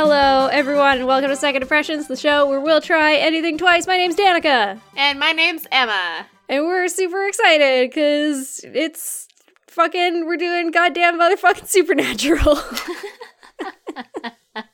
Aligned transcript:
Hello, 0.00 0.46
everyone, 0.46 0.98
and 0.98 1.08
welcome 1.08 1.28
to 1.28 1.34
Second 1.34 1.62
Impressions, 1.62 2.06
the 2.06 2.14
show 2.14 2.48
where 2.48 2.60
we'll 2.60 2.80
try 2.80 3.16
anything 3.16 3.58
twice. 3.58 3.84
My 3.88 3.96
name's 3.96 4.14
Danica, 4.14 4.80
And 4.94 5.18
my 5.18 5.32
name's 5.32 5.66
Emma. 5.72 6.24
and 6.48 6.66
we're 6.66 6.86
super 6.86 7.26
excited 7.26 7.90
because 7.90 8.60
it's 8.62 9.26
fucking, 9.66 10.24
we're 10.24 10.36
doing 10.36 10.70
goddamn 10.70 11.18
motherfucking 11.18 11.66
supernatural. 11.68 12.60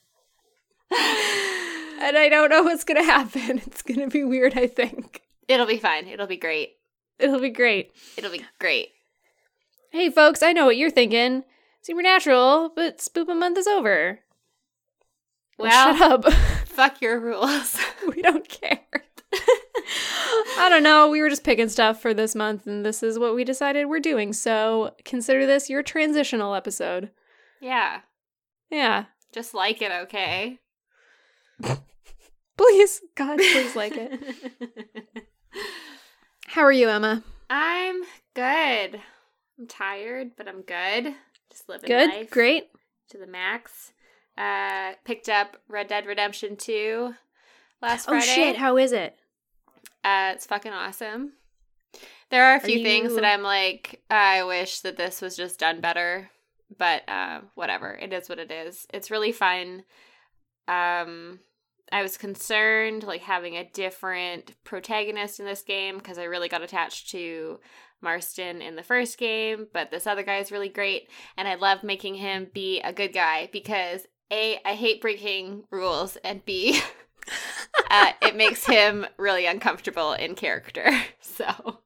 and 0.90 2.18
I 2.18 2.28
don't 2.28 2.50
know 2.50 2.64
what's 2.64 2.84
gonna 2.84 3.02
happen. 3.02 3.62
It's 3.66 3.80
gonna 3.80 4.08
be 4.08 4.24
weird, 4.24 4.58
I 4.58 4.66
think. 4.66 5.22
It'll 5.48 5.64
be 5.64 5.78
fine. 5.78 6.06
It'll 6.06 6.26
be 6.26 6.36
great. 6.36 6.72
It'll 7.18 7.40
be 7.40 7.48
great. 7.48 7.92
It'll 8.18 8.30
be 8.30 8.44
great. 8.60 8.90
Hey, 9.90 10.10
folks, 10.10 10.42
I 10.42 10.52
know 10.52 10.66
what 10.66 10.76
you're 10.76 10.90
thinking. 10.90 11.44
Supernatural, 11.80 12.72
but 12.76 12.98
Spoopa 12.98 13.34
Month 13.34 13.56
is 13.56 13.66
over. 13.66 14.20
Well, 15.58 15.96
shut 15.96 16.10
up. 16.26 16.32
fuck 16.66 17.00
your 17.00 17.18
rules. 17.20 17.78
we 18.08 18.22
don't 18.22 18.48
care. 18.48 18.80
I 20.58 20.68
don't 20.68 20.82
know. 20.82 21.08
We 21.10 21.20
were 21.20 21.28
just 21.28 21.44
picking 21.44 21.68
stuff 21.68 22.00
for 22.00 22.14
this 22.14 22.34
month, 22.34 22.66
and 22.66 22.84
this 22.84 23.02
is 23.02 23.18
what 23.18 23.34
we 23.34 23.44
decided 23.44 23.86
we're 23.86 24.00
doing. 24.00 24.32
So 24.32 24.94
consider 25.04 25.46
this 25.46 25.68
your 25.70 25.82
transitional 25.82 26.54
episode. 26.54 27.10
yeah. 27.60 28.00
Yeah. 28.70 29.04
Just 29.32 29.52
like 29.54 29.82
it, 29.82 29.92
okay? 29.92 30.58
Please, 32.56 33.00
God, 33.16 33.36
please 33.38 33.74
like 33.76 33.94
it. 33.96 34.20
How 36.46 36.62
are 36.62 36.72
you, 36.72 36.88
Emma? 36.88 37.22
I'm 37.50 38.02
good. 38.34 39.00
I'm 39.58 39.66
tired, 39.68 40.30
but 40.36 40.48
I'm 40.48 40.62
good. 40.62 41.14
Just 41.50 41.68
living 41.68 41.88
Good? 41.88 42.10
life 42.10 42.30
Great? 42.30 42.64
to 43.10 43.18
the 43.18 43.26
max. 43.26 43.92
Uh, 44.36 44.92
picked 45.04 45.28
up 45.28 45.58
Red 45.68 45.88
Dead 45.88 46.06
Redemption 46.06 46.56
2 46.56 47.14
last 47.80 48.06
Oh, 48.08 48.12
Friday. 48.12 48.26
Oh 48.30 48.34
shit. 48.34 48.56
How 48.56 48.76
is 48.76 48.92
it? 48.92 49.16
Uh, 50.02 50.32
it's 50.34 50.46
fucking 50.46 50.72
awesome. 50.72 51.32
There 52.30 52.44
are 52.44 52.54
a 52.54 52.56
Are 52.56 52.60
few 52.60 52.82
things 52.82 53.10
you- 53.10 53.16
that 53.20 53.24
I'm 53.24 53.42
like, 53.42 54.02
I 54.10 54.42
wish 54.44 54.80
that 54.80 54.96
this 54.96 55.20
was 55.22 55.36
just 55.36 55.60
done 55.60 55.80
better, 55.80 56.30
but 56.76 57.08
uh, 57.08 57.42
whatever. 57.54 57.92
It 57.92 58.12
is 58.12 58.28
what 58.28 58.38
it 58.40 58.50
is. 58.50 58.86
It's 58.92 59.10
really 59.10 59.30
fun. 59.32 59.84
Um, 60.66 61.40
I 61.92 62.02
was 62.02 62.16
concerned 62.16 63.04
like 63.04 63.20
having 63.20 63.56
a 63.56 63.68
different 63.70 64.52
protagonist 64.64 65.38
in 65.38 65.46
this 65.46 65.62
game 65.62 65.98
because 65.98 66.18
I 66.18 66.24
really 66.24 66.48
got 66.48 66.62
attached 66.62 67.10
to 67.10 67.60
Marston 68.00 68.60
in 68.62 68.74
the 68.76 68.82
first 68.82 69.16
game, 69.18 69.68
but 69.72 69.90
this 69.90 70.06
other 70.06 70.22
guy 70.22 70.38
is 70.38 70.50
really 70.50 70.68
great, 70.68 71.08
and 71.36 71.46
I 71.46 71.54
love 71.54 71.82
making 71.84 72.16
him 72.16 72.48
be 72.52 72.80
a 72.80 72.92
good 72.92 73.12
guy 73.12 73.48
because 73.52 74.06
a 74.34 74.58
I 74.64 74.74
hate 74.74 75.00
breaking 75.00 75.64
rules, 75.70 76.16
and 76.24 76.44
b 76.44 76.80
uh, 77.90 78.12
it 78.20 78.36
makes 78.36 78.66
him 78.66 79.06
really 79.16 79.46
uncomfortable 79.46 80.12
in 80.12 80.34
character. 80.34 80.90
So 81.20 81.78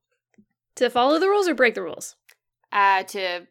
To 0.74 0.90
follow 0.90 1.18
the 1.18 1.28
rules 1.28 1.48
or 1.48 1.54
break 1.54 1.74
the 1.74 1.82
rules? 1.82 2.16
uh, 2.72 3.02
to 3.04 3.46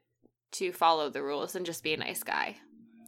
to 0.51 0.71
follow 0.71 1.09
the 1.09 1.23
rules 1.23 1.55
and 1.55 1.65
just 1.65 1.83
be 1.83 1.93
a 1.93 1.97
nice 1.97 2.23
guy. 2.23 2.57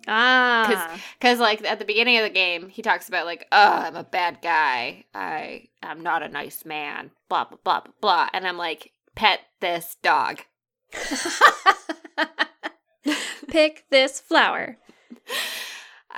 Ah. 0.08 0.98
Because 1.20 1.40
like 1.40 1.64
at 1.64 1.78
the 1.78 1.86
beginning 1.86 2.18
of 2.18 2.24
the 2.24 2.30
game, 2.32 2.70
he 2.70 2.82
talks 2.82 3.08
about 3.08 3.26
like, 3.28 3.46
oh, 3.52 3.74
I'm 3.86 3.96
a 3.96 4.04
bad 4.04 4.40
guy. 4.42 5.04
I 5.14 5.68
I'm 5.84 6.02
not 6.02 6.24
a 6.24 6.30
nice 6.30 6.66
man. 6.66 7.12
Blah 7.30 7.46
blah 7.46 7.60
blah 7.64 7.82
blah 7.82 7.94
blah. 8.02 8.30
And 8.34 8.48
I'm 8.48 8.58
like, 8.58 8.92
pet 9.16 9.42
this 9.60 9.98
dog. 10.02 10.40
Pick 13.48 13.86
this 13.90 14.20
flower. 14.20 14.78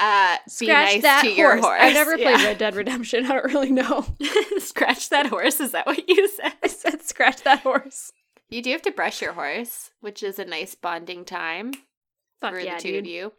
Uh, 0.01 0.37
be 0.45 0.65
Scratch 0.65 0.93
nice 0.93 1.01
that 1.03 1.21
to 1.21 1.27
horse. 1.27 1.37
your 1.37 1.57
horse. 1.61 1.77
I've 1.79 1.93
never 1.93 2.15
played 2.17 2.39
Yeah. 2.39 2.45
Red 2.45 2.57
Dead 2.57 2.75
Redemption. 2.75 3.25
I 3.25 3.35
don't 3.35 3.45
really 3.53 3.71
know. 3.71 4.05
Scratch 4.57 5.09
that 5.09 5.27
horse. 5.27 5.59
Is 5.59 5.71
that 5.73 5.85
what 5.85 6.09
you 6.09 6.27
said? 6.27 6.53
I 6.63 6.67
said 6.67 7.03
scratch 7.03 7.43
that 7.43 7.59
horse. 7.59 8.11
You 8.49 8.61
do 8.63 8.71
have 8.71 8.81
to 8.81 8.91
brush 8.91 9.21
your 9.21 9.33
horse, 9.33 9.91
which 10.01 10.23
is 10.23 10.39
a 10.39 10.45
nice 10.45 10.73
bonding 10.75 11.23
time. 11.23 11.71
Fuck 12.41 12.53
for 12.53 12.59
yeah, 12.59 12.77
the 12.77 12.81
two 12.81 12.91
dude. 12.93 13.05
of 13.05 13.11
you. 13.11 13.33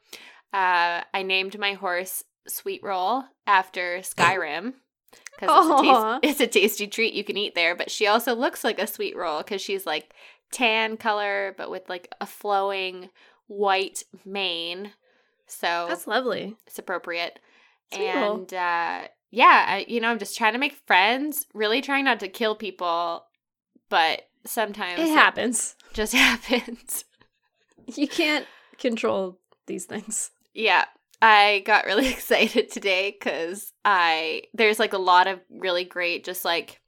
Uh, 0.52 1.02
I 1.12 1.22
named 1.24 1.58
my 1.58 1.72
horse 1.74 2.22
Sweet 2.46 2.80
Roll 2.84 3.24
after 3.46 3.98
Skyrim 3.98 4.74
because 5.38 6.20
it's, 6.22 6.38
it's 6.38 6.40
a 6.40 6.46
tasty 6.46 6.86
treat 6.86 7.12
you 7.14 7.24
can 7.24 7.36
eat 7.36 7.54
there. 7.54 7.74
But 7.74 7.90
she 7.90 8.06
also 8.06 8.34
looks 8.34 8.62
like 8.62 8.78
a 8.78 8.86
sweet 8.86 9.16
roll 9.16 9.38
because 9.38 9.60
she's 9.60 9.84
like 9.86 10.14
tan 10.52 10.96
color, 10.96 11.54
but 11.56 11.70
with 11.70 11.88
like 11.88 12.12
a 12.20 12.26
flowing 12.26 13.10
white 13.48 14.04
mane. 14.24 14.92
So 15.52 15.86
That's 15.88 16.06
lovely. 16.06 16.56
it's 16.66 16.78
appropriate. 16.78 17.38
Roll. 17.96 18.34
and 18.36 18.54
uh, 18.54 19.02
yeah, 19.30 19.64
I, 19.68 19.84
you 19.88 20.00
know, 20.00 20.08
I'm 20.08 20.18
just 20.18 20.36
trying 20.36 20.54
to 20.54 20.58
make 20.58 20.74
friends. 20.86 21.46
Really 21.54 21.80
trying 21.80 22.04
not 22.04 22.20
to 22.20 22.28
kill 22.28 22.54
people, 22.54 23.24
but 23.88 24.22
sometimes 24.46 24.98
It 25.00 25.08
happens. 25.08 25.76
just 25.92 26.14
happens. 26.14 27.04
You 27.94 28.08
can't 28.08 28.46
control 28.78 29.38
these 29.66 29.84
things. 29.84 30.30
Yeah. 30.54 30.84
I 31.20 31.62
got 31.64 31.84
really 31.86 32.08
excited 32.10 32.70
today 32.70 33.10
because 33.16 33.72
I 33.84 34.42
there's 34.54 34.78
like 34.78 34.92
a 34.92 34.98
lot 34.98 35.28
of 35.28 35.40
really 35.50 35.84
great 35.84 36.24
just 36.24 36.44
like 36.44 36.80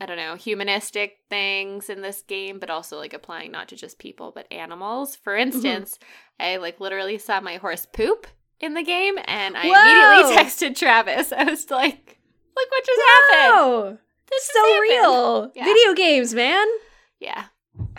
I 0.00 0.06
don't 0.06 0.16
know, 0.16 0.34
humanistic 0.34 1.18
things 1.30 1.88
in 1.88 2.02
this 2.02 2.22
game, 2.22 2.58
but 2.58 2.70
also 2.70 2.98
like 2.98 3.14
applying 3.14 3.52
not 3.52 3.68
to 3.68 3.76
just 3.76 3.98
people 3.98 4.32
but 4.34 4.50
animals. 4.52 5.16
For 5.16 5.32
mm-hmm. 5.32 5.42
instance, 5.42 5.98
I 6.38 6.56
like 6.56 6.80
literally 6.80 7.18
saw 7.18 7.40
my 7.40 7.56
horse 7.56 7.86
poop 7.86 8.26
in 8.60 8.74
the 8.74 8.82
game 8.82 9.16
and 9.24 9.56
I 9.56 9.66
Whoa! 9.66 10.26
immediately 10.26 10.42
texted 10.42 10.76
Travis. 10.76 11.32
I 11.36 11.44
was 11.44 11.70
like, 11.70 12.18
look 12.56 12.70
what 12.70 12.86
just 12.86 13.00
happened. 13.00 13.52
Oh, 13.54 13.98
This 14.30 14.44
so 14.44 14.52
just 14.52 14.58
happened." 14.58 14.82
real. 14.82 15.52
Yeah. 15.54 15.64
Video 15.64 15.94
games, 15.94 16.34
man. 16.34 16.66
Yeah. 17.20 17.44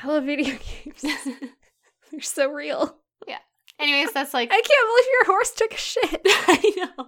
I 0.01 0.07
love 0.07 0.25
video 0.25 0.57
games. 0.83 1.01
They're 2.11 2.21
so 2.21 2.51
real. 2.51 2.97
Yeah. 3.27 3.39
Anyways, 3.79 4.13
that's 4.13 4.33
like 4.33 4.51
I 4.51 4.61
can't 4.61 4.89
believe 4.89 5.05
your 5.13 5.25
horse 5.25 5.51
took 5.51 5.73
a 5.73 5.77
shit. 5.77 6.21
I 6.25 6.73
know. 6.97 7.07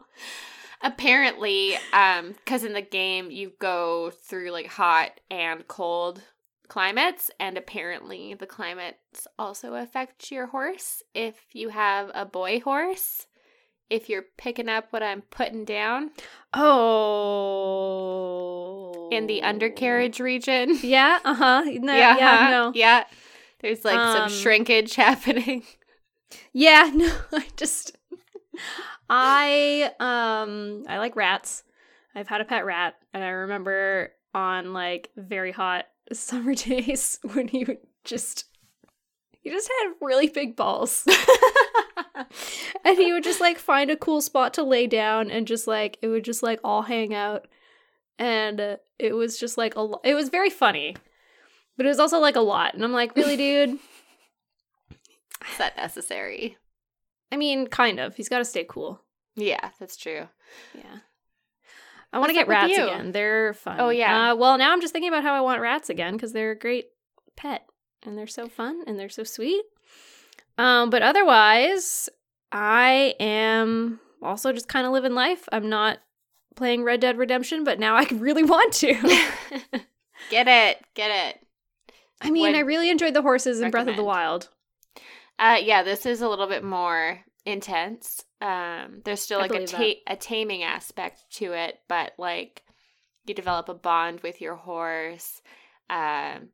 Apparently, 0.81 1.75
um, 1.93 2.33
because 2.33 2.63
in 2.63 2.73
the 2.73 2.81
game 2.81 3.31
you 3.31 3.51
go 3.59 4.11
through 4.11 4.51
like 4.51 4.67
hot 4.67 5.19
and 5.31 5.67
cold 5.67 6.21
climates, 6.67 7.31
and 7.39 7.57
apparently 7.57 8.33
the 8.33 8.45
climates 8.45 9.27
also 9.39 9.73
affect 9.75 10.31
your 10.31 10.47
horse. 10.47 11.01
If 11.13 11.35
you 11.53 11.69
have 11.69 12.11
a 12.13 12.25
boy 12.25 12.59
horse, 12.59 13.25
if 13.89 14.09
you're 14.09 14.25
picking 14.37 14.67
up 14.69 14.91
what 14.91 15.01
I'm 15.01 15.21
putting 15.23 15.63
down 15.65 16.11
Oh. 17.77 19.09
in 19.11 19.27
the 19.27 19.41
undercarriage 19.43 20.19
region, 20.19 20.77
Yeah, 20.83 21.19
uh 21.23 21.33
huh. 21.33 21.63
No, 21.65 21.93
yeah, 21.95 22.17
huh? 22.45 22.49
no. 22.49 22.71
yeah. 22.75 23.05
There's 23.59 23.83
like 23.83 23.97
Um, 23.97 24.29
some 24.29 24.37
shrinkage 24.37 24.95
happening. 25.05 25.63
Yeah, 26.53 26.91
no, 26.95 27.11
I 27.31 27.47
just 27.55 27.96
I 29.09 29.91
um 29.99 30.85
I 30.87 30.97
like 30.97 31.15
rats. 31.15 31.63
I've 32.15 32.27
had 32.27 32.41
a 32.41 32.45
pet 32.45 32.65
rat 32.65 32.95
and 33.13 33.23
I 33.23 33.29
remember 33.29 34.11
on 34.33 34.73
like 34.73 35.11
very 35.15 35.51
hot 35.51 35.85
summer 36.13 36.55
days 36.55 37.19
when 37.33 37.47
he 37.47 37.63
would 37.63 37.79
just 38.03 38.45
he 39.41 39.49
just 39.49 39.69
had 39.81 39.93
really 40.01 40.27
big 40.27 40.55
balls. 40.55 41.07
and 42.83 42.97
he 42.97 43.13
would 43.13 43.23
just 43.23 43.39
like 43.39 43.57
find 43.59 43.89
a 43.91 43.95
cool 43.97 44.21
spot 44.21 44.53
to 44.55 44.63
lay 44.63 44.87
down 44.87 45.29
and 45.31 45.47
just 45.47 45.67
like 45.67 45.97
it 46.01 46.07
would 46.07 46.23
just 46.23 46.43
like 46.43 46.59
all 46.63 46.81
hang 46.81 47.13
out 47.13 47.47
and 48.19 48.77
it 48.99 49.13
was 49.13 49.39
just 49.39 49.57
like 49.57 49.75
a 49.75 49.81
lo- 49.81 50.01
it 50.03 50.15
was 50.15 50.29
very 50.29 50.49
funny. 50.49 50.95
But 51.77 51.85
it 51.85 51.89
was 51.89 51.99
also 51.99 52.19
like 52.19 52.35
a 52.35 52.41
lot 52.41 52.73
and 52.73 52.83
I'm 52.83 52.91
like, 52.91 53.15
"Really, 53.15 53.37
dude?" 53.37 53.77
Is 55.51 55.57
that 55.59 55.77
necessary? 55.77 56.57
I 57.31 57.37
mean, 57.37 57.67
kind 57.67 57.99
of. 57.99 58.15
He's 58.15 58.29
got 58.29 58.39
to 58.39 58.45
stay 58.45 58.65
cool. 58.67 59.01
Yeah, 59.35 59.69
that's 59.79 59.97
true. 59.97 60.27
Yeah. 60.73 60.97
I 62.13 62.19
want 62.19 62.29
to 62.29 62.33
get 62.33 62.47
rats 62.47 62.73
again. 62.73 63.11
They're 63.11 63.53
fun. 63.53 63.77
Oh, 63.79 63.89
yeah. 63.89 64.31
Uh, 64.31 64.35
well, 64.35 64.57
now 64.57 64.71
I'm 64.71 64.81
just 64.81 64.93
thinking 64.93 65.09
about 65.09 65.23
how 65.23 65.33
I 65.33 65.41
want 65.41 65.61
rats 65.61 65.89
again 65.89 66.13
because 66.13 66.31
they're 66.31 66.51
a 66.51 66.57
great 66.57 66.85
pet 67.35 67.65
and 68.03 68.17
they're 68.17 68.27
so 68.27 68.47
fun 68.47 68.81
and 68.87 68.97
they're 68.97 69.09
so 69.09 69.23
sweet. 69.23 69.63
Um, 70.57 70.89
but 70.89 71.03
otherwise, 71.03 72.09
I 72.51 73.13
am 73.19 73.99
also 74.21 74.53
just 74.53 74.67
kind 74.67 74.87
of 74.87 74.93
living 74.93 75.13
life. 75.13 75.47
I'm 75.51 75.69
not 75.69 75.99
playing 76.55 76.83
Red 76.83 77.01
Dead 77.01 77.17
Redemption, 77.17 77.63
but 77.63 77.79
now 77.79 77.95
I 77.95 78.03
really 78.11 78.43
want 78.43 78.73
to. 78.75 78.93
get 80.29 80.47
it, 80.47 80.83
get 80.95 81.11
it. 81.11 81.39
I 82.21 82.31
mean, 82.31 82.43
Would 82.43 82.55
I 82.55 82.61
really 82.61 82.89
enjoyed 82.89 83.13
the 83.13 83.21
horses 83.21 83.61
in 83.61 83.69
Breath 83.69 83.87
of 83.87 83.95
the. 83.95 84.03
Wild. 84.03 84.49
Uh, 85.39 85.59
yeah, 85.61 85.83
this 85.83 86.05
is 86.05 86.21
a 86.21 86.29
little 86.29 86.47
bit 86.47 86.63
more 86.63 87.19
intense. 87.45 88.23
Um, 88.41 89.01
there's 89.05 89.21
still 89.21 89.39
like 89.39 89.53
a 89.53 89.65
ta- 89.65 90.01
a 90.05 90.15
taming 90.15 90.63
aspect 90.63 91.21
to 91.35 91.53
it, 91.53 91.79
but 91.87 92.13
like 92.17 92.63
you 93.25 93.33
develop 93.33 93.69
a 93.69 93.73
bond 93.73 94.21
with 94.21 94.41
your 94.41 94.55
horse. 94.55 95.41
Um, 95.89 96.49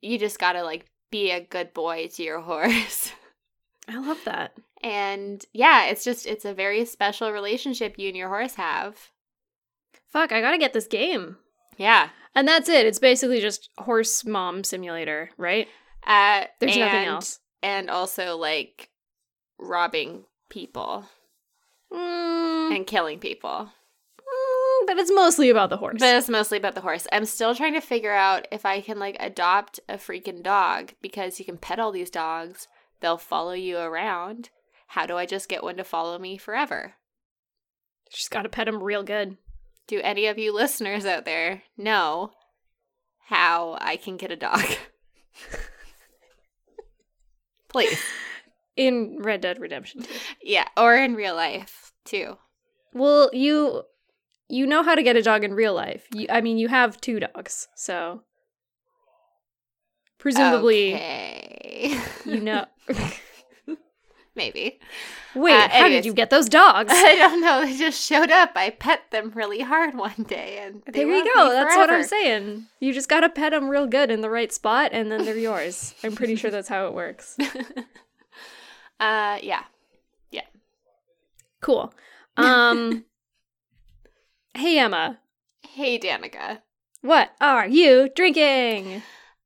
you 0.00 0.18
just 0.18 0.38
gotta 0.38 0.62
like 0.62 0.86
be 1.10 1.30
a 1.30 1.40
good 1.40 1.72
boy 1.74 2.08
to 2.14 2.22
your 2.22 2.40
horse. 2.40 3.12
I 3.88 3.98
love 3.98 4.18
that. 4.24 4.52
And 4.82 5.44
yeah, 5.52 5.86
it's 5.86 6.04
just 6.04 6.26
it's 6.26 6.44
a 6.44 6.54
very 6.54 6.84
special 6.84 7.30
relationship 7.32 7.98
you 7.98 8.08
and 8.08 8.16
your 8.16 8.28
horse 8.28 8.54
have. 8.54 8.96
Fuck, 10.10 10.32
I 10.32 10.40
gotta 10.40 10.58
get 10.58 10.72
this 10.72 10.86
game. 10.86 11.36
Yeah. 11.76 12.10
And 12.34 12.46
that's 12.48 12.68
it. 12.68 12.86
It's 12.86 12.98
basically 12.98 13.40
just 13.40 13.70
horse 13.78 14.24
mom 14.24 14.64
simulator, 14.64 15.30
right? 15.36 15.68
Uh 16.06 16.44
There's 16.60 16.76
nothing 16.76 17.06
else. 17.06 17.40
And 17.64 17.88
also 17.88 18.36
like 18.36 18.90
robbing 19.58 20.24
people 20.50 21.06
Mm, 21.92 22.74
and 22.76 22.86
killing 22.86 23.18
people. 23.20 23.70
mm, 24.18 24.86
but 24.86 24.98
it's 24.98 25.12
mostly 25.12 25.48
about 25.48 25.70
the 25.70 25.76
horse. 25.76 25.96
But 26.00 26.16
it's 26.16 26.28
mostly 26.28 26.58
about 26.58 26.74
the 26.74 26.80
horse. 26.80 27.06
I'm 27.12 27.24
still 27.24 27.54
trying 27.54 27.74
to 27.74 27.80
figure 27.80 28.12
out 28.12 28.48
if 28.50 28.66
I 28.66 28.80
can 28.80 28.98
like 28.98 29.16
adopt 29.20 29.78
a 29.88 29.94
freaking 29.94 30.42
dog 30.42 30.92
because 31.00 31.38
you 31.38 31.44
can 31.44 31.56
pet 31.56 31.78
all 31.78 31.92
these 31.92 32.10
dogs. 32.10 32.66
They'll 33.00 33.16
follow 33.16 33.52
you 33.52 33.78
around. 33.78 34.50
How 34.88 35.06
do 35.06 35.16
I 35.16 35.24
just 35.26 35.48
get 35.48 35.62
one 35.62 35.76
to 35.76 35.84
follow 35.84 36.18
me 36.18 36.36
forever? 36.36 36.94
She's 38.10 38.28
gotta 38.28 38.48
pet 38.48 38.66
him 38.68 38.82
real 38.82 39.02
good. 39.04 39.36
Do 39.86 40.00
any 40.02 40.26
of 40.26 40.36
you 40.38 40.52
listeners 40.54 41.06
out 41.06 41.24
there 41.24 41.62
know 41.76 42.32
how 43.28 43.78
I 43.80 43.96
can 43.96 44.16
get 44.16 44.32
a 44.32 44.36
dog? 44.36 44.64
Please. 47.74 48.00
In 48.76 49.18
Red 49.20 49.40
Dead 49.40 49.58
Redemption 49.58 50.02
2. 50.02 50.08
Yeah, 50.42 50.68
or 50.76 50.94
in 50.94 51.16
real 51.16 51.34
life 51.34 51.92
too. 52.04 52.38
Well, 52.92 53.30
you 53.32 53.82
you 54.48 54.64
know 54.64 54.84
how 54.84 54.94
to 54.94 55.02
get 55.02 55.16
a 55.16 55.22
dog 55.22 55.42
in 55.42 55.54
real 55.54 55.74
life. 55.74 56.06
You, 56.14 56.28
I 56.30 56.40
mean, 56.40 56.56
you 56.56 56.68
have 56.68 57.00
two 57.00 57.18
dogs, 57.18 57.66
so 57.74 58.22
presumably 60.18 60.94
Okay. 60.94 62.00
you 62.24 62.40
know. 62.40 62.66
Maybe. 64.36 64.80
Wait, 65.36 65.52
Uh, 65.54 65.68
how 65.68 65.88
did 65.88 66.04
you 66.04 66.12
get 66.12 66.30
those 66.30 66.48
dogs? 66.48 66.92
I 66.94 67.14
don't 67.14 67.40
know. 67.40 67.64
They 67.64 67.76
just 67.76 68.04
showed 68.04 68.30
up. 68.32 68.50
I 68.56 68.70
pet 68.70 69.02
them 69.12 69.30
really 69.34 69.60
hard 69.60 69.94
one 69.98 70.24
day, 70.26 70.58
and 70.60 70.82
there 70.92 71.06
you 71.06 71.24
go. 71.34 71.50
That's 71.50 71.76
what 71.76 71.88
I'm 71.90 72.02
saying. 72.04 72.66
You 72.80 72.92
just 72.92 73.08
gotta 73.08 73.28
pet 73.28 73.52
them 73.52 73.68
real 73.68 73.86
good 73.86 74.10
in 74.10 74.22
the 74.22 74.30
right 74.30 74.52
spot, 74.52 74.90
and 74.92 75.10
then 75.12 75.24
they're 75.24 75.36
yours. 75.36 75.94
I'm 76.04 76.14
pretty 76.16 76.34
sure 76.34 76.50
that's 76.50 76.68
how 76.68 76.86
it 76.88 76.94
works. 76.94 77.36
uh, 79.00 79.38
yeah, 79.42 79.64
yeah. 80.30 80.42
Cool. 81.60 81.92
Um. 82.36 83.04
hey 84.54 84.78
Emma, 84.78 85.18
Hey, 85.68 85.98
Danica. 85.98 86.58
what 87.02 87.30
are 87.40 87.66
you 87.68 88.08
drinking? 88.14 89.02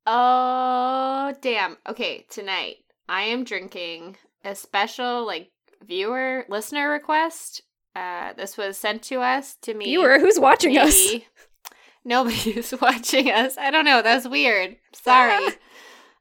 Oh, 0.07 1.33
damn. 1.41 1.77
Okay, 1.87 2.25
tonight 2.29 2.77
I 3.07 3.21
am 3.23 3.43
drinking 3.43 4.17
a 4.43 4.55
special 4.55 5.25
like 5.25 5.51
viewer 5.85 6.45
listener 6.49 6.89
request. 6.89 7.61
Uh, 7.95 8.33
this 8.33 8.57
was 8.57 8.77
sent 8.77 9.01
to 9.03 9.19
us 9.21 9.55
to 9.61 9.73
me. 9.73 9.85
Viewer, 9.85 10.19
who's 10.19 10.39
watching 10.39 10.77
us? 10.77 11.11
Nobody's 12.05 12.73
watching 12.81 13.29
us. 13.29 13.57
I 13.57 13.71
don't 13.71 13.85
know. 13.85 14.01
That's 14.01 14.27
weird. 14.27 14.77
Sorry. 14.93 15.53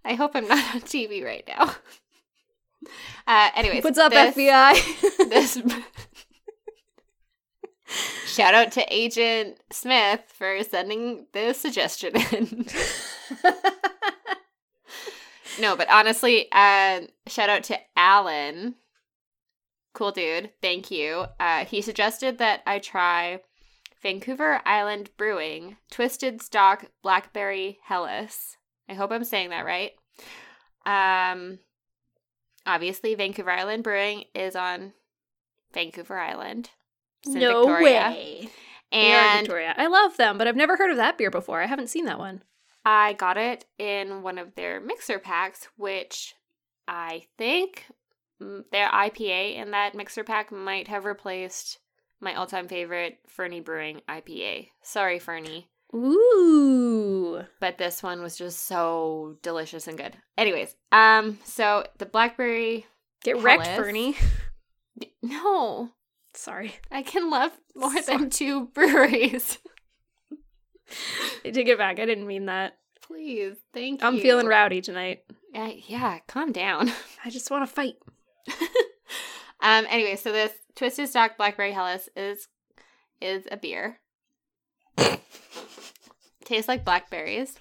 I 0.05 0.15
hope 0.15 0.33
I'm 0.35 0.49
not 0.49 0.75
on 0.75 0.81
TV 0.83 1.25
right 1.25 1.45
now. 1.47 1.75
Uh, 3.27 3.51
anyways, 3.57 3.83
What's 3.85 3.99
up, 3.99 4.13
this- 4.13 4.35
FBI? 4.37 5.29
This 5.29 5.61
shout 8.27 8.55
out 8.55 8.71
to 8.73 8.85
Agent 8.95 9.59
Smith 9.73 10.21
for 10.33 10.63
sending 10.63 11.27
this 11.33 11.61
suggestion 11.61 12.13
in. 12.33 12.67
No, 15.61 15.77
but 15.77 15.91
honestly, 15.91 16.49
uh, 16.53 17.01
shout 17.27 17.51
out 17.51 17.65
to 17.65 17.79
Alan. 17.97 18.77
Cool 19.93 20.13
dude. 20.13 20.51
Thank 20.63 20.91
you. 20.91 21.27
Uh, 21.41 21.65
he 21.65 21.83
suggested 21.83 22.39
that 22.39 22.63
I 22.67 22.79
try 22.79 23.41
Vancouver 24.03 24.61
Island 24.65 25.11
Brewing 25.17 25.77
Twisted 25.91 26.41
Stock 26.41 26.87
Blackberry 27.03 27.79
Helles. 27.85 28.57
I 28.89 28.95
hope 28.95 29.11
I'm 29.11 29.25
saying 29.25 29.51
that 29.51 29.65
right. 29.65 29.93
Um, 30.87 31.59
obviously, 32.65 33.15
Vancouver 33.15 33.51
Island 33.51 33.83
Brewing 33.83 34.25
is 34.35 34.55
on 34.55 34.93
Vancouver 35.75 36.19
Island. 36.19 36.71
No 37.27 37.67
Victoria. 37.67 38.11
way. 38.11 38.49
And 38.93 39.41
Victoria. 39.41 39.75
I 39.77 39.89
love 39.89 40.17
them, 40.17 40.39
but 40.39 40.47
I've 40.47 40.57
never 40.57 40.77
heard 40.77 40.91
of 40.91 40.97
that 40.97 41.19
beer 41.19 41.31
before. 41.31 41.61
I 41.61 41.67
haven't 41.67 41.89
seen 41.89 42.07
that 42.07 42.19
one. 42.19 42.43
I 42.91 43.13
got 43.13 43.37
it 43.37 43.67
in 43.79 44.23
one 44.23 44.39
of 44.39 44.55
their 44.55 44.81
mixer 44.81 45.19
packs, 45.19 45.69
which 45.77 46.35
I 46.87 47.25
think 47.37 47.85
mm, 48.43 48.65
their 48.73 48.89
IPA 48.89 49.57
in 49.57 49.73
that 49.73 49.95
mixer 49.95 50.25
pack 50.25 50.51
might 50.51 50.89
have 50.89 51.05
replaced 51.05 51.81
my 52.19 52.35
all 52.35 52.47
time 52.47 52.67
favorite 52.67 53.19
Fernie 53.27 53.61
Brewing 53.61 54.01
IPA. 54.09 54.69
Sorry, 54.83 55.19
Fernie. 55.19 55.69
Ooh. 55.95 57.43
but 57.61 57.77
this 57.77 58.03
one 58.03 58.23
was 58.23 58.39
just 58.39 58.67
so 58.67 59.37
delicious 59.43 59.87
and 59.87 59.99
good. 59.99 60.17
Anyways, 60.39 60.75
um, 60.91 61.39
so 61.45 61.85
the 61.99 62.07
blackberry. 62.07 62.87
Get 63.23 63.43
wrecked, 63.43 63.67
Helles. 63.67 63.79
Fernie. 63.79 64.17
No, 65.23 65.91
Sorry. 66.33 66.73
I 66.91 67.03
can 67.03 67.29
love 67.31 67.53
more 67.75 67.91
Sorry. 68.01 68.17
than 68.17 68.31
two 68.31 68.69
breweries. 68.69 69.59
I 71.45 71.51
take 71.51 71.69
it 71.69 71.79
back. 71.79 71.99
I 71.99 72.07
didn't 72.07 72.27
mean 72.27 72.47
that. 72.47 72.79
Please, 73.03 73.57
thank 73.73 74.01
you. 74.03 74.07
I'm 74.07 74.19
feeling 74.21 74.47
rowdy 74.47 74.81
tonight. 74.81 75.23
Uh, 75.55 75.71
yeah, 75.87 76.19
calm 76.27 76.53
down. 76.53 76.91
I 77.25 77.31
just 77.31 77.51
want 77.51 77.67
to 77.69 77.75
fight. 77.75 77.95
um. 79.61 79.87
Anyway, 79.91 80.17
so 80.17 80.31
this 80.33 80.53
twisted 80.75 81.09
stock 81.09 81.37
blackberry 81.37 81.73
Helles 81.73 82.09
is 82.17 82.49
is 83.21 83.47
a 83.51 83.57
beer. 83.57 83.99
Tastes 86.45 86.69
like 86.69 86.85
blackberries, 86.85 87.57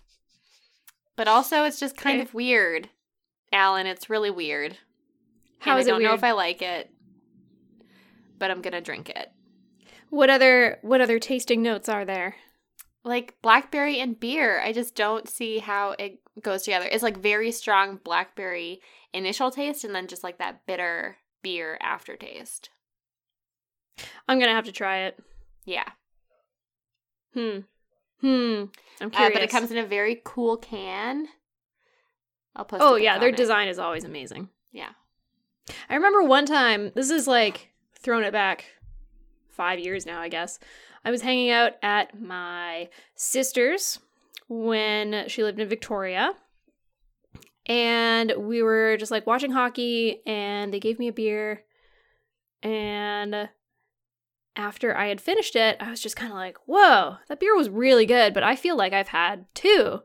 but 1.16 1.28
also 1.28 1.64
it's 1.64 1.80
just 1.80 1.98
kind 1.98 2.20
Okay. 2.22 2.28
of 2.28 2.34
weird. 2.34 2.90
Alan, 3.52 3.86
it's 3.88 4.10
really 4.10 4.32
weird. 4.32 4.78
How 5.60 5.72
and 5.72 5.82
is 5.82 5.88
I 5.88 5.92
don't 5.92 6.02
know 6.04 6.10
weird? 6.10 6.20
if 6.20 6.24
I 6.24 6.32
like 6.32 6.62
it, 6.62 6.90
but 8.40 8.50
I'm 8.52 8.62
gonna 8.62 8.82
drink 8.82 9.10
it. 9.10 9.30
What 10.10 10.30
other 10.30 10.80
what 10.84 11.02
other 11.02 11.20
tasting 11.20 11.62
notes 11.62 11.90
are 11.90 12.06
there? 12.06 12.36
Like 13.08 13.36
blackberry 13.42 14.00
and 14.00 14.20
beer, 14.20 14.60
I 14.62 14.74
just 14.74 14.94
don't 14.96 15.30
see 15.30 15.60
how 15.60 15.96
it 15.98 16.20
goes 16.42 16.64
together. 16.64 16.88
It's 16.92 17.04
like 17.04 17.18
very 17.18 17.52
strong 17.52 18.00
blackberry 18.04 18.82
initial 19.14 19.50
taste, 19.50 19.84
and 19.84 19.96
then 19.96 20.08
just 20.08 20.24
like 20.24 20.38
that 20.40 20.66
bitter 20.66 21.18
beer 21.42 21.78
aftertaste. 21.82 22.70
I'm 24.28 24.40
gonna 24.40 24.54
have 24.54 24.66
to 24.66 24.72
try 24.72 25.00
it. 25.06 25.18
Yeah, 25.66 25.90
Hmm. 27.34 27.60
Hmm. 28.22 28.66
I'm 29.00 29.08
uh, 29.08 29.10
curious. 29.10 29.34
but 29.34 29.44
it 29.44 29.50
comes 29.52 29.72
in 29.72 29.78
a 29.78 29.86
very 29.86 30.22
cool 30.24 30.58
can. 30.58 31.28
I'll 32.56 32.66
post. 32.66 32.82
Oh 32.84 32.96
yeah, 32.96 33.20
their 33.20 33.30
it. 33.30 33.38
design 33.38 33.68
is 33.68 33.78
always 33.80 34.04
amazing. 34.04 34.50
Yeah. 34.72 34.90
I 35.90 35.96
remember 35.96 36.24
one 36.24 36.46
time, 36.46 36.92
this 36.96 37.10
is 37.12 37.28
like 37.28 37.70
thrown 38.00 38.24
it 38.24 38.32
back 38.32 38.66
five 39.50 39.80
years 39.80 40.06
now, 40.06 40.20
I 40.20 40.30
guess. 40.30 40.60
I 41.04 41.12
was 41.12 41.22
hanging 41.22 41.52
out 41.52 41.74
at 41.82 42.20
my 42.20 42.90
sister's 43.16 44.00
when 44.48 45.28
she 45.28 45.44
lived 45.44 45.60
in 45.60 45.70
Victoria. 45.70 46.34
And 47.66 48.34
we 48.38 48.64
were 48.64 48.96
just 48.98 49.12
like 49.12 49.28
watching 49.28 49.52
hockey, 49.52 50.22
and 50.26 50.74
they 50.74 50.80
gave 50.80 51.00
me 51.00 51.10
a 51.10 51.14
beer. 51.14 51.64
And 52.64 53.50
after 54.56 54.96
I 54.96 55.08
had 55.08 55.22
finished 55.22 55.56
it, 55.56 55.78
I 55.80 55.92
was 55.92 56.02
just 56.02 56.16
kind 56.16 56.32
of 56.32 56.38
like, 56.38 56.58
whoa, 56.66 57.18
that 57.28 57.40
beer 57.40 57.56
was 57.56 57.70
really 57.70 58.06
good, 58.06 58.34
but 58.34 58.44
I 58.44 58.56
feel 58.56 58.76
like 58.76 58.94
I've 58.94 59.10
had 59.10 59.46
two 59.54 60.02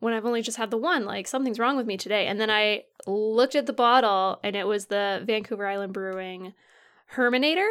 when 0.00 0.14
I've 0.14 0.24
only 0.24 0.40
just 0.40 0.56
had 0.56 0.70
the 0.70 0.78
one. 0.78 1.04
Like 1.04 1.26
something's 1.26 1.58
wrong 1.58 1.76
with 1.76 1.86
me 1.86 1.96
today. 1.96 2.26
And 2.26 2.40
then 2.40 2.50
I 2.50 2.84
looked 3.06 3.54
at 3.54 3.66
the 3.66 3.72
bottle 3.72 4.40
and 4.42 4.56
it 4.56 4.66
was 4.66 4.86
the 4.86 5.22
Vancouver 5.24 5.66
Island 5.66 5.92
Brewing 5.92 6.54
Hermannator, 7.14 7.68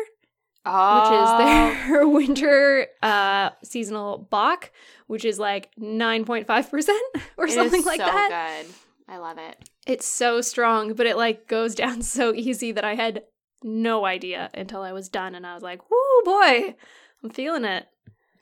Oh, 0.69 1.01
which 1.01 1.49
is 1.79 1.87
their 1.87 2.07
winter 2.07 2.87
uh 3.01 3.51
seasonal 3.63 4.17
Bock, 4.17 4.71
which 5.07 5.23
is 5.25 5.39
like 5.39 5.69
9.5% 5.79 6.89
or 7.37 7.47
It 7.47 7.51
something 7.51 7.83
like 7.85 7.99
so 7.99 8.05
that. 8.05 8.63
Good. 8.65 8.73
I 9.09 9.17
love 9.17 9.37
it. 9.37 9.69
It's 9.85 10.05
so 10.05 10.41
strong, 10.41 10.93
but 10.93 11.05
it 11.05 11.15
like 11.17 11.47
goes 11.47 11.73
down 11.83 12.01
so 12.01 12.33
easy 12.33 12.71
that 12.73 12.83
I 12.83 12.95
had 12.95 13.23
no 13.63 14.05
idea 14.05 14.49
until 14.53 14.81
I 14.81 14.91
was 14.91 15.09
done 15.09 15.33
and 15.33 15.47
I 15.47 15.53
was 15.53 15.63
like, 15.63 15.89
"Whoo, 15.89 16.21
boy. 16.25 16.75
I'm 17.23 17.29
feeling 17.29 17.65
it." 17.65 17.87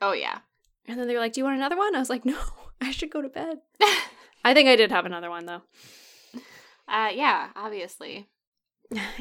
Oh 0.01 0.12
yeah. 0.13 0.39
And 0.88 1.00
then 1.00 1.08
they 1.08 1.13
were 1.13 1.20
like, 1.20 1.34
"Do 1.34 1.39
you 1.41 1.46
want 1.46 1.58
another 1.58 1.77
one?" 1.77 1.96
I 1.96 2.00
was 2.00 2.10
like, 2.10 2.25
"No, 2.25 2.38
I 2.82 2.91
should 2.91 3.12
go 3.12 3.22
to 3.22 3.29
bed." 3.29 3.60
I 4.44 4.53
think 4.53 4.67
I 4.70 4.75
did 4.75 4.91
have 4.91 5.05
another 5.05 5.29
one 5.29 5.46
though. 5.46 5.62
uh, 6.88 7.10
yeah. 7.13 7.50
Obviously, 7.55 8.27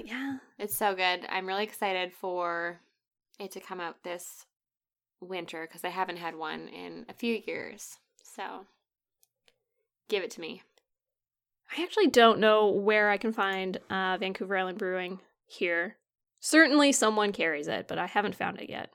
yeah. 0.03 0.39
it's 0.59 0.77
so 0.77 0.95
good. 0.95 1.21
I'm 1.29 1.47
really 1.47 1.65
excited 1.65 2.13
for 2.13 2.81
it 3.39 3.51
to 3.53 3.61
come 3.61 3.81
out 3.81 4.03
this 4.03 4.47
winter 5.21 5.67
because 5.67 5.85
I 5.85 5.89
haven't 5.89 6.19
had 6.19 6.37
one 6.37 6.69
in 6.69 7.07
a 7.09 7.15
few 7.15 7.43
years. 7.47 7.99
So, 8.23 8.67
give 10.09 10.23
it 10.23 10.31
to 10.33 10.41
me. 10.41 10.63
I 11.77 11.83
actually 11.83 12.09
don't 12.09 12.39
know 12.39 12.69
where 12.69 13.11
I 13.11 13.17
can 13.17 13.33
find 13.33 13.79
uh, 13.91 14.17
Vancouver 14.19 14.57
Island 14.57 14.79
Brewing 14.79 15.21
here. 15.47 15.97
Certainly 16.41 16.93
someone 16.93 17.33
carries 17.33 17.69
it, 17.69 17.89
but 17.89 17.99
I 17.99 18.07
haven't 18.07 18.35
found 18.37 18.61
it 18.61 18.69
yet. 18.69 18.91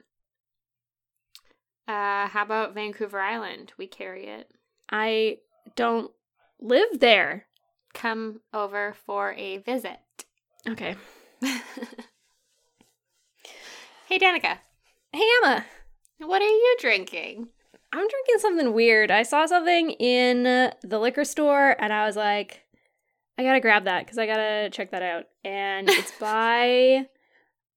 Uh, 1.88 2.28
how 2.28 2.44
about 2.44 2.76
Vancouver 2.76 3.20
Island? 3.20 3.74
We 3.78 3.88
carry 3.88 4.28
it. 4.28 4.50
I 4.92 5.40
don't 5.76 6.12
live 6.62 7.00
there. 7.00 7.48
Come 7.94 8.42
over 8.54 8.96
for 9.06 9.34
a 9.34 9.58
visit. 9.58 9.98
Okay. 10.68 10.96
hey, 14.10 14.20
Danica. 14.20 14.58
Hey, 15.12 15.24
Emma. 15.44 15.66
What 16.20 16.42
are 16.42 16.46
you 16.46 16.76
drinking? 16.80 17.48
I'm 17.92 18.08
drinking 18.08 18.36
something 18.40 18.74
weird. 18.74 19.10
I 19.12 19.24
saw 19.24 19.46
something 19.46 19.92
in 19.92 20.44
the 20.84 21.00
liquor 21.00 21.24
store 21.26 21.76
and 21.80 21.92
I 21.92 22.06
was 22.06 22.16
like, 22.16 22.62
I 23.38 23.44
gotta 23.44 23.60
grab 23.62 23.86
that 23.86 24.06
because 24.06 24.18
I 24.18 24.26
gotta 24.28 24.70
check 24.72 24.92
that 24.92 25.02
out. 25.02 25.26
And 25.44 25.90
it's 25.92 26.12
by 26.20 27.08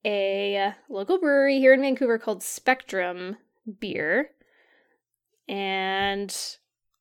a 0.05 0.75
local 0.91 1.19
brewery 1.19 1.59
here 1.61 1.73
in 1.73 1.81
Vancouver 1.81 2.19
called 2.19 2.43
Spectrum 2.43 3.37
Beer. 3.81 4.31
And 5.49 6.35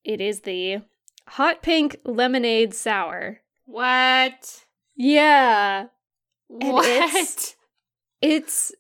it 0.04 0.22
is 0.22 0.42
the 0.42 0.82
Hot 1.28 1.62
Pink 1.62 1.98
Lemonade 2.06 2.74
Sour. 2.74 3.42
What? 3.66 4.64
Yeah. 4.96 5.88
And 6.50 6.74
What? 6.74 6.86
it's- 6.88 7.56
It's 8.22 8.72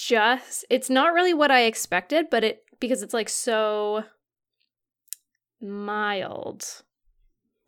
just 0.00 0.64
it's 0.70 0.88
not 0.88 1.12
really 1.12 1.34
what 1.34 1.50
I 1.50 1.64
expected, 1.64 2.30
but 2.30 2.42
it 2.42 2.64
because 2.80 3.02
it's 3.02 3.14
like 3.14 3.28
so 3.28 4.04
mild. 5.60 6.64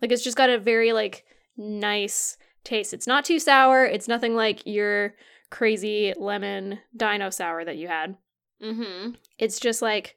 Like 0.01 0.11
it's 0.11 0.25
just 0.25 0.37
got 0.37 0.51
a 0.51 0.59
very 0.59 0.93
like 0.93 1.25
nice 1.57 2.39
taste. 2.65 2.95
It's 2.95 3.07
not 3.07 3.27
too 3.27 3.39
sour. 3.39 3.85
It's 3.85 4.09
nothing 4.09 4.35
like 4.35 4.63
your 4.65 5.15
crazy 5.51 6.15
lemon 6.17 6.79
dino 6.97 7.29
sour 7.29 7.65
that 7.65 7.77
you 7.77 7.89
had. 7.89 8.17
mm-hmm. 8.63 9.11
It's 9.39 9.61
just 9.61 9.83
like 9.83 10.17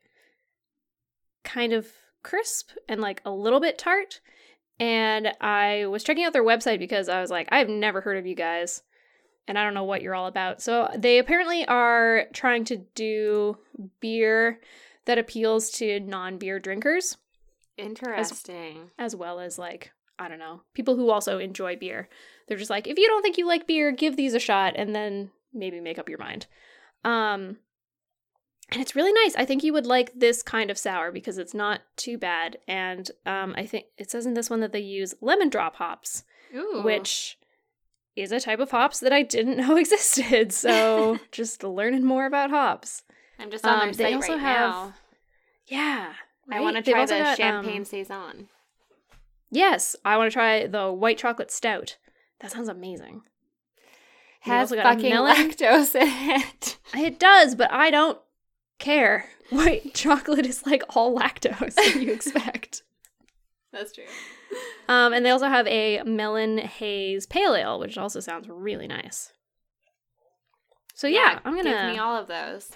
kind 1.43 1.73
of 1.73 1.87
crisp 2.23 2.71
and 2.87 3.01
like 3.01 3.21
a 3.25 3.31
little 3.31 3.59
bit 3.59 3.77
tart. 3.77 4.21
And 4.79 5.33
I 5.41 5.85
was 5.87 6.03
checking 6.03 6.23
out 6.23 6.31
their 6.33 6.43
website 6.43 6.79
because 6.79 7.09
I 7.09 7.19
was 7.19 7.29
like, 7.29 7.49
I've 7.51 7.69
never 7.69 7.99
heard 8.01 8.17
of 8.17 8.25
you 8.25 8.35
guys 8.35 8.83
and 9.47 9.57
I 9.57 9.63
don't 9.63 9.73
know 9.73 9.83
what 9.83 10.01
you're 10.01 10.15
all 10.15 10.27
about. 10.27 10.61
So 10.61 10.89
they 10.97 11.19
apparently 11.19 11.65
are 11.67 12.25
trying 12.33 12.65
to 12.65 12.77
do 12.95 13.57
beer 13.99 14.59
that 15.05 15.17
appeals 15.17 15.69
to 15.71 15.99
non 15.99 16.37
beer 16.37 16.59
drinkers 16.59 17.17
Interesting. 17.77 18.91
as 18.97 19.15
well 19.15 19.39
as 19.39 19.59
like, 19.59 19.91
I 20.17 20.27
don't 20.27 20.39
know, 20.39 20.61
people 20.73 20.95
who 20.95 21.09
also 21.09 21.37
enjoy 21.39 21.75
beer. 21.75 22.09
They're 22.47 22.57
just 22.57 22.69
like, 22.69 22.87
if 22.87 22.97
you 22.97 23.07
don't 23.07 23.21
think 23.21 23.37
you 23.37 23.47
like 23.47 23.67
beer, 23.67 23.91
give 23.91 24.15
these 24.15 24.33
a 24.33 24.39
shot 24.39 24.73
and 24.75 24.95
then 24.95 25.31
maybe 25.53 25.79
make 25.79 25.99
up 25.99 26.09
your 26.09 26.19
mind. 26.19 26.47
Um, 27.03 27.57
and 28.71 28.81
it's 28.81 28.95
really 28.95 29.13
nice. 29.13 29.35
I 29.35 29.45
think 29.45 29.63
you 29.63 29.73
would 29.73 29.85
like 29.85 30.11
this 30.15 30.41
kind 30.41 30.71
of 30.71 30.77
sour 30.77 31.11
because 31.11 31.37
it's 31.37 31.53
not 31.53 31.81
too 31.97 32.17
bad. 32.17 32.57
And 32.67 33.09
um, 33.25 33.53
I 33.57 33.65
think 33.65 33.85
it 33.97 34.09
says 34.09 34.25
in 34.25 34.33
this 34.33 34.49
one 34.49 34.61
that 34.61 34.71
they 34.71 34.79
use 34.79 35.13
lemon 35.21 35.49
drop 35.49 35.75
hops, 35.75 36.23
Ooh. 36.55 36.81
which 36.83 37.37
is 38.15 38.31
a 38.31 38.39
type 38.39 38.59
of 38.59 38.71
hops 38.71 38.99
that 39.01 39.11
I 39.13 39.23
didn't 39.23 39.57
know 39.67 39.77
existed. 39.77 40.53
So 40.53 41.19
just 41.31 41.63
learning 41.63 42.03
more 42.05 42.25
about 42.25 42.49
hops. 42.49 43.03
I'm 43.39 43.51
just 43.51 43.65
on 43.65 43.73
um, 43.73 43.79
their 43.91 43.93
they 43.93 44.03
site 44.03 44.15
also 44.15 44.33
right 44.33 44.41
have- 44.41 44.69
now. 44.69 44.93
Yeah. 45.67 46.13
I 46.49 46.59
want 46.61 46.75
to 46.77 46.83
try 46.91 47.05
the 47.05 47.13
got, 47.17 47.27
um, 47.31 47.35
champagne 47.35 47.85
saison. 47.85 48.49
Yes, 49.49 49.95
I 50.05 50.15
want 50.17 50.29
to 50.29 50.33
try 50.33 50.67
the 50.67 50.91
white 50.91 51.17
chocolate 51.17 51.49
stout. 51.51 51.97
That 52.39 52.51
sounds 52.51 52.67
amazing. 52.69 53.21
Has 54.41 54.71
got 54.71 54.83
fucking 54.83 55.11
lactose 55.11 55.95
in 55.95 56.07
it. 56.07 56.77
It 56.95 57.19
does, 57.19 57.55
but 57.55 57.71
I 57.71 57.89
don't 57.89 58.19
care. 58.77 59.25
White 59.49 59.93
chocolate 59.95 60.45
is 60.45 60.65
like 60.67 60.83
all 60.95 61.17
lactose 61.17 61.73
that 61.75 61.95
you 61.99 62.13
expect. 62.13 62.83
That's 63.73 63.91
true. 63.91 64.05
Um, 64.87 65.13
and 65.13 65.25
they 65.25 65.29
also 65.31 65.47
have 65.47 65.65
a 65.67 66.03
melon 66.03 66.57
haze 66.59 67.25
pale 67.25 67.55
ale, 67.55 67.79
which 67.79 67.97
also 67.97 68.19
sounds 68.19 68.47
really 68.47 68.87
nice. 68.87 69.31
So 70.93 71.07
yeah, 71.07 71.39
I'm 71.43 71.55
gonna 71.55 71.71
give 71.71 71.93
me 71.93 71.97
all 71.99 72.15
of 72.15 72.27
those. 72.27 72.71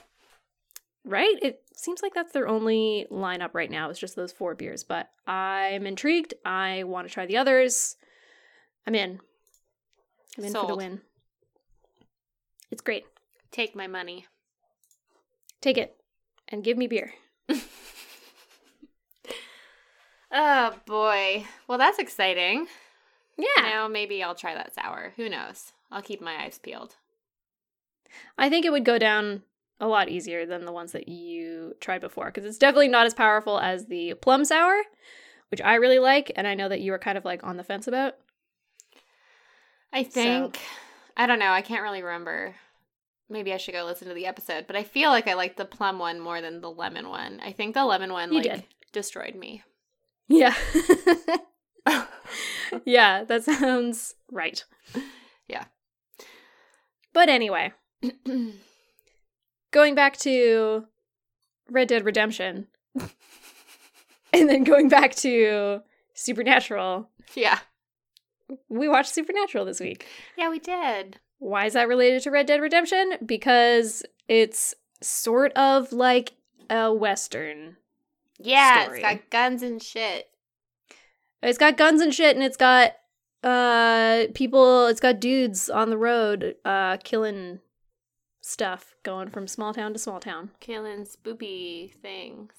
right. 1.06 1.36
It 1.42 1.62
seems 1.76 2.02
like 2.02 2.14
that's 2.14 2.34
their 2.34 2.48
only 2.48 3.08
lineup 3.12 3.52
right 3.54 3.72
now. 3.72 3.90
It's 3.90 4.00
just 4.00 4.16
those 4.16 4.32
four 4.34 4.56
beers, 4.56 4.84
but 4.84 5.10
I'm 5.28 5.86
intrigued. 5.86 6.34
I 6.44 6.84
want 6.84 7.08
to 7.08 7.14
try 7.14 7.26
the 7.26 7.38
others. 7.38 7.96
I'm 8.86 8.96
in. 8.96 9.20
I'm 10.38 10.44
in 10.46 10.54
for 10.54 10.68
the 10.68 10.76
win. 10.76 11.02
It's 12.72 12.82
great. 12.82 13.06
Take 13.52 13.76
my 13.76 13.88
money. 13.88 14.26
Take 15.62 15.78
it 15.78 15.96
and 16.48 16.64
give 16.64 16.78
me 16.78 16.88
beer. 16.88 17.14
Oh 20.32 20.76
boy. 20.86 21.46
Well, 21.68 21.78
that's 21.78 22.00
exciting. 22.00 22.68
Yeah. 23.38 23.62
Now 23.64 23.88
maybe 23.88 24.22
I'll 24.22 24.36
try 24.36 24.54
that 24.54 24.74
sour. 24.76 25.14
Who 25.16 25.30
knows? 25.30 25.72
I'll 25.92 26.02
keep 26.02 26.22
my 26.22 26.44
eyes 26.44 26.60
peeled. 26.62 26.96
I 28.38 28.50
think 28.50 28.66
it 28.66 28.72
would 28.72 28.86
go 28.86 28.98
down 29.00 29.44
a 29.80 29.88
lot 29.88 30.10
easier 30.10 30.46
than 30.46 30.66
the 30.66 30.72
ones 30.72 30.92
that 30.92 31.08
you 31.08 31.74
tried 31.80 32.02
before 32.02 32.26
because 32.26 32.46
it's 32.46 32.58
definitely 32.58 32.90
not 32.90 33.06
as 33.06 33.14
powerful 33.14 33.60
as 33.60 33.86
the 33.86 34.14
plum 34.16 34.44
sour, 34.46 34.82
which 35.50 35.62
I 35.62 35.76
really 35.76 36.00
like, 36.00 36.32
and 36.36 36.46
I 36.48 36.54
know 36.54 36.68
that 36.70 36.82
you 36.82 36.92
were 36.92 37.00
kind 37.00 37.18
of 37.18 37.26
like 37.26 37.44
on 37.44 37.58
the 37.58 37.64
fence 37.64 37.88
about. 37.88 38.16
I 39.92 40.04
think 40.04 40.60
I 41.18 41.26
don't 41.26 41.40
know. 41.40 41.52
I 41.52 41.62
can't 41.62 41.82
really 41.84 42.04
remember. 42.04 42.56
Maybe 43.30 43.54
I 43.54 43.58
should 43.58 43.74
go 43.74 43.86
listen 43.86 44.08
to 44.08 44.14
the 44.14 44.26
episode, 44.26 44.66
but 44.68 44.76
I 44.76 44.84
feel 44.84 45.10
like 45.12 45.28
I 45.28 45.34
like 45.36 45.56
the 45.56 45.66
plum 45.66 46.00
one 46.00 46.20
more 46.20 46.42
than 46.42 46.62
the 46.62 46.70
lemon 46.72 47.10
one. 47.10 47.40
I 47.44 47.52
think 47.52 47.74
the 47.76 47.86
lemon 47.86 48.12
one 48.12 48.30
You 48.32 48.40
like 48.42 48.44
did. 48.52 48.64
destroyed 48.92 49.36
me. 49.36 49.64
Yeah. 50.30 50.56
yeah, 52.86 53.24
that 53.24 53.44
sounds 53.44 54.16
right. 54.32 54.64
Yeah. 55.48 55.66
But 57.14 57.30
anyway, 57.30 57.74
going 59.72 59.96
back 59.96 60.18
to 60.18 60.86
Red 61.70 61.88
Dead 61.88 62.06
Redemption, 62.06 62.68
and 64.34 64.50
then 64.50 64.64
going 64.64 64.88
back 64.88 65.16
to 65.16 65.82
Supernatural, 66.14 67.10
yeah. 67.36 67.60
we 68.70 68.88
watched 68.88 69.14
Supernatural 69.14 69.66
this 69.66 69.80
week. 69.80 70.06
Yeah, 70.38 70.50
we 70.50 70.60
did. 70.60 71.20
Why 71.40 71.66
is 71.66 71.74
that 71.74 71.88
related 71.88 72.22
to 72.24 72.32
Red 72.32 72.46
Dead 72.46 72.62
Redemption? 72.62 73.14
Because 73.26 74.04
it's 74.28 74.76
sort 75.02 75.54
of 75.54 75.92
like 75.92 76.34
a 76.70 76.94
Western. 76.94 77.78
Yeah, 78.40 78.84
Story. 78.84 79.00
it's 79.02 79.08
got 79.08 79.30
guns 79.30 79.62
and 79.62 79.82
shit. 79.84 80.28
It's 81.44 81.58
got 81.58 81.78
guns 81.78 82.02
and 82.02 82.14
shit, 82.14 82.36
and 82.36 82.44
it's 82.44 82.58
got 82.58 82.94
uh 83.44 84.26
people. 84.34 84.88
It's 84.88 85.00
got 85.00 85.20
dudes 85.20 85.70
on 85.70 85.90
the 85.90 85.98
road 85.98 86.56
uh 86.66 86.98
killing 87.04 87.60
stuff, 88.42 88.96
going 89.04 89.30
from 89.30 89.48
small 89.48 89.74
town 89.74 89.94
to 89.94 90.00
small 90.00 90.20
town, 90.20 90.52
Killing 90.60 91.06
spoopy 91.06 91.94
things. 92.02 92.54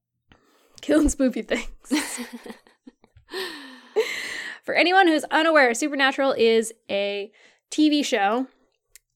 killing 0.80 1.08
spoopy 1.08 1.46
things. 1.46 2.14
For 4.64 4.74
anyone 4.74 5.06
who's 5.06 5.24
unaware, 5.30 5.74
Supernatural 5.74 6.32
is 6.36 6.72
a 6.90 7.30
TV 7.70 8.04
show. 8.04 8.46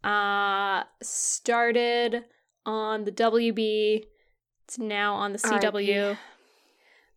Uh 0.02 0.84
started 1.02 2.24
on 2.64 3.04
the 3.04 3.12
WB. 3.12 4.04
It's 4.70 4.78
now 4.78 5.14
on 5.16 5.32
the 5.32 5.38
CW. 5.40 6.10
RIP. 6.10 6.18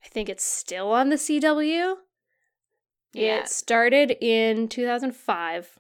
I 0.04 0.08
think 0.08 0.28
it's 0.28 0.44
still 0.44 0.92
on 0.92 1.10
the 1.10 1.18
CW. 1.18 1.98
Yeah. 3.14 3.42
It 3.42 3.48
started 3.48 4.18
in 4.20 4.68
2005 4.68 5.78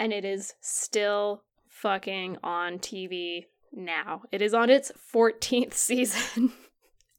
and 0.00 0.12
it 0.12 0.24
is 0.24 0.54
still 0.60 1.44
fucking 1.68 2.38
on 2.42 2.80
TV 2.80 3.44
now. 3.72 4.22
It 4.32 4.42
is 4.42 4.52
on 4.52 4.68
its 4.68 4.90
14th 5.14 5.74
season. 5.74 6.50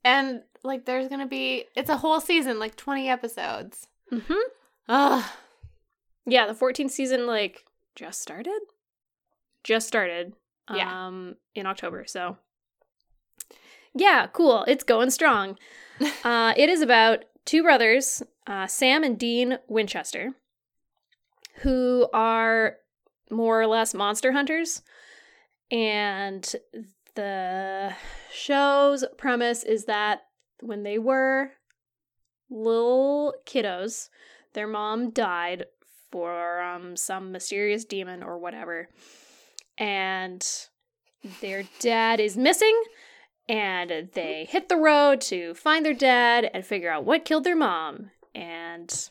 And 0.03 0.41
like 0.65 0.83
there's 0.83 1.07
gonna 1.07 1.25
be 1.25 1.63
it's 1.73 1.89
a 1.89 1.95
whole 1.95 2.19
season, 2.19 2.59
like 2.59 2.75
twenty 2.75 3.07
episodes. 3.07 3.87
mhm. 4.11 4.35
Ugh. 4.89 5.23
Yeah, 6.25 6.45
the 6.47 6.53
14th 6.53 6.91
season 6.91 7.25
like 7.25 7.63
just 7.95 8.21
started. 8.21 8.59
Just 9.63 9.87
started. 9.87 10.33
Yeah. 10.73 11.07
Um 11.07 11.37
in 11.55 11.65
October, 11.65 12.03
so 12.05 12.37
Yeah, 13.97 14.27
cool. 14.27 14.63
It's 14.67 14.83
going 14.83 15.09
strong. 15.11 15.57
uh 16.23 16.53
it 16.55 16.69
is 16.69 16.81
about 16.81 17.25
two 17.45 17.63
brothers, 17.63 18.23
uh 18.45 18.67
Sam 18.67 19.03
and 19.03 19.17
Dean 19.17 19.57
Winchester, 19.67 20.33
who 21.61 22.07
are 22.13 22.77
more 23.29 23.61
or 23.61 23.67
less 23.67 23.93
monster 23.93 24.31
hunters. 24.31 24.81
And 25.71 26.55
the 27.15 27.93
show's 28.31 29.03
premise 29.17 29.63
is 29.63 29.85
that 29.85 30.21
when 30.61 30.83
they 30.83 30.97
were 30.97 31.51
little 32.49 33.33
kiddos, 33.45 34.09
their 34.53 34.67
mom 34.67 35.09
died 35.11 35.65
for 36.11 36.61
um, 36.61 36.95
some 36.95 37.31
mysterious 37.31 37.85
demon 37.85 38.23
or 38.23 38.37
whatever. 38.37 38.89
And 39.77 40.45
their 41.41 41.63
dad 41.79 42.19
is 42.19 42.37
missing. 42.37 42.81
And 43.49 44.09
they 44.13 44.45
hit 44.49 44.67
the 44.69 44.75
road 44.77 45.21
to 45.21 45.53
find 45.53 45.85
their 45.85 45.93
dad 45.93 46.49
and 46.53 46.65
figure 46.65 46.89
out 46.91 47.05
what 47.05 47.23
killed 47.25 47.45
their 47.45 47.55
mom. 47.55 48.11
And 48.35 49.09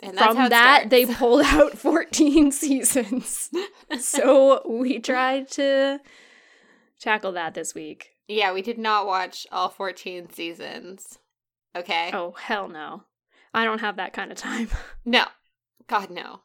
And 0.00 0.16
from 0.18 0.48
that, 0.50 0.90
they 0.90 1.06
pulled 1.06 1.42
out 1.46 1.72
14 1.78 2.50
seasons. 2.62 3.50
so 3.98 4.62
we 4.68 4.98
tried 5.00 5.50
to 5.52 6.00
tackle 7.00 7.32
that 7.32 7.54
this 7.54 7.74
week. 7.74 8.10
yeah, 8.28 8.52
we 8.52 8.60
did 8.62 8.78
not 8.78 9.06
watch 9.06 9.46
all 9.50 9.68
14 9.70 10.30
seasons. 10.30 11.18
Okay? 11.74 12.10
Oh, 12.12 12.32
hell 12.32 12.68
no. 12.68 13.04
I 13.54 13.64
don't 13.64 13.80
have 13.80 13.96
that 13.96 14.12
kind 14.12 14.30
of 14.30 14.36
time. 14.38 14.68
No. 15.04 15.24
God, 15.86 16.10
no. 16.10 16.42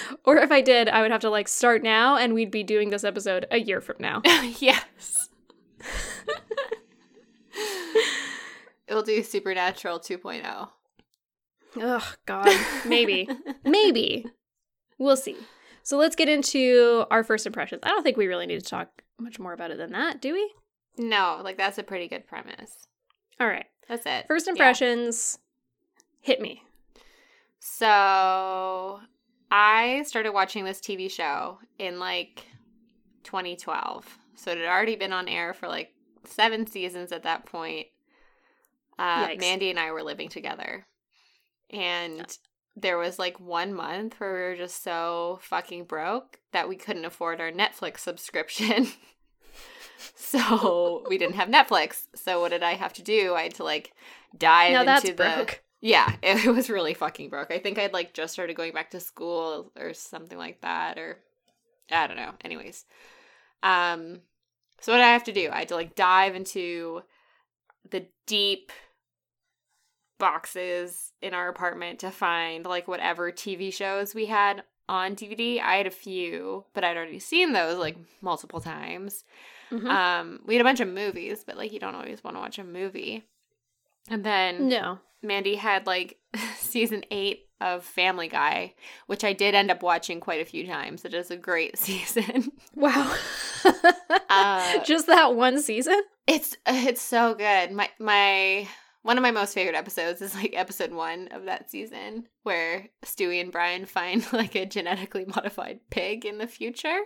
Or 0.24 0.36
if 0.38 0.50
I 0.52 0.60
did, 0.60 0.88
I 0.88 1.02
would 1.02 1.10
have 1.10 1.20
to 1.22 1.30
like 1.30 1.48
start 1.48 1.82
now 1.82 2.16
and 2.16 2.34
we'd 2.34 2.50
be 2.50 2.62
doing 2.62 2.90
this 2.90 3.04
episode 3.04 3.46
a 3.50 3.58
year 3.58 3.80
from 3.80 3.96
now. 3.98 4.22
yes. 4.58 5.28
It'll 8.86 9.02
do 9.02 9.22
Supernatural 9.22 9.96
oh. 9.96 9.98
2.0. 9.98 10.68
Ugh, 11.82 12.02
God. 12.26 12.48
Maybe. 12.86 13.28
Maybe. 13.64 14.26
We'll 14.98 15.16
see. 15.16 15.36
So 15.82 15.96
let's 15.96 16.14
get 16.14 16.28
into 16.28 17.04
our 17.10 17.24
first 17.24 17.46
impressions. 17.46 17.80
I 17.82 17.88
don't 17.88 18.02
think 18.02 18.16
we 18.16 18.26
really 18.26 18.46
need 18.46 18.60
to 18.60 18.66
talk 18.66 19.02
much 19.18 19.38
more 19.38 19.52
about 19.52 19.70
it 19.70 19.78
than 19.78 19.92
that, 19.92 20.20
do 20.20 20.32
we? 20.34 20.52
No, 20.98 21.40
like 21.42 21.56
that's 21.56 21.78
a 21.78 21.82
pretty 21.82 22.06
good 22.06 22.26
premise. 22.26 22.86
All 23.40 23.46
right. 23.48 23.66
That's 23.88 24.04
it. 24.06 24.26
First 24.28 24.46
Yeah. 24.46 24.52
impressions 24.52 25.38
hit 26.20 26.40
me. 26.40 26.62
So 27.58 29.00
I 29.54 30.02
started 30.06 30.32
watching 30.32 30.64
this 30.64 30.80
TV 30.80 31.10
show 31.10 31.58
in 31.78 31.98
like 31.98 32.46
2012. 33.24 34.18
So 34.34 34.50
it 34.50 34.56
had 34.56 34.66
already 34.66 34.96
been 34.96 35.12
on 35.12 35.28
air 35.28 35.52
for 35.52 35.68
like 35.68 35.92
seven 36.24 36.66
seasons 36.66 37.12
at 37.12 37.24
that 37.24 37.44
point. 37.44 37.88
Uh, 38.98 39.28
Mandy 39.38 39.68
and 39.68 39.78
I 39.78 39.92
were 39.92 40.02
living 40.02 40.30
together. 40.30 40.86
And 41.68 42.26
there 42.76 42.96
was 42.96 43.18
like 43.18 43.38
one 43.40 43.74
month 43.74 44.18
where 44.18 44.32
we 44.32 44.40
were 44.40 44.56
just 44.56 44.82
so 44.82 45.38
fucking 45.42 45.84
broke 45.84 46.38
that 46.52 46.66
we 46.66 46.76
couldn't 46.76 47.04
afford 47.04 47.38
our 47.38 47.50
Netflix 47.50 47.98
subscription. 47.98 48.88
so 50.14 51.04
we 51.10 51.18
didn't 51.18 51.34
have 51.34 51.48
Netflix. 51.48 52.06
So 52.14 52.40
what 52.40 52.52
did 52.52 52.62
I 52.62 52.72
have 52.72 52.94
to 52.94 53.02
do? 53.02 53.34
I 53.34 53.42
had 53.42 53.54
to 53.56 53.64
like 53.64 53.92
dive 54.36 54.72
now 54.86 54.96
into 54.96 55.08
the 55.08 55.14
broke. 55.14 55.61
Yeah, 55.82 56.14
it, 56.22 56.46
was 56.46 56.70
really 56.70 56.94
fucking 56.94 57.28
broke. 57.28 57.50
I 57.50 57.58
think 57.58 57.78
I'd 57.78 57.92
like 57.92 58.14
just 58.14 58.32
started 58.32 58.56
going 58.56 58.72
back 58.72 58.90
to 58.92 59.00
school 59.00 59.72
or 59.78 59.92
something 59.92 60.38
like 60.38 60.62
that, 60.62 60.96
or 60.96 61.18
I 61.90 62.06
don't 62.06 62.16
know. 62.16 62.32
Anyways, 62.42 62.86
um, 63.62 64.20
so 64.80 64.92
what 64.92 64.98
did 64.98 65.04
I 65.04 65.12
have 65.12 65.24
to 65.24 65.32
do? 65.32 65.50
I 65.52 65.58
had 65.58 65.68
to 65.68 65.74
like 65.74 65.94
dive 65.94 66.34
into 66.34 67.02
the 67.90 68.06
deep 68.26 68.70
boxes 70.18 71.12
in 71.20 71.34
our 71.34 71.48
apartment 71.48 71.98
to 71.98 72.10
find 72.12 72.64
like 72.64 72.86
whatever 72.86 73.32
TV 73.32 73.72
shows 73.72 74.14
we 74.14 74.26
had 74.26 74.62
on 74.88 75.16
DVD. 75.16 75.60
I 75.60 75.76
had 75.76 75.88
a 75.88 75.90
few, 75.90 76.64
but 76.74 76.84
I'd 76.84 76.96
already 76.96 77.18
seen 77.18 77.52
those 77.52 77.78
like 77.78 77.96
multiple 78.20 78.60
times. 78.60 79.24
Mhm. 79.72 79.88
Um, 79.88 80.40
we 80.46 80.54
had 80.54 80.60
a 80.60 80.64
bunch 80.64 80.78
of 80.78 80.86
movies, 80.86 81.42
but 81.44 81.56
like 81.56 81.72
you 81.72 81.80
don't 81.80 81.96
always 81.96 82.22
want 82.22 82.36
to 82.36 82.40
watch 82.40 82.60
a 82.60 82.64
movie. 82.64 83.24
And 84.08 84.22
then 84.22 84.68
no. 84.68 85.00
Mandy 85.22 85.54
had 85.56 85.86
like 85.86 86.18
season 86.56 87.04
eight 87.10 87.48
of 87.60 87.84
Family 87.84 88.26
Guy, 88.28 88.74
which 89.06 89.22
I 89.22 89.32
did 89.32 89.54
end 89.54 89.70
up 89.70 89.82
watching 89.82 90.18
quite 90.18 90.40
a 90.40 90.44
few 90.44 90.66
times. 90.66 91.04
It 91.04 91.14
is 91.14 91.30
a 91.30 91.36
great 91.36 91.78
season. 91.78 92.52
Wow. 92.74 93.14
Uh, 94.34 94.82
Just 94.84 95.06
that 95.08 95.34
one 95.34 95.60
season? 95.60 96.00
it's 96.26 96.56
it's 96.66 97.02
so 97.02 97.34
good. 97.34 97.70
My 97.70 97.90
my 97.98 98.66
one 99.02 99.18
of 99.18 99.22
my 99.22 99.30
most 99.30 99.52
favorite 99.52 99.76
episodes 99.76 100.22
is 100.22 100.34
like 100.34 100.54
episode 100.56 100.90
one 100.92 101.28
of 101.32 101.44
that 101.44 101.70
season 101.70 102.26
where 102.42 102.88
Stewie 103.04 103.40
and 103.42 103.52
Brian 103.52 103.84
find 103.84 104.24
like 104.32 104.54
a 104.54 104.64
genetically 104.64 105.26
modified 105.26 105.80
pig 105.90 106.24
in 106.24 106.38
the 106.38 106.46
future, 106.46 106.98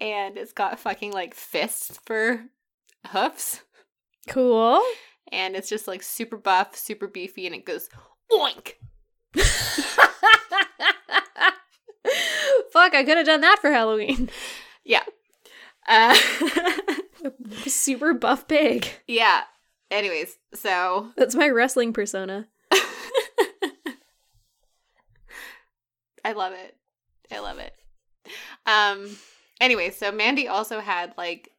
and 0.00 0.36
it's 0.36 0.52
got 0.52 0.80
fucking 0.80 1.12
like 1.12 1.34
fists 1.34 2.00
for 2.04 2.44
hoofs, 3.06 3.62
Cool. 4.26 4.82
And 5.32 5.54
it's 5.56 5.68
just 5.68 5.86
like 5.88 6.02
super 6.02 6.36
buff, 6.36 6.76
super 6.76 7.06
beefy, 7.06 7.46
and 7.46 7.54
it 7.54 7.64
goes 7.64 7.88
oink. 8.32 8.74
Fuck, 12.72 12.94
I 12.94 13.04
could 13.04 13.16
have 13.16 13.26
done 13.26 13.40
that 13.42 13.58
for 13.60 13.70
Halloween. 13.70 14.30
Yeah. 14.84 15.02
Uh, 15.86 16.14
Super 17.66 18.14
buff 18.14 18.46
pig. 18.48 18.88
yeah. 19.06 19.42
Anyways, 19.90 20.36
so 20.54 21.08
That's 21.16 21.34
my 21.34 21.48
wrestling 21.48 21.92
persona. 21.94 22.46
I 26.24 26.32
love 26.32 26.52
it. 26.52 26.76
I 27.32 27.38
love 27.40 27.58
it. 27.58 27.72
Um 28.66 29.16
anyway, 29.60 29.90
so 29.90 30.12
Mandy 30.12 30.46
also 30.46 30.80
had 30.80 31.14
like 31.16 31.50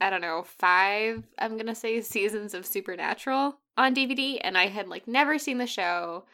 I 0.00 0.08
don't 0.10 0.20
know, 0.22 0.42
5 0.42 1.22
I'm 1.38 1.52
going 1.54 1.66
to 1.66 1.74
say 1.74 2.00
seasons 2.00 2.54
of 2.54 2.64
Supernatural 2.66 3.58
on 3.76 3.94
DVD 3.94 4.38
and 4.42 4.56
I 4.56 4.66
had 4.68 4.88
like 4.88 5.06
never 5.06 5.38
seen 5.38 5.58
the 5.58 5.66
show. 5.66 6.24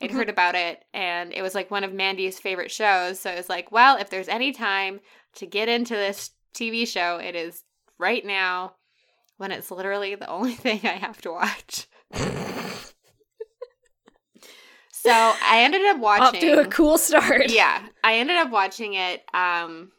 I'd 0.00 0.10
Mhm. 0.10 0.14
heard 0.14 0.28
about 0.28 0.54
it 0.54 0.84
and 0.94 1.32
it 1.32 1.42
was 1.42 1.54
like 1.54 1.70
one 1.70 1.82
of 1.84 1.92
Mandy's 1.92 2.38
favorite 2.38 2.70
shows, 2.70 3.18
so 3.18 3.30
it 3.30 3.36
was 3.36 3.48
like, 3.48 3.72
well, 3.72 3.96
if 3.96 4.10
there's 4.10 4.28
any 4.28 4.52
time 4.52 5.00
to 5.34 5.46
get 5.46 5.68
into 5.68 5.94
this 5.94 6.30
TV 6.54 6.86
show, 6.86 7.18
it 7.18 7.34
is 7.34 7.64
right 7.98 8.24
now 8.24 8.74
when 9.38 9.50
it's 9.52 9.70
literally 9.70 10.14
the 10.14 10.28
only 10.28 10.52
thing 10.54 10.80
I 10.84 10.88
have 10.98 11.20
to 11.22 11.32
watch. 11.32 11.86
so, 14.92 15.10
I 15.12 15.62
ended 15.62 15.84
up 15.86 15.98
watching 15.98 16.24
Off 16.50 16.56
to 16.56 16.60
a 16.60 16.66
cool 16.66 16.98
start. 16.98 17.50
yeah 17.50 17.86
i 18.02 18.14
ended 18.16 18.36
up 18.36 18.50
watching 18.50 18.94
it 18.94 19.22
um 19.34 19.90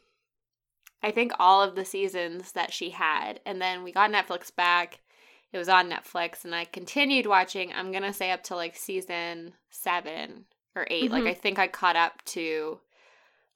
i 1.02 1.10
think 1.10 1.32
all 1.38 1.62
of 1.62 1.74
the 1.74 1.84
seasons 1.84 2.52
that 2.52 2.72
she 2.72 2.90
had. 2.90 3.40
And 3.46 3.60
then 3.60 3.82
we 3.82 3.92
got 3.92 4.10
netflix 4.10 4.54
back. 4.54 5.00
It 5.52 5.58
was 5.58 5.68
on 5.68 5.90
netflix 5.90 6.44
and 6.44 6.54
i 6.54 6.64
continued 6.64 7.26
watching 7.26 7.72
i'm 7.72 7.90
gonna 7.92 8.12
say 8.12 8.30
up 8.30 8.42
to 8.44 8.54
like 8.56 8.76
season 8.76 9.54
seven 9.70 10.44
or 10.76 10.86
8 10.90 11.10
like 11.10 11.24
Mhm. 11.24 11.30
i 11.30 11.34
think 11.34 11.58
i 11.58 11.66
caught 11.66 11.96
up 11.96 12.22
to 12.26 12.78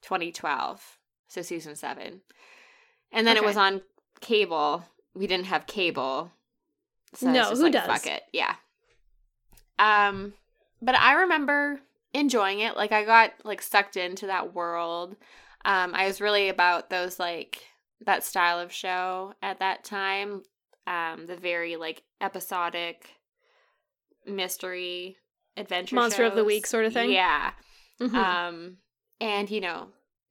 2012 0.01 0.97
so 1.27 1.41
season 1.41 1.75
seven. 1.75 2.21
And 3.11 3.25
then 3.25 3.35
it 3.37 3.43
was 3.43 3.55
on 3.57 3.81
cable. 4.21 4.83
We 5.13 5.25
didn't 5.27 5.45
have 5.47 5.65
cable. 5.67 6.31
So 7.13 7.31
No, 7.31 7.45
who 7.51 7.63
like, 7.63 7.71
does? 7.73 7.87
fuck 7.87 8.05
it. 8.07 8.23
Yeah. 8.33 8.55
Um 9.79 10.33
but 10.81 10.95
I 10.95 11.13
remember 11.13 11.79
enjoying 12.13 12.59
it. 12.59 12.75
Like 12.75 12.91
I 12.91 13.03
got 13.05 13.33
like 13.43 13.61
sucked 13.61 13.97
into 13.97 14.27
that 14.27 14.53
world. 14.53 15.15
Um, 15.65 15.93
I 15.95 16.05
was 16.07 16.21
really 16.21 16.47
about 16.49 16.89
those 16.89 17.19
like 17.19 17.61
that 18.05 18.23
style 18.23 18.59
of 18.59 18.71
show 18.71 19.33
at 19.41 19.59
that 19.59 19.83
time. 19.83 20.43
Um, 20.87 21.25
the 21.25 21.35
very 21.35 21.75
like 21.75 22.03
episodic 22.21 23.09
mystery 24.25 25.17
adventure 25.57 25.95
Monster 25.95 26.23
of 26.23 26.35
the 26.35 26.43
week 26.45 26.67
sort 26.67 26.85
of 26.85 26.93
thing? 26.93 27.11
Yeah. 27.11 27.51
Mhm. 27.99 28.13
Um, 28.13 28.77
and 29.19 29.49
you 29.49 29.61
know, 29.61 29.87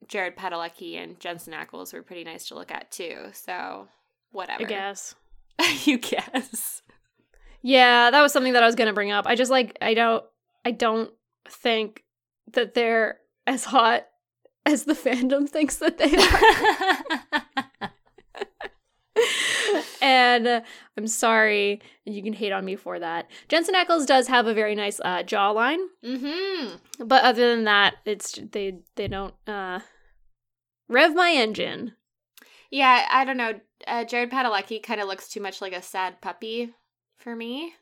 Jared 0.07 0.37
Padalecki 0.37 1.01
and 1.01 1.19
Jensen 1.19 1.53
Ackles 1.53 1.93
were 1.93 2.03
pretty 2.03 2.23
nice 2.23 2.47
to 2.47 2.55
look 2.55 2.71
at 2.71 2.91
too. 2.91 3.29
So 3.33 3.87
whatever. 4.31 4.63
I 4.63 4.65
guess. 4.67 5.15
you 5.85 5.97
guess. 5.97 6.81
Yeah, 7.61 8.11
that 8.11 8.21
was 8.21 8.31
something 8.31 8.53
that 8.53 8.63
I 8.63 8.67
was 8.67 8.75
gonna 8.75 8.93
bring 8.93 9.11
up. 9.11 9.25
I 9.27 9.35
just 9.35 9.51
like 9.51 9.77
I 9.81 9.93
don't 9.93 10.23
I 10.63 10.71
don't 10.71 11.11
think 11.49 12.03
that 12.53 12.73
they're 12.73 13.19
as 13.47 13.65
hot 13.65 14.05
as 14.65 14.85
the 14.85 14.93
fandom 14.93 15.49
thinks 15.55 15.77
that 15.77 15.97
they 15.97 16.15
are. 16.15 17.81
and 20.01 20.47
uh, 20.47 20.61
I'm 20.97 21.07
sorry, 21.07 21.81
you 22.05 22.21
can 22.23 22.33
hate 22.33 22.51
on 22.51 22.65
me 22.65 22.75
for 22.75 22.99
that. 22.99 23.29
Jensen 23.47 23.75
Ackles 23.75 24.05
does 24.05 24.27
have 24.27 24.47
a 24.47 24.53
very 24.53 24.75
nice 24.75 24.99
uh, 25.03 25.23
jawline, 25.23 25.85
mm-hmm. 26.03 26.75
but 27.05 27.23
other 27.23 27.55
than 27.55 27.65
that, 27.65 27.95
it's 28.05 28.39
they 28.51 28.79
they 28.95 29.07
don't 29.07 29.35
uh, 29.47 29.79
rev 30.89 31.15
my 31.15 31.31
engine. 31.31 31.93
Yeah, 32.71 33.07
I 33.09 33.25
don't 33.25 33.37
know. 33.37 33.59
Uh, 33.87 34.03
Jared 34.03 34.31
Padalecki 34.31 34.81
kind 34.81 34.99
of 34.99 35.07
looks 35.07 35.29
too 35.29 35.39
much 35.39 35.61
like 35.61 35.73
a 35.73 35.81
sad 35.81 36.21
puppy 36.21 36.73
for 37.17 37.35
me. 37.35 37.73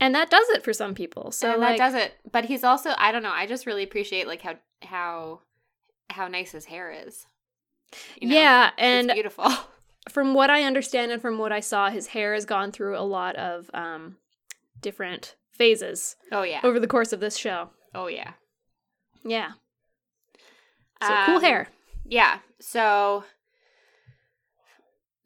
And 0.00 0.14
that 0.14 0.30
does 0.30 0.48
it 0.50 0.62
for 0.62 0.72
some 0.72 0.94
people. 0.94 1.32
So 1.32 1.52
and 1.52 1.60
like, 1.60 1.78
that 1.78 1.92
does 1.92 1.94
it. 1.94 2.14
But 2.30 2.44
he's 2.44 2.64
also 2.64 2.94
I 2.96 3.12
don't 3.12 3.22
know. 3.22 3.32
I 3.32 3.46
just 3.46 3.66
really 3.66 3.82
appreciate 3.82 4.26
like 4.26 4.42
how 4.42 4.56
how 4.82 5.40
how 6.10 6.28
nice 6.28 6.52
his 6.52 6.66
hair 6.66 6.90
is. 6.90 7.26
You 8.20 8.28
know? 8.28 8.34
yeah, 8.34 8.66
It's 8.68 8.74
and 8.78 9.10
beautiful. 9.12 9.46
from 10.10 10.34
what 10.34 10.50
I 10.50 10.62
understand 10.64 11.10
and 11.12 11.20
from 11.22 11.38
what 11.38 11.52
I 11.52 11.60
saw, 11.60 11.90
his 11.90 12.08
hair 12.08 12.34
has 12.34 12.44
gone 12.44 12.72
through 12.72 12.98
a 12.98 13.00
lot 13.02 13.36
of 13.36 13.70
um 13.74 14.16
different 14.80 15.34
phases 15.52 16.16
Oh 16.30 16.42
yeah. 16.42 16.60
over 16.62 16.78
the 16.78 16.86
course 16.86 17.12
of 17.12 17.20
this 17.20 17.36
show. 17.36 17.70
Oh 17.94 18.06
yeah. 18.08 18.32
Yeah. 19.24 19.52
So 21.02 21.14
cool 21.26 21.36
Um, 21.36 21.42
hair. 21.42 21.68
Yeah. 22.04 22.38
So 22.60 23.24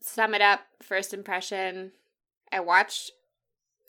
sum 0.01 0.35
it 0.35 0.43
up, 0.43 0.61
first 0.83 1.15
impression. 1.15 1.93
I 2.51 2.61
watched 2.61 3.11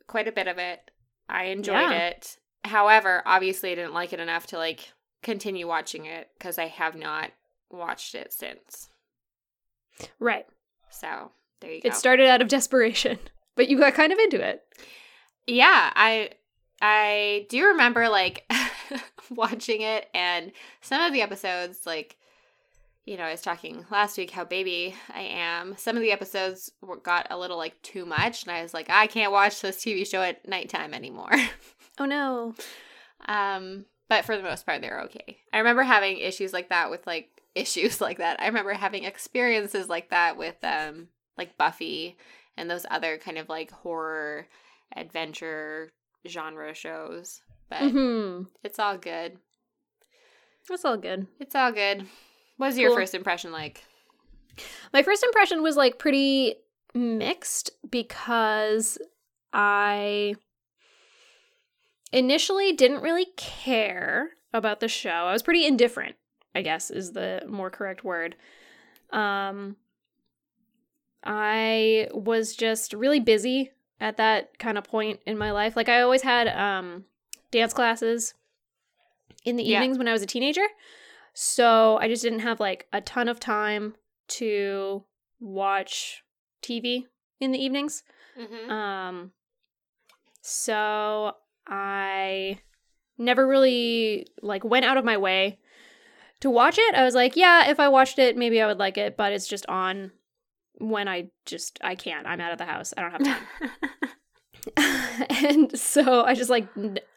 quite 0.07 0.27
a 0.27 0.31
bit 0.31 0.47
of 0.47 0.57
it. 0.57 0.79
I 1.27 1.45
enjoyed 1.45 1.73
Yeah. 1.89 1.91
it. 2.07 2.37
However, 2.65 3.21
obviously 3.25 3.71
I 3.71 3.75
didn't 3.75 3.93
like 3.93 4.13
it 4.13 4.19
enough 4.19 4.47
to 4.47 4.57
like 4.57 4.92
continue 5.23 5.67
watching 5.67 6.05
it 6.05 6.29
because 6.37 6.57
I 6.59 6.67
have 6.67 6.95
not 6.95 7.31
watched 7.71 8.15
it 8.15 8.31
since. 8.33 8.89
Right. 10.19 10.45
So 10.89 11.31
there 11.61 11.71
you 11.71 11.81
go. 11.81 11.87
It 11.89 11.95
started 11.95 12.27
out 12.27 12.41
of 12.41 12.47
desperation, 12.47 13.17
but 13.55 13.67
you 13.69 13.77
got 13.79 13.93
kind 13.93 14.11
of 14.11 14.19
into 14.19 14.41
it. 14.45 14.61
yeah, 15.47 15.91
I 15.95 16.31
I 16.81 17.45
do 17.49 17.65
remember 17.67 18.09
like 18.09 18.51
watching 19.29 19.81
it 19.81 20.07
and 20.13 20.51
some 20.81 21.01
of 21.01 21.13
the 21.13 21.21
episodes 21.21 21.85
like 21.85 22.17
you 23.05 23.17
know, 23.17 23.23
I 23.23 23.31
was 23.31 23.41
talking 23.41 23.85
last 23.91 24.17
week 24.17 24.31
how 24.31 24.45
baby 24.45 24.95
I 25.13 25.21
am. 25.23 25.75
Some 25.77 25.97
of 25.97 26.01
the 26.01 26.13
episodes 26.13 26.71
were, 26.81 26.95
got 26.95 27.27
a 27.29 27.37
little 27.37 27.57
like 27.57 27.81
too 27.81 28.05
much, 28.05 28.43
and 28.43 28.51
I 28.51 28.61
was 28.61 28.73
like, 28.73 28.89
I 28.89 29.07
can't 29.07 29.31
watch 29.31 29.59
this 29.59 29.83
TV 29.83 30.09
show 30.09 30.21
at 30.21 30.47
nighttime 30.47 30.93
anymore. 30.93 31.31
Oh 31.99 32.05
no. 32.05 32.55
um, 33.27 33.85
but 34.09 34.25
for 34.25 34.35
the 34.37 34.43
most 34.43 34.65
part, 34.65 34.81
they're 34.81 35.01
okay. 35.03 35.37
I 35.51 35.59
remember 35.59 35.83
having 35.83 36.17
issues 36.17 36.53
like 36.53 36.69
that 36.69 36.89
with 36.91 37.05
like 37.07 37.29
issues 37.55 38.01
like 38.01 38.17
that. 38.17 38.41
I 38.41 38.47
remember 38.47 38.73
having 38.73 39.03
experiences 39.03 39.89
like 39.89 40.09
that 40.09 40.37
with 40.37 40.55
um 40.63 41.07
like 41.37 41.57
Buffy 41.57 42.17
and 42.57 42.69
those 42.69 42.85
other 42.91 43.17
kind 43.17 43.37
of 43.37 43.49
like 43.49 43.71
horror 43.71 44.47
adventure 44.95 45.91
genre 46.27 46.73
shows. 46.73 47.41
But 47.69 47.91
hmm 47.91 48.43
it's 48.63 48.79
all 48.79 48.97
good. 48.97 49.37
That's 50.69 50.85
all 50.85 50.97
good. 50.97 51.27
It's 51.39 51.55
all 51.55 51.71
good. 51.71 52.05
What 52.57 52.67
was 52.67 52.77
your 52.77 52.89
Cool. 52.89 52.97
first 52.99 53.15
impression 53.15 53.51
like? 53.51 53.83
My 54.93 55.01
first 55.03 55.23
impression 55.23 55.61
was 55.63 55.75
like 55.75 55.97
pretty 55.99 56.55
mixed 56.93 57.71
because 57.89 58.97
I 59.51 60.35
initially 62.13 62.71
didn't 62.73 63.01
really 63.01 63.25
care 63.35 64.29
about 64.53 64.79
the 64.79 64.87
show. 64.87 65.09
I 65.09 65.33
was 65.33 65.43
pretty 65.43 65.65
indifferent, 65.65 66.15
I 66.55 66.61
guess 66.61 66.89
is 66.91 67.11
the 67.13 67.43
more 67.47 67.69
correct 67.69 68.03
word. 68.03 68.35
Um 69.11 69.75
I 71.23 72.07
was 72.13 72.55
just 72.55 72.93
really 72.93 73.19
busy 73.19 73.71
at 73.99 74.17
that 74.17 74.59
kind 74.59 74.77
of 74.77 74.83
point 74.83 75.21
in 75.25 75.37
my 75.37 75.51
life. 75.51 75.75
Like 75.75 75.89
I 75.89 76.01
always 76.01 76.21
had 76.23 76.47
um 76.47 77.05
dance 77.51 77.73
classes 77.73 78.33
in 79.45 79.55
the 79.55 79.63
Yeah. 79.63 79.77
evenings 79.77 79.97
when 79.97 80.07
I 80.07 80.11
was 80.13 80.21
a 80.21 80.27
teenager. 80.27 80.65
So 81.33 81.97
I 81.99 82.07
just 82.07 82.21
didn't 82.23 82.39
have 82.39 82.59
like 82.59 82.87
a 82.93 83.01
ton 83.01 83.27
of 83.27 83.39
time 83.39 83.95
to 84.29 85.03
watch 85.39 86.23
TV 86.61 87.07
in 87.39 87.51
the 87.51 87.63
evenings. 87.63 88.03
Mm-hmm. 88.37 88.69
Um 88.71 89.31
so 90.41 91.35
I 91.67 92.59
never 93.17 93.47
really 93.47 94.27
like 94.41 94.63
went 94.63 94.85
out 94.85 94.97
of 94.97 95.05
my 95.05 95.17
way 95.17 95.59
to 96.41 96.49
watch 96.49 96.77
it. 96.77 96.95
I 96.95 97.03
was 97.03 97.15
like, 97.15 97.35
yeah, 97.35 97.69
if 97.69 97.79
I 97.79 97.87
watched 97.87 98.19
it, 98.19 98.37
maybe 98.37 98.61
I 98.61 98.67
would 98.67 98.79
like 98.79 98.97
it, 98.97 99.15
but 99.15 99.31
it's 99.31 99.47
just 99.47 99.65
on 99.67 100.11
when 100.79 101.07
I 101.07 101.29
just 101.45 101.79
I 101.81 101.95
can't. 101.95 102.27
I'm 102.27 102.41
out 102.41 102.51
of 102.51 102.57
the 102.57 102.65
house. 102.65 102.93
I 102.97 103.01
don't 103.01 103.11
have 103.11 103.23
time. 103.23 104.77
and 105.45 105.79
so 105.79 106.23
I 106.23 106.35
just 106.35 106.49
like 106.49 106.67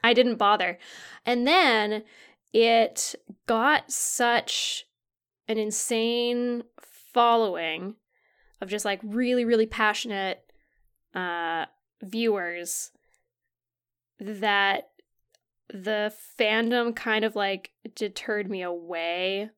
I 0.05 0.13
didn't 0.13 0.37
bother. 0.37 0.79
And 1.25 1.47
then 1.47 2.05
it 2.53 3.15
got 3.47 3.91
such 3.91 4.87
an 5.49 5.59
insane 5.59 6.63
following 7.13 7.95
of 8.61 8.69
just 8.69 8.85
like 8.85 9.01
really 9.03 9.45
really 9.45 9.67
passionate 9.67 10.43
uh 11.15 11.67
viewers 12.03 12.91
that 14.19 14.91
the 15.73 16.13
fandom 16.39 16.95
kind 16.95 17.25
of 17.25 17.35
like 17.35 17.73
deterred 17.95 18.49
me 18.49 18.63
away 18.63 19.51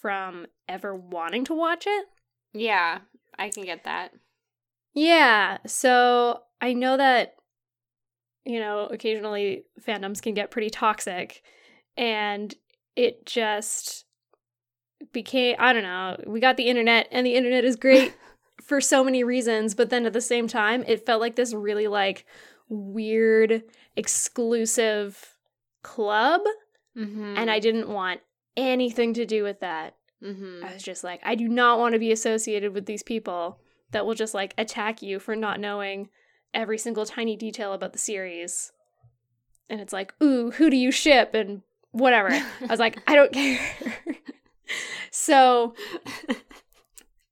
from 0.00 0.46
ever 0.68 0.94
wanting 0.94 1.44
to 1.44 1.54
watch 1.54 1.84
it. 1.86 2.06
yeah, 2.52 2.98
I 3.38 3.48
can 3.48 3.64
get 3.64 3.84
that. 3.84 4.12
Yeah, 4.94 5.58
so 5.66 6.42
I 6.60 6.72
know 6.72 6.96
that 6.96 7.34
you 8.48 8.58
know, 8.58 8.86
occasionally 8.86 9.64
fandoms 9.86 10.22
can 10.22 10.32
get 10.32 10.50
pretty 10.50 10.70
toxic 10.70 11.42
and 11.98 12.54
it 12.96 13.26
just 13.26 14.06
became 15.12 15.54
I 15.58 15.74
don't 15.74 15.82
know, 15.82 16.16
we 16.26 16.40
got 16.40 16.56
the 16.56 16.68
internet 16.68 17.08
and 17.12 17.26
the 17.26 17.34
internet 17.34 17.64
is 17.64 17.76
great 17.76 18.14
for 18.62 18.80
so 18.80 19.04
many 19.04 19.22
reasons, 19.22 19.74
but 19.74 19.90
then 19.90 20.06
at 20.06 20.14
the 20.14 20.22
same 20.22 20.48
time 20.48 20.82
it 20.86 21.04
felt 21.04 21.20
like 21.20 21.36
this 21.36 21.52
really 21.52 21.88
like 21.88 22.24
weird 22.68 23.62
exclusive 23.96 25.36
club 25.82 26.40
Mm-hmm. 26.96 27.34
and 27.36 27.48
I 27.48 27.60
didn't 27.60 27.88
want 27.88 28.20
anything 28.56 29.14
to 29.14 29.24
do 29.24 29.44
with 29.44 29.60
that. 29.60 29.94
Mm-hmm. 30.20 30.64
I 30.66 30.72
was 30.74 30.82
just 30.82 31.04
like, 31.04 31.20
I 31.22 31.36
do 31.36 31.46
not 31.46 31.78
want 31.78 31.92
to 31.92 32.00
be 32.00 32.10
associated 32.10 32.74
with 32.74 32.86
these 32.86 33.04
people 33.04 33.60
that 33.92 34.04
will 34.04 34.14
just 34.16 34.34
like 34.34 34.52
attack 34.58 35.00
you 35.00 35.20
for 35.20 35.36
not 35.36 35.60
knowing 35.60 36.08
every 36.52 36.76
single 36.76 37.06
tiny 37.06 37.36
detail 37.36 37.72
about 37.72 37.92
the 37.92 38.00
series. 38.00 38.72
And 39.70 39.80
it's 39.80 39.92
like, 39.92 40.12
ooh, 40.20 40.50
who 40.50 40.70
do 40.70 40.76
you 40.76 40.90
ship? 40.90 41.34
And 41.34 41.62
whatever. 41.92 42.30
I 42.32 42.42
was 42.68 42.80
like, 42.80 42.98
I 43.06 43.14
don't 43.14 43.32
care. 43.32 43.60
so 45.12 45.74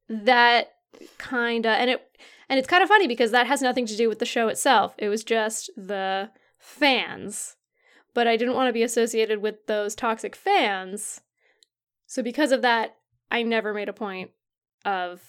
that 0.09 0.75
kind 1.18 1.66
of, 1.66 1.72
and 1.72 1.90
it, 1.90 2.09
and 2.49 2.59
it's 2.59 2.69
kind 2.69 2.83
of 2.83 2.89
funny 2.89 3.07
because 3.07 3.31
that 3.33 3.47
has 3.47 3.63
nothing 3.63 3.87
to 3.87 3.97
do 3.97 4.09
with 4.09 4.19
the 4.19 4.25
show 4.27 4.49
itself. 4.49 4.95
It 4.99 5.09
was 5.09 5.25
just 5.25 5.71
the 5.77 6.31
fans. 6.59 7.57
But 8.15 8.27
I 8.27 8.37
didn't 8.37 8.55
want 8.55 8.69
to 8.69 8.73
be 8.73 8.83
associated 8.83 9.43
with 9.43 9.67
those 9.67 9.95
toxic 9.95 10.35
fans. 10.35 11.21
So 12.07 12.23
because 12.23 12.51
of 12.53 12.63
that, 12.63 12.97
I 13.31 13.43
never 13.43 13.75
made 13.75 13.89
a 13.89 13.93
point 13.93 14.31
of 14.85 15.21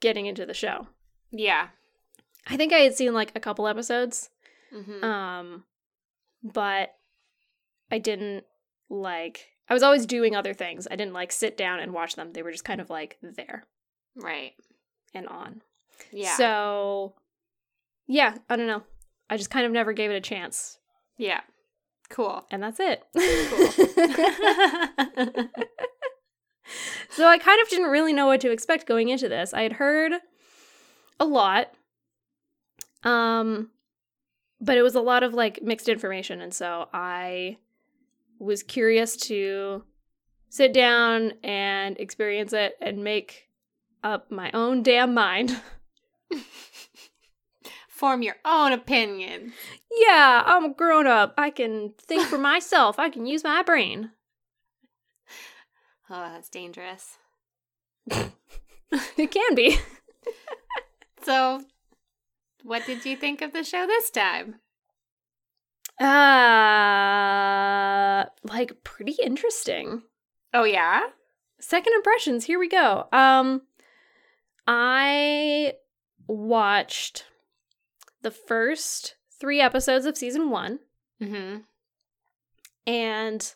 getting 0.00 0.26
into 0.26 0.46
the 0.46 0.54
show. 0.54 0.86
yeah. 1.30 1.68
I 2.46 2.56
think 2.56 2.72
I 2.72 2.78
had 2.78 2.94
seen 2.96 3.14
like 3.14 3.30
a 3.36 3.40
couple 3.40 3.68
episodes, 3.68 4.28
Mm-hmm. 4.74 5.04
um, 5.04 5.64
but 6.42 6.94
I 7.90 7.98
didn't 7.98 8.44
like. 8.88 9.46
I 9.68 9.74
was 9.74 9.82
always 9.84 10.06
doing 10.06 10.34
other 10.34 10.52
things. 10.54 10.88
I 10.90 10.96
didn't 10.96 11.12
like 11.12 11.30
sit 11.30 11.56
down 11.56 11.78
and 11.78 11.92
watch 11.92 12.16
them. 12.16 12.32
They 12.32 12.42
were 12.42 12.50
just 12.50 12.64
kind 12.64 12.80
of 12.80 12.90
like 12.90 13.16
there 13.22 13.62
right. 14.16 14.54
and 15.14 15.28
on. 15.28 15.62
Yeah. 16.10 16.36
So, 16.36 17.14
yeah, 18.06 18.36
I 18.48 18.56
don't 18.56 18.66
know. 18.66 18.82
I 19.30 19.36
just 19.36 19.50
kind 19.50 19.66
of 19.66 19.72
never 19.72 19.92
gave 19.92 20.10
it 20.10 20.16
a 20.16 20.20
chance, 20.20 20.78
yeah. 21.16 21.40
Cool. 22.10 22.44
and 22.50 22.62
that's 22.62 22.78
it. 22.78 23.02
Cool. 23.14 23.22
so 27.10 27.26
I 27.26 27.38
kind 27.38 27.60
of 27.62 27.68
didn't 27.70 27.90
really 27.90 28.12
know 28.12 28.26
what 28.26 28.42
to 28.42 28.50
expect 28.50 28.86
going 28.86 29.08
into 29.08 29.30
this. 29.30 29.54
I 29.54 29.62
had 29.62 29.72
heard 29.74 30.12
a 31.18 31.24
lot. 31.24 31.70
Um 33.02 33.70
but 34.60 34.76
it 34.76 34.82
was 34.82 34.94
a 34.94 35.00
lot 35.00 35.22
of 35.22 35.34
like 35.34 35.62
mixed 35.62 35.88
information 35.88 36.40
and 36.40 36.54
so 36.54 36.88
I 36.92 37.58
was 38.38 38.62
curious 38.62 39.16
to 39.16 39.84
sit 40.50 40.72
down 40.72 41.32
and 41.42 41.98
experience 41.98 42.52
it 42.52 42.76
and 42.80 43.02
make 43.02 43.48
up 44.04 44.30
my 44.30 44.50
own 44.52 44.82
damn 44.82 45.14
mind. 45.14 45.60
Form 47.88 48.22
your 48.22 48.36
own 48.44 48.72
opinion. 48.72 49.52
yeah, 49.90 50.42
I'm 50.44 50.64
a 50.64 50.74
grown 50.74 51.06
up. 51.06 51.34
I 51.38 51.50
can 51.50 51.92
think 51.98 52.26
for 52.26 52.38
myself. 52.52 52.98
I 52.98 53.10
can 53.10 53.26
use 53.26 53.44
my 53.44 53.62
brain. 53.62 54.10
Oh, 56.10 56.30
that's 56.32 56.48
dangerous. 56.48 57.18
It 59.16 59.30
can 59.30 59.54
be. 59.54 59.78
So, 61.22 61.62
what 62.62 62.84
did 62.84 63.06
you 63.06 63.16
think 63.16 63.40
of 63.40 63.54
the 63.54 63.64
show 63.64 63.86
this 63.86 64.10
time? 64.10 64.56
Uh 65.98 68.24
like 68.44 68.84
pretty 68.84 69.16
interesting. 69.22 70.02
Oh, 70.52 70.64
yeah? 70.64 71.04
Second 71.60 71.94
impressions, 71.94 72.44
here 72.44 72.58
we 72.58 72.68
go. 72.68 73.08
Um 73.12 73.62
I 74.66 75.74
watched 76.26 77.24
the 78.22 78.30
first 78.30 79.16
3 79.40 79.60
episodes 79.60 80.06
of 80.06 80.16
season 80.16 80.50
1 80.50 80.78
Mm-hmm. 81.20 81.58
and 82.86 83.54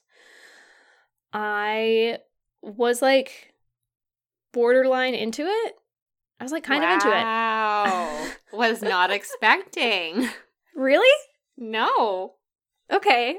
I 1.32 2.18
was 2.62 3.02
like 3.02 3.54
borderline 4.52 5.14
into 5.14 5.42
it. 5.44 5.74
I 6.40 6.44
was 6.44 6.52
like 6.52 6.64
kind 6.64 6.84
of 6.84 6.90
into 6.90 7.08
it. 7.08 7.22
Wow. 7.22 8.26
Was 8.52 8.82
not 8.82 9.10
expecting. 9.10 10.28
Really? 10.74 11.22
No. 11.56 12.34
Okay. 12.92 13.38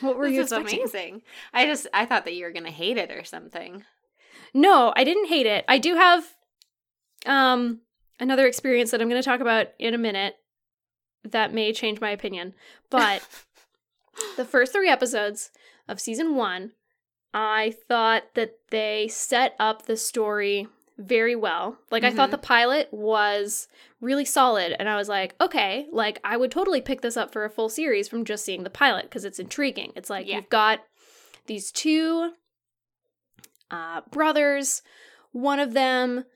What 0.00 0.16
were 0.16 0.24
this 0.26 0.34
you 0.34 0.42
expecting? 0.42 0.80
amazing. 0.80 1.22
I 1.52 1.66
just 1.66 1.86
I 1.94 2.04
thought 2.06 2.24
that 2.24 2.34
you 2.34 2.44
were 2.44 2.52
gonna 2.52 2.70
hate 2.70 2.96
it 2.98 3.10
or 3.10 3.24
something. 3.24 3.84
No, 4.52 4.92
I 4.96 5.04
didn't 5.04 5.26
hate 5.28 5.46
it. 5.46 5.64
I 5.68 5.78
do 5.78 5.94
have 5.94 6.24
um 7.26 7.80
another 8.20 8.46
experience 8.46 8.90
that 8.90 9.00
I'm 9.02 9.08
going 9.08 9.20
to 9.20 9.28
talk 9.28 9.40
about 9.40 9.68
in 9.78 9.94
a 9.94 9.98
minute 9.98 10.36
that 11.24 11.52
may 11.54 11.72
change 11.72 12.00
my 12.00 12.10
opinion. 12.10 12.54
But 12.90 13.26
the 14.36 14.44
first 14.44 14.72
3 14.72 14.88
episodes 14.88 15.50
of 15.88 16.00
season 16.00 16.34
1, 16.36 16.72
I 17.32 17.74
thought 17.88 18.34
that 18.34 18.54
they 18.70 19.08
set 19.08 19.54
up 19.58 19.86
the 19.86 19.96
story 19.96 20.68
very 20.96 21.34
well. 21.34 21.78
Like 21.90 22.04
I 22.04 22.12
thought 22.12 22.28
Mhm. 22.28 22.32
the 22.32 22.38
pilot 22.38 22.88
was 22.92 23.66
really 24.00 24.24
solid 24.24 24.76
and 24.78 24.88
I 24.88 24.94
was 24.94 25.08
like, 25.08 25.34
okay, 25.40 25.88
like 25.90 26.20
I 26.22 26.36
would 26.36 26.52
totally 26.52 26.80
pick 26.80 27.00
this 27.00 27.16
up 27.16 27.32
for 27.32 27.44
a 27.44 27.50
full 27.50 27.68
series 27.68 28.06
from 28.06 28.24
just 28.24 28.44
seeing 28.44 28.62
the 28.62 28.70
pilot 28.70 29.04
because 29.06 29.24
it's 29.24 29.40
intriguing. 29.40 29.92
It's 29.96 30.08
like 30.08 30.28
Yeah. 30.28 30.36
you've 30.36 30.50
got 30.50 30.84
these 31.46 31.72
two 31.72 32.34
uh, 33.72 34.02
brothers. 34.12 34.82
One 35.32 35.58
of 35.58 35.72
them 35.72 36.26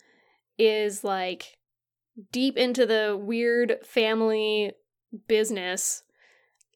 is 0.59 1.05
like 1.05 1.58
deep 2.33 2.57
into 2.57 2.87
the 2.87 3.19
weird 3.21 3.77
family 3.85 4.73
business 5.27 6.03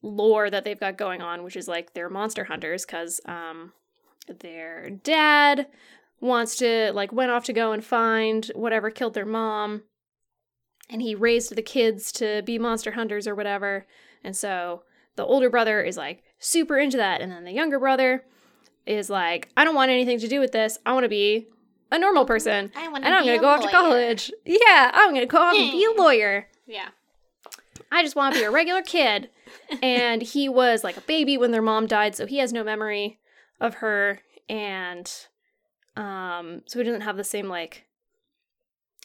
lore 0.03 0.51
that 0.51 0.65
they've 0.65 0.81
got 0.81 0.97
going 0.97 1.23
on, 1.23 1.43
which 1.43 1.57
is 1.57 1.69
like 1.69 1.95
they're 1.95 2.11
monster 2.11 2.45
hunters 2.45 2.85
because 2.85 3.21
um, 3.27 3.73
their 4.41 4.91
dad 4.91 5.69
wants 6.21 6.57
to 6.57 6.93
like 6.93 7.13
went 7.13 7.31
off 7.31 7.45
to 7.45 7.53
go 7.53 7.73
and 7.73 7.85
find 7.85 8.51
whatever 8.55 8.91
killed 8.91 9.15
their 9.15 9.27
mom 9.27 9.83
and 10.89 11.03
he 11.03 11.15
raised 11.15 11.55
the 11.55 11.63
kids 11.63 12.13
to 12.13 12.43
be 12.43 12.59
monster 12.59 12.93
hunters 12.93 13.27
or 13.27 13.35
whatever. 13.35 13.87
And 14.23 14.37
so 14.37 14.83
the 15.17 15.25
older 15.25 15.51
brother 15.51 15.83
is 15.83 15.97
like 15.97 16.23
super 16.39 16.79
into 16.79 16.97
that 16.97 17.21
and 17.21 17.33
then 17.33 17.45
the 17.45 17.53
younger 17.53 17.79
brother 17.79 18.25
is 18.85 19.09
like 19.09 19.49
i 19.57 19.63
don't 19.63 19.77
want 19.77 19.93
anything 19.93 20.19
to 20.19 20.29
do 20.29 20.41
with 20.41 20.53
this. 20.53 20.79
I 20.85 20.93
want 20.93 21.05
to 21.05 21.09
be 21.09 21.47
a 21.93 21.99
normal 21.99 22.25
person 22.25 22.73
I 22.75 22.89
want 22.89 23.05
and 23.05 23.15
i'm 23.15 23.25
going 23.25 23.37
to 23.39 23.41
go 23.41 23.49
off 23.49 23.63
to 23.63 23.69
college 23.71 24.33
yeah 24.45 24.91
i'm 24.95 25.11
going 25.11 25.21
to 25.21 25.27
go 25.27 25.39
off 25.39 25.55
and 25.55 25.71
be 25.71 25.85
a 25.85 25.93
lawyer 25.93 26.49
Yeah. 26.67 26.89
I 27.95 28.03
just 28.03 28.17
want 28.17 28.35
to 28.35 28.41
be 28.41 28.45
a 28.45 28.51
regular 28.51 28.81
kid. 28.83 29.29
and 29.83 30.23
he 30.23 30.49
was 30.49 30.83
like 30.83 30.97
a 30.97 31.03
baby 31.03 31.37
when 31.37 31.51
their 31.51 31.61
mom 31.61 31.87
died, 31.87 32.15
so 32.17 32.25
he 32.27 32.39
has 32.39 32.51
no 32.53 32.65
memory 32.65 33.19
of 33.61 33.75
her 33.77 34.21
and 34.49 35.13
um 35.97 36.63
so 36.67 36.79
he 36.79 36.85
doesn't 36.87 37.03
have 37.03 37.19
the 37.19 37.25
same 37.25 37.49
like 37.49 37.85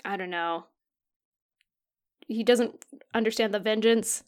I 0.06 0.16
don't 0.16 0.30
know. 0.30 0.66
He 2.28 2.44
doesn't 2.44 2.86
understand 3.14 3.54
the 3.54 3.60
vengeance 3.60 4.24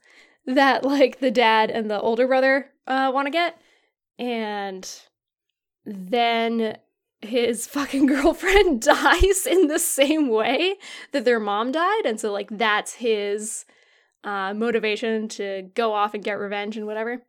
that 0.46 0.84
like 0.84 1.20
the 1.20 1.32
dad 1.32 1.72
and 1.72 1.90
the 1.90 2.00
older 2.02 2.28
brother 2.28 2.72
uh 2.88 3.12
want 3.14 3.28
to 3.28 3.32
get. 3.32 3.58
And 4.18 4.86
then 5.86 6.78
his 7.22 7.68
fucking 7.68 8.06
girlfriend 8.06 8.82
dies 8.82 9.46
in 9.46 9.68
the 9.68 9.80
same 9.80 10.30
way 10.30 10.76
that 11.12 11.26
their 11.26 11.40
mom 11.40 11.72
died 11.72 12.06
and 12.06 12.20
so 12.20 12.32
like 12.32 12.50
that's 12.52 12.96
his 12.96 13.66
uh, 14.24 14.54
motivation 14.54 15.28
to 15.30 15.70
go 15.74 15.94
off 15.94 16.14
and 16.14 16.24
get 16.24 16.40
revenge 16.40 16.78
and 16.78 16.86
whatever. 16.86 17.24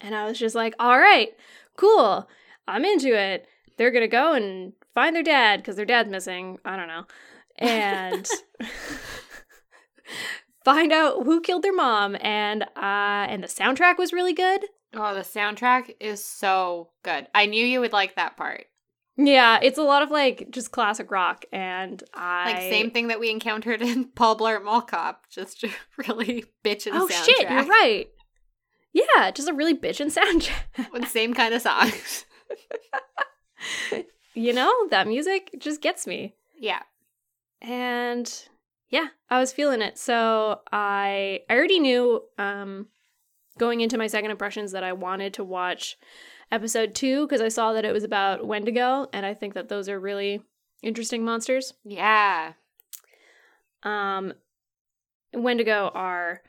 And 0.00 0.14
I 0.14 0.26
was 0.26 0.38
just 0.38 0.54
like, 0.54 0.74
all 0.78 0.98
right, 0.98 1.30
cool. 1.76 2.28
I'm 2.68 2.84
into 2.84 3.14
it. 3.14 3.46
They're 3.76 3.90
to 3.90 4.08
go 4.08 4.34
and 4.34 4.72
find 4.94 5.16
their 5.16 5.22
dad 5.22 5.58
because 5.58 5.76
their 5.76 5.84
dad's 5.84 6.10
missing. 6.10 6.58
I 6.64 6.76
don't 6.76 6.88
know. 6.88 7.04
And 7.58 8.28
find 10.64 10.92
out 10.92 11.24
who 11.24 11.40
killed 11.40 11.62
their 11.62 11.74
mom. 11.74 12.16
And, 12.20 12.64
uh, 12.76 13.26
and 13.28 13.42
the 13.42 13.48
soundtrack 13.48 13.98
was 13.98 14.12
really 14.12 14.32
good. 14.32 14.66
Oh, 14.96 15.14
the 15.14 15.20
soundtrack 15.20 15.94
is 16.00 16.24
so 16.24 16.90
good. 17.02 17.26
I 17.34 17.46
knew 17.46 17.64
you 17.64 17.80
would 17.80 17.92
like 17.92 18.16
that 18.16 18.36
part. 18.36 18.66
Yeah, 19.16 19.60
it's 19.62 19.78
a 19.78 19.82
lot 19.82 20.02
of 20.02 20.10
like 20.10 20.48
just 20.50 20.72
classic 20.72 21.10
rock. 21.10 21.44
And 21.52 22.02
I. 22.14 22.52
Like 22.52 22.62
same 22.62 22.90
thing 22.90 23.08
that 23.08 23.20
we 23.20 23.30
encountered 23.30 23.80
in 23.82 24.04
Paul 24.14 24.36
Blart 24.38 24.64
Mall 24.64 24.82
Cop. 24.82 25.24
Just 25.30 25.62
a 25.64 25.70
really 26.08 26.44
bitchin' 26.64 26.92
Oh 26.94 27.06
soundtrack. 27.06 27.24
shit, 27.24 27.50
you're 27.50 27.64
right. 27.64 28.06
Yeah, 28.92 29.30
just 29.32 29.48
a 29.48 29.52
really 29.54 29.76
bitchin' 29.76 30.12
soundtrack. 30.16 30.92
With 30.92 31.08
same 31.08 31.34
kind 31.34 31.54
of 31.54 31.62
songs. 31.62 32.24
you 34.34 34.52
know, 34.52 34.72
that 34.90 35.06
music 35.06 35.50
just 35.58 35.80
gets 35.80 36.06
me. 36.06 36.34
yeah. 36.58 36.82
And 37.62 38.30
yeah, 38.90 39.08
I 39.30 39.38
was 39.40 39.52
feeling 39.52 39.80
it. 39.80 39.96
So 39.98 40.60
I 40.70 41.40
I 41.48 41.54
already 41.54 41.78
knew 41.80 42.22
um 42.38 42.88
going 43.58 43.80
into 43.80 43.98
my 43.98 44.06
second 44.06 44.30
impressions 44.30 44.72
that 44.72 44.84
I 44.84 44.92
wanted 44.92 45.34
to 45.34 45.44
watch 45.44 45.96
episode 46.50 46.94
2 46.94 47.26
because 47.26 47.40
I 47.40 47.48
saw 47.48 47.72
that 47.72 47.84
it 47.84 47.92
was 47.92 48.04
about 48.04 48.46
Wendigo 48.46 49.08
and 49.12 49.24
I 49.24 49.34
think 49.34 49.54
that 49.54 49.68
those 49.68 49.88
are 49.88 49.98
really 49.98 50.42
interesting 50.82 51.24
monsters. 51.24 51.74
Yeah. 51.84 52.52
Um 53.82 54.34
Wendigo 55.32 55.90
are 55.94 56.42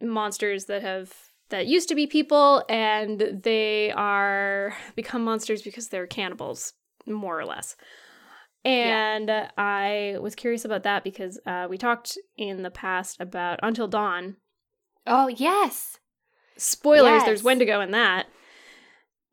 monsters 0.00 0.66
that 0.66 0.82
have 0.82 1.12
that 1.50 1.66
used 1.66 1.88
to 1.88 1.94
be 1.94 2.06
people 2.06 2.64
and 2.68 3.40
they 3.42 3.92
are 3.92 4.74
become 4.94 5.24
monsters 5.24 5.62
because 5.62 5.88
they're 5.88 6.06
cannibals 6.06 6.72
more 7.06 7.38
or 7.38 7.44
less. 7.44 7.76
And 8.64 9.30
I 9.58 10.16
was 10.20 10.34
curious 10.34 10.64
about 10.64 10.84
that 10.84 11.04
because 11.04 11.38
uh, 11.44 11.66
we 11.68 11.76
talked 11.76 12.16
in 12.38 12.62
the 12.62 12.70
past 12.70 13.20
about 13.20 13.60
Until 13.62 13.86
Dawn. 13.86 14.36
Oh, 15.06 15.28
yes. 15.28 15.98
Spoilers, 16.56 17.10
Yes. 17.10 17.24
there's 17.26 17.42
Wendigo 17.42 17.80
in 17.80 17.90
that. 17.92 18.26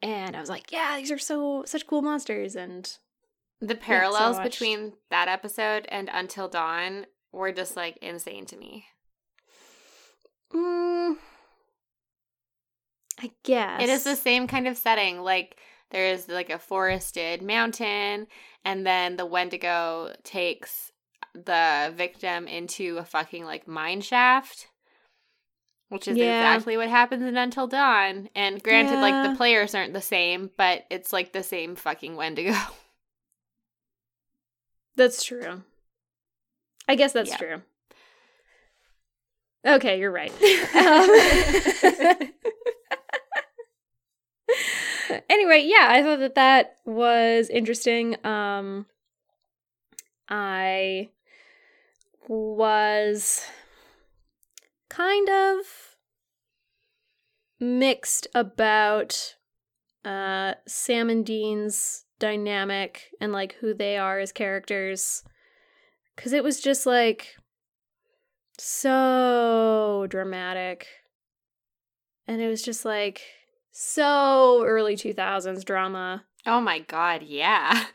And 0.02 0.36
I 0.36 0.40
was 0.40 0.50
like, 0.50 0.72
yeah, 0.72 0.98
these 0.98 1.12
are 1.12 1.18
so 1.20 1.64
such 1.66 1.86
cool 1.86 2.02
monsters 2.02 2.56
and 2.56 2.92
The 3.62 3.76
parallels 3.76 4.38
much. 4.38 4.52
between 4.52 4.94
that 5.12 5.28
episode 5.28 5.86
and 5.90 6.10
Until 6.12 6.48
Dawn 6.48 7.06
were 7.32 7.52
just 7.52 7.76
like 7.76 7.98
insane 8.02 8.46
to 8.48 8.58
me. 8.58 8.86
mm, 10.54 11.16
I 13.20 13.32
guess 13.44 13.82
It 13.84 13.90
is 13.90 14.04
the 14.04 14.16
same 14.16 14.48
kind 14.48 14.68
of 14.68 14.78
setting. 14.78 15.22
Like 15.22 15.58
there 15.92 16.08
is 16.08 16.28
like 16.28 16.50
a 16.50 16.58
forested 16.60 17.42
mountain, 17.44 18.26
and 18.66 18.86
then 18.86 19.16
the 19.18 19.26
Wendigo 19.26 20.14
takes 20.24 20.92
the 21.34 21.94
victim 21.96 22.48
into 22.48 22.98
a 22.98 23.06
fucking 23.06 23.46
like 23.46 23.68
mine 23.68 24.02
shaft. 24.02 24.68
Which 25.92 26.08
is 26.08 26.16
Yeah. 26.16 26.54
exactly 26.54 26.78
what 26.78 26.88
happens 26.90 27.22
in 27.24 27.36
Until 27.36 27.68
Dawn. 27.68 28.30
And 28.34 28.64
granted, 28.64 29.02
like 29.02 29.30
the 29.30 29.36
players 29.36 29.76
aren't 29.76 29.92
the 29.92 30.02
same, 30.02 30.50
but 30.56 30.86
it's 30.90 31.12
like 31.12 31.34
the 31.34 31.44
same 31.44 31.76
fucking 31.76 32.16
Wendigo. 32.16 32.54
That's 34.96 35.22
true. 35.22 35.64
I 36.88 36.96
guess 36.96 37.12
that's 37.12 37.32
Yeah. 37.32 37.38
true. 37.38 37.62
Okay, 39.66 40.00
you're 40.00 40.12
right. 40.12 40.32
Um, 40.74 41.10
anyway, 45.30 45.64
yeah, 45.66 45.88
I 45.90 46.02
thought 46.04 46.20
that 46.20 46.36
that 46.36 46.78
was 46.86 47.50
interesting. 47.50 48.16
Um, 48.26 48.86
I 50.30 51.10
was 52.28 53.46
kind 54.92 55.30
of 55.30 55.66
mixed 57.62 58.28
about 58.36 59.36
uh, 60.04 60.56
Sam 60.68 61.10
and 61.10 61.26
Dean's 61.26 62.04
dynamic 62.20 63.08
and 63.22 63.32
like 63.32 63.56
who 63.62 63.74
they 63.74 63.98
are 63.98 64.20
as 64.20 64.34
characters. 64.34 65.24
Cause 66.18 66.34
it 66.34 66.44
was 66.44 66.60
just 66.60 66.86
like 66.86 67.36
so 68.58 70.08
dramatic. 70.10 70.88
And 72.28 72.42
it 72.42 72.50
was 72.50 72.62
just 72.62 72.84
like 72.84 73.22
so 73.72 74.62
early 74.66 74.98
2000s 74.98 75.64
drama. 75.64 76.26
oh 76.46 76.60
my 76.60 76.80
god, 76.80 77.24
yeah. 77.24 77.86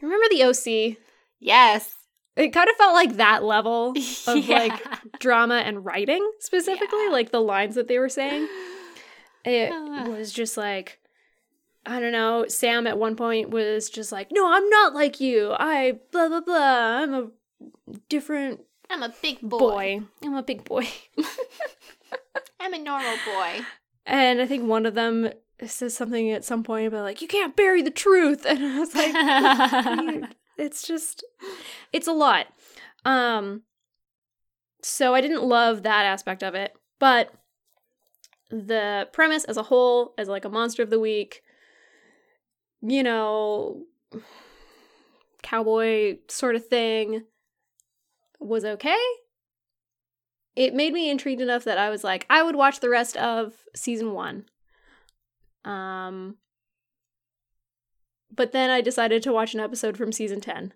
You 0.00 0.08
remember 0.08 0.26
the 0.30 0.42
OC? 0.42 0.96
Yes. 1.38 2.01
It 2.36 2.48
kind 2.52 2.68
of 2.68 2.76
felt 2.76 2.94
like 2.94 3.16
that 3.16 3.44
level 3.44 3.90
of 4.26 4.36
Yeah. 4.38 4.58
like 4.58 5.18
drama 5.18 5.56
and 5.56 5.84
writing 5.84 6.26
specifically, 6.40 7.04
Yeah. 7.04 7.10
like 7.12 7.30
the 7.30 7.40
lines 7.40 7.74
that 7.74 7.88
they 7.88 7.98
were 7.98 8.08
saying. 8.08 8.48
It 9.44 9.70
Ah. 9.72 10.04
was 10.08 10.32
just 10.32 10.56
like 10.56 10.98
I 11.84 11.98
don't 11.98 12.12
know. 12.12 12.46
Sam 12.48 12.86
at 12.86 12.96
one 12.96 13.16
point 13.16 13.50
was 13.50 13.90
just 13.90 14.12
like, 14.12 14.28
"No, 14.30 14.46
I'm 14.46 14.68
not 14.70 14.94
like 14.94 15.20
you. 15.20 15.52
I 15.58 15.98
blah 16.12 16.28
blah 16.28 16.40
blah. 16.40 17.02
I'm 17.02 17.12
a 17.14 17.26
different 18.08 18.60
I'm 18.88 19.02
a 19.02 19.12
big 19.20 19.40
boy. 19.40 19.58
boy. 19.58 20.00
I'm 20.22 20.34
a 20.36 20.42
big 20.44 20.62
boy." 20.64 20.86
I'm 22.60 22.72
a 22.72 22.78
normal 22.78 23.16
boy. 23.26 23.60
And 24.06 24.40
I 24.40 24.46
think 24.46 24.64
one 24.64 24.86
of 24.86 24.94
them 24.94 25.30
says 25.66 25.96
something 25.96 26.30
at 26.30 26.44
some 26.44 26.62
point 26.62 26.86
about 26.86 27.02
like, 27.02 27.20
"You 27.20 27.28
can't 27.28 27.56
bury 27.56 27.82
the 27.82 27.90
truth," 27.90 28.44
and 28.48 28.64
I 28.64 28.78
was 28.78 28.94
like, 28.94 29.12
"What 29.12 29.98
do 29.98 30.04
you-" 30.14 30.26
"It's 30.62 30.86
just, 30.86 31.24
it's 31.92 32.06
a 32.06 32.12
lot." 32.12 32.46
Um, 33.04 33.62
so 34.82 35.14
I 35.14 35.20
didn't 35.20 35.44
love 35.44 35.82
that 35.82 36.04
aspect 36.04 36.42
of 36.42 36.54
it, 36.54 36.72
but 36.98 37.32
the 38.50 39.08
premise 39.12 39.44
as 39.44 39.56
a 39.56 39.62
whole, 39.64 40.14
as 40.18 40.28
like 40.28 40.44
a 40.44 40.50
monster 40.50 40.82
of 40.82 40.90
the 40.90 41.00
week, 41.00 41.42
you 42.82 43.02
know, 43.02 43.84
cowboy 45.42 46.18
sort 46.28 46.54
of 46.54 46.66
thing, 46.66 47.24
was 48.40 48.64
okay. 48.64 48.98
It 50.54 50.74
made 50.74 50.92
me 50.92 51.10
intrigued 51.10 51.40
enough 51.40 51.64
that 51.64 51.78
I 51.78 51.88
was 51.88 52.04
like, 52.04 52.26
I 52.28 52.42
would 52.42 52.56
watch 52.56 52.80
the 52.80 52.90
rest 52.90 53.16
of 53.16 53.54
season 53.74 54.12
one. 54.12 54.44
Um, 55.64 56.36
but 58.34 58.52
then 58.52 58.70
I 58.70 58.80
decided 58.80 59.22
to 59.24 59.32
watch 59.32 59.54
an 59.54 59.60
episode 59.60 59.96
from 59.96 60.12
season 60.12 60.40
10. 60.40 60.72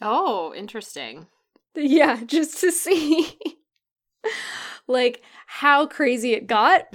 Oh, 0.00 0.54
interesting. 0.54 1.26
Yeah, 1.74 2.18
just 2.24 2.58
to 2.62 2.72
see 2.72 3.38
like 4.88 5.22
how 5.46 5.86
crazy 5.86 6.32
it 6.32 6.46
got. 6.46 6.86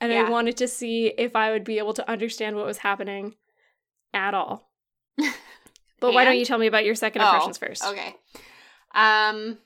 And 0.00 0.12
Yeah. 0.12 0.24
I 0.26 0.30
wanted 0.30 0.56
to 0.58 0.68
see 0.68 1.06
if 1.16 1.34
I 1.36 1.50
would 1.52 1.64
be 1.64 1.78
able 1.78 1.94
to 1.94 2.10
understand 2.10 2.56
what 2.56 2.66
was 2.66 2.78
happening 2.78 3.36
at 4.12 4.34
all. 4.34 4.70
But 6.00 6.12
why 6.12 6.24
don't 6.24 6.36
you 6.36 6.44
tell 6.44 6.58
me 6.58 6.66
about 6.66 6.84
your 6.84 6.94
second 6.94 7.22
Oh, 7.22 7.26
impressions 7.26 7.56
first? 7.58 7.84
Okay. 7.84 8.14
Um. 8.94 9.56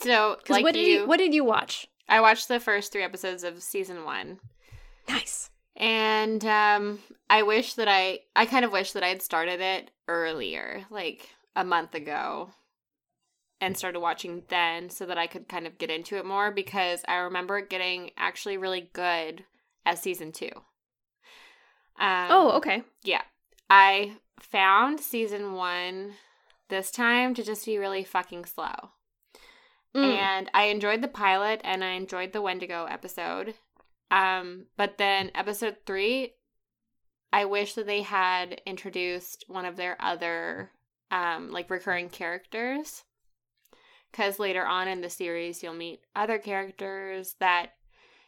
So, 0.00 0.36
like 0.48 0.64
what 0.64 0.74
did 0.74 0.86
you, 0.86 1.00
you 1.02 1.06
what 1.06 1.18
did 1.18 1.34
you 1.34 1.44
watch? 1.44 1.86
I 2.08 2.20
watched 2.20 2.48
the 2.48 2.58
first 2.58 2.90
three 2.92 3.04
episodes 3.04 3.44
of 3.44 3.62
season 3.62 4.04
one, 4.04 4.40
Nice. 5.08 5.50
And 5.76 6.44
um, 6.44 6.98
I 7.30 7.42
wish 7.42 7.74
that 7.74 7.88
I, 7.88 8.20
I 8.36 8.46
kind 8.46 8.64
of 8.64 8.72
wish 8.72 8.92
that 8.92 9.02
I 9.02 9.08
had 9.08 9.22
started 9.22 9.60
it 9.60 9.90
earlier, 10.08 10.84
like 10.90 11.28
a 11.56 11.64
month 11.64 11.94
ago, 11.94 12.50
and 13.60 13.76
started 13.76 14.00
watching 14.00 14.42
then, 14.48 14.90
so 14.90 15.06
that 15.06 15.18
I 15.18 15.26
could 15.26 15.48
kind 15.48 15.66
of 15.66 15.78
get 15.78 15.90
into 15.90 16.16
it 16.16 16.26
more. 16.26 16.50
Because 16.50 17.02
I 17.08 17.16
remember 17.16 17.58
it 17.58 17.70
getting 17.70 18.10
actually 18.16 18.56
really 18.56 18.90
good 18.92 19.44
as 19.86 20.00
season 20.00 20.32
two. 20.32 20.50
Um, 21.98 22.26
oh, 22.30 22.50
okay. 22.56 22.82
Yeah. 23.02 23.22
I 23.70 24.16
found 24.40 25.00
season 25.00 25.54
one 25.54 26.14
this 26.68 26.90
time 26.90 27.34
to 27.34 27.42
just 27.42 27.66
be 27.66 27.78
really 27.78 28.04
fucking 28.04 28.44
slow. 28.46 28.90
Mm. 29.94 30.16
And 30.16 30.50
I 30.54 30.64
enjoyed 30.64 31.02
the 31.02 31.08
pilot 31.08 31.60
and 31.64 31.84
I 31.84 31.92
enjoyed 31.92 32.32
the 32.32 32.42
Wendigo 32.42 32.86
episode. 32.86 33.54
Um, 34.12 34.66
but 34.76 34.98
then 34.98 35.30
episode 35.34 35.78
three, 35.86 36.34
I 37.32 37.46
wish 37.46 37.72
that 37.74 37.86
they 37.86 38.02
had 38.02 38.60
introduced 38.66 39.46
one 39.48 39.64
of 39.64 39.76
their 39.76 39.96
other 39.98 40.70
um 41.10 41.50
like 41.50 41.70
recurring 41.70 42.10
characters. 42.10 43.04
Cause 44.12 44.38
later 44.38 44.64
on 44.66 44.88
in 44.88 45.00
the 45.00 45.08
series 45.08 45.62
you'll 45.62 45.72
meet 45.72 46.00
other 46.14 46.38
characters 46.38 47.34
that 47.40 47.70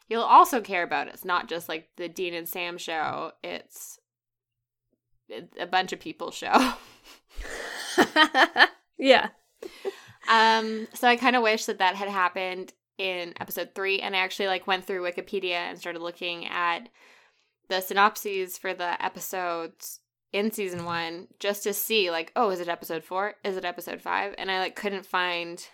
you'll 0.09 0.23
also 0.23 0.63
care 0.63 0.83
about. 0.83 1.09
It's 1.09 1.25
not 1.25 1.49
just 1.49 1.69
like 1.69 1.89
the 1.97 2.09
Dean 2.09 2.33
and 2.33 2.49
Sam 2.49 2.79
show. 2.79 3.33
It's 3.43 3.99
a 5.59 5.67
bunch 5.67 5.93
of 5.93 6.01
people 6.01 6.31
show. 6.31 6.73
yeah. 8.99 9.29
Um, 10.31 10.89
so 10.95 11.07
I 11.09 11.17
kind 11.17 11.37
of 11.37 11.43
wish 11.43 11.67
that 11.67 11.79
that 11.79 11.97
had 11.97 12.09
happened 12.09 12.73
in 12.99 13.35
episode 13.41 13.71
three, 13.75 14.01
and 14.01 14.15
I 14.15 14.21
actually 14.21 14.47
like 14.47 14.67
went 14.67 14.85
through 14.85 15.03
Wikipedia 15.03 15.53
and 15.53 15.79
started 15.79 16.03
looking 16.03 16.47
at 16.47 16.89
the 17.69 17.81
synopses 17.81 18.59
for 18.59 18.75
the 18.75 19.03
episodes 19.05 20.01
in 20.33 20.51
season 20.51 20.81
mm-hmm. 20.81 20.89
one 20.89 21.29
just 21.39 21.63
to 21.63 21.73
see 21.73 22.11
like, 22.11 22.33
oh, 22.37 22.51
is 22.51 22.61
it 22.61 22.69
episode 22.69 23.05
four? 23.05 23.35
Is 23.45 23.57
it 23.57 23.65
episode 23.65 24.01
five? 24.01 24.35
And 24.37 24.51
I 24.51 24.59
like 24.59 24.77
couldn't 24.77 25.07
find. 25.07 25.65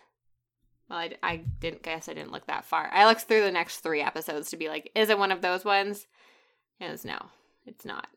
Well, 0.89 0.99
I, 0.99 1.13
I 1.23 1.37
didn't 1.61 1.83
guess 1.83 2.09
I 2.09 2.15
didn't 2.15 2.33
look 2.33 2.47
that 2.47 2.65
far. 2.65 2.91
I 2.93 3.07
looked 3.07 3.23
through 3.23 3.43
the 3.43 3.53
next 3.53 3.79
three 3.79 4.03
episodes 4.03 4.51
to 4.51 4.57
be 4.57 4.69
like, 4.69 4.91
is 4.95 5.09
it 5.09 5.19
one 5.19 5.31
of 5.31 5.41
those 5.41 5.65
ones? 5.65 6.07
And 6.81 6.89
it 6.89 6.93
was 6.93 7.05
no, 7.05 7.27
it's 7.65 7.85
not. 7.85 8.09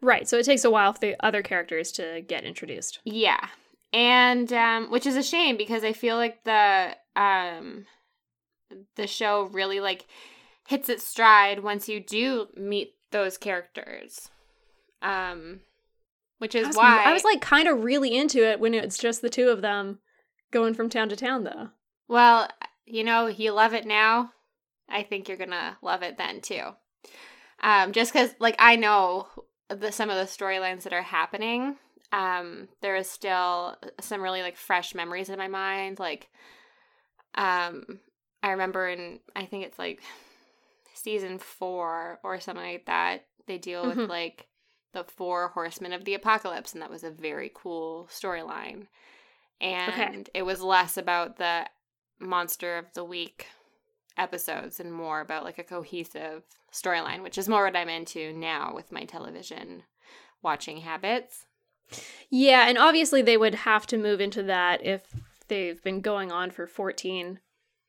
Right. 0.00 0.28
So 0.28 0.38
it 0.38 0.44
takes 0.44 0.64
a 0.64 0.70
while 0.70 0.92
for 0.92 1.00
the 1.00 1.16
other 1.20 1.42
characters 1.42 1.92
to 1.92 2.22
get 2.26 2.44
introduced. 2.44 3.00
Yeah. 3.04 3.48
And 3.92 4.52
um 4.52 4.90
which 4.90 5.06
is 5.06 5.16
a 5.16 5.22
shame 5.22 5.56
because 5.56 5.84
I 5.84 5.92
feel 5.92 6.16
like 6.16 6.44
the 6.44 6.94
um 7.16 7.86
the 8.96 9.06
show 9.06 9.44
really 9.52 9.80
like 9.80 10.06
hits 10.66 10.88
its 10.88 11.04
stride 11.04 11.62
once 11.62 11.88
you 11.88 12.00
do 12.00 12.48
meet 12.56 12.94
those 13.10 13.38
characters. 13.38 14.28
Um 15.00 15.60
which 16.38 16.54
I 16.54 16.60
is 16.60 16.66
was, 16.68 16.76
why 16.76 17.02
I 17.04 17.12
was 17.12 17.24
like 17.24 17.40
kind 17.40 17.66
of 17.68 17.82
really 17.82 18.16
into 18.16 18.46
it 18.46 18.60
when 18.60 18.74
it's 18.74 18.98
just 18.98 19.22
the 19.22 19.30
two 19.30 19.48
of 19.48 19.62
them 19.62 19.98
going 20.50 20.74
from 20.74 20.88
town 20.88 21.08
to 21.08 21.16
town 21.16 21.44
though. 21.44 21.68
well, 22.06 22.48
you 22.86 23.04
know, 23.04 23.26
you 23.26 23.52
love 23.52 23.74
it 23.74 23.86
now. 23.86 24.32
I 24.88 25.02
think 25.02 25.28
you're 25.28 25.36
to 25.38 25.76
love 25.82 26.02
it 26.02 26.16
then 26.18 26.40
too. 26.42 26.62
Um 27.62 27.92
just 27.92 28.12
cuz 28.12 28.34
like 28.38 28.56
I 28.58 28.76
know 28.76 29.28
the 29.68 29.92
some 29.92 30.10
of 30.10 30.16
the 30.16 30.30
storylines 30.30 30.82
that 30.82 30.92
are 30.92 31.02
happening 31.02 31.76
um 32.12 32.68
there 32.80 32.96
is 32.96 33.10
still 33.10 33.76
some 34.00 34.22
really 34.22 34.42
like 34.42 34.56
fresh 34.56 34.94
memories 34.94 35.28
in 35.28 35.38
my 35.38 35.48
mind 35.48 35.98
like 35.98 36.28
um 37.34 38.00
i 38.42 38.50
remember 38.50 38.88
in 38.88 39.20
i 39.36 39.44
think 39.44 39.64
it's 39.64 39.78
like 39.78 40.00
season 40.94 41.38
four 41.38 42.18
or 42.24 42.40
something 42.40 42.64
like 42.64 42.86
that 42.86 43.26
they 43.46 43.58
deal 43.58 43.84
Mhm. 43.84 43.96
with 43.96 44.08
like 44.10 44.46
the 44.92 45.04
four 45.04 45.48
horsemen 45.48 45.92
of 45.92 46.04
the 46.04 46.14
apocalypse 46.14 46.72
and 46.72 46.82
that 46.82 46.90
was 46.90 47.04
a 47.04 47.10
very 47.10 47.50
cool 47.54 48.08
storyline. 48.10 48.86
And 49.60 50.28
it 50.34 50.42
was 50.42 50.62
less 50.62 50.96
about 50.96 51.36
the 51.36 51.66
monster 52.18 52.78
of 52.78 52.92
the 52.94 53.04
week 53.04 53.46
episodes 54.16 54.80
and 54.80 54.92
more 54.92 55.20
about 55.20 55.44
like 55.44 55.58
a 55.58 55.64
cohesive 55.64 56.42
storyline 56.72 57.22
which 57.22 57.38
is 57.38 57.48
more 57.48 57.64
what 57.64 57.76
i'm 57.76 57.88
into 57.88 58.32
now 58.32 58.72
with 58.74 58.90
my 58.92 59.04
television 59.04 59.84
watching 60.42 60.78
habits 60.78 61.46
Yeah, 62.30 62.68
and 62.68 62.78
obviously 62.78 63.22
they 63.22 63.36
would 63.36 63.54
have 63.54 63.86
to 63.88 63.96
move 63.98 64.20
into 64.20 64.42
that 64.44 64.84
if 64.84 65.02
they've 65.48 65.82
been 65.82 66.00
going 66.00 66.30
on 66.30 66.50
for 66.50 66.66
14 66.66 67.40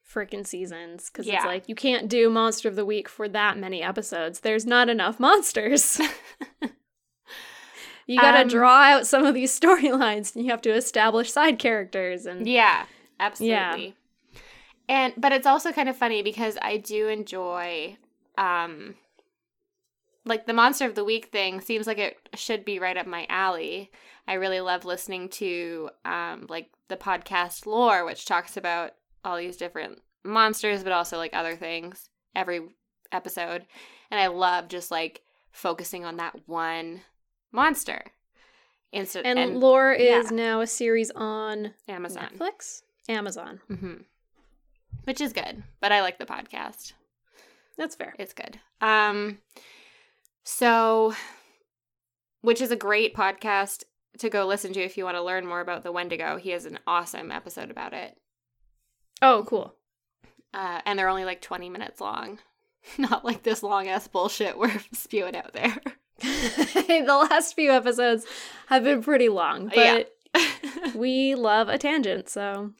freaking 0.09 0.47
seasons 0.47 1.09
because 1.11 1.27
Yeah. 1.27 1.35
it's 1.37 1.45
like 1.45 1.69
you 1.69 1.75
can't 1.75 2.07
do 2.09 2.29
monster 2.29 2.67
of 2.69 2.75
the 2.75 2.85
week 2.85 3.07
for 3.09 3.27
that 3.29 3.57
many 3.57 3.83
episodes. 3.83 4.39
There's 4.39 4.65
not 4.65 4.89
enough 4.89 5.19
monsters. 5.19 5.99
you 8.07 8.19
got 8.19 8.31
to 8.31 8.41
Um, 8.41 8.47
draw 8.47 8.81
out 8.83 9.07
some 9.07 9.25
of 9.25 9.33
these 9.35 9.51
storylines 9.59 10.35
and 10.35 10.43
you 10.45 10.51
have 10.51 10.61
to 10.63 10.73
establish 10.73 11.31
side 11.31 11.59
characters 11.59 12.25
and 12.25 12.47
Yeah, 12.47 12.85
absolutely. 13.19 13.95
And 14.87 15.13
but 15.17 15.31
it's 15.31 15.45
also 15.45 15.71
kind 15.71 15.89
of 15.89 15.95
funny 15.95 16.23
because 16.23 16.57
I 16.61 16.77
do 16.77 17.07
enjoy 17.07 17.97
um 18.37 18.95
like 20.25 20.45
the 20.45 20.53
monster 20.53 20.85
of 20.85 20.95
the 20.95 21.03
week 21.03 21.27
thing 21.27 21.61
seems 21.61 21.87
like 21.87 21.97
it 21.97 22.17
should 22.35 22.65
be 22.65 22.79
right 22.79 22.97
up 22.97 23.07
my 23.07 23.25
alley. 23.29 23.91
I 24.27 24.33
really 24.33 24.61
love 24.61 24.85
listening 24.85 25.29
to 25.29 25.89
um 26.05 26.45
like 26.49 26.69
the 26.87 26.97
podcast 26.97 27.65
lore 27.65 28.05
which 28.05 28.25
talks 28.25 28.57
about 28.57 28.91
all 29.23 29.37
these 29.37 29.57
different 29.57 29.99
monsters 30.23 30.83
but 30.83 30.91
also 30.91 31.17
like 31.17 31.33
other 31.33 31.55
things 31.55 32.09
every 32.35 32.61
episode. 33.11 33.65
And 34.11 34.19
I 34.19 34.27
love 34.27 34.67
just 34.67 34.91
like 34.91 35.21
focusing 35.51 36.05
on 36.05 36.17
that 36.17 36.35
one 36.47 37.01
monster. 37.51 38.03
Instead 38.91 39.25
and, 39.25 39.59
Lore 39.59 39.93
is 39.93 40.31
now 40.31 40.61
a 40.61 40.67
series 40.67 41.11
on 41.11 41.73
Amazon. 41.87 42.29
Netflix, 42.35 42.81
Amazon. 43.07 43.59
mm-hmm. 43.69 43.93
Which 45.03 45.21
is 45.21 45.31
good, 45.31 45.63
but 45.79 45.91
I 45.91 46.01
like 46.01 46.17
the 46.17 46.25
podcast. 46.25 46.93
That's 47.77 47.95
fair. 47.95 48.15
It's 48.17 48.33
good. 48.33 48.59
Um, 48.81 49.37
so, 50.49 51.13
which 52.41 52.59
is 52.61 52.71
a 52.71 52.75
great 52.75 53.15
podcast 53.15 53.83
to 54.17 54.29
go 54.29 54.45
listen 54.47 54.73
to 54.73 54.81
if 54.81 54.97
you 54.97 55.03
want 55.05 55.15
to 55.15 55.21
learn 55.23 55.45
more 55.45 55.61
about 55.61 55.83
the 55.83 55.91
Wendigo. 55.91 56.37
He 56.37 56.49
has 56.49 56.65
an 56.65 56.79
awesome 56.87 57.31
episode 57.31 57.69
about 57.69 57.93
it, 57.93 58.17
Oh, 59.21 59.45
cool. 59.47 59.75
uh, 60.53 60.81
and 60.85 60.97
they're 60.97 61.07
only 61.09 61.25
like 61.25 61.41
twenty 61.41 61.69
minutes 61.69 62.01
long, 62.01 62.39
not 62.97 63.23
like 63.23 63.43
this 63.43 63.61
long 63.63 63.87
ass 63.87 64.07
bullshit 64.07 64.57
we're 64.57 64.81
spewing 64.93 65.35
out 65.35 65.53
there. 65.53 65.77
the 66.21 67.27
last 67.29 67.53
few 67.55 67.71
episodes 67.71 68.25
have 68.67 68.83
been 68.83 69.01
pretty 69.01 69.29
long, 69.29 69.71
Yeah. 69.73 70.03
but 70.33 70.95
we 70.95 71.35
love 71.35 71.69
a 71.69 71.77
tangent, 71.77 72.27
so 72.27 72.71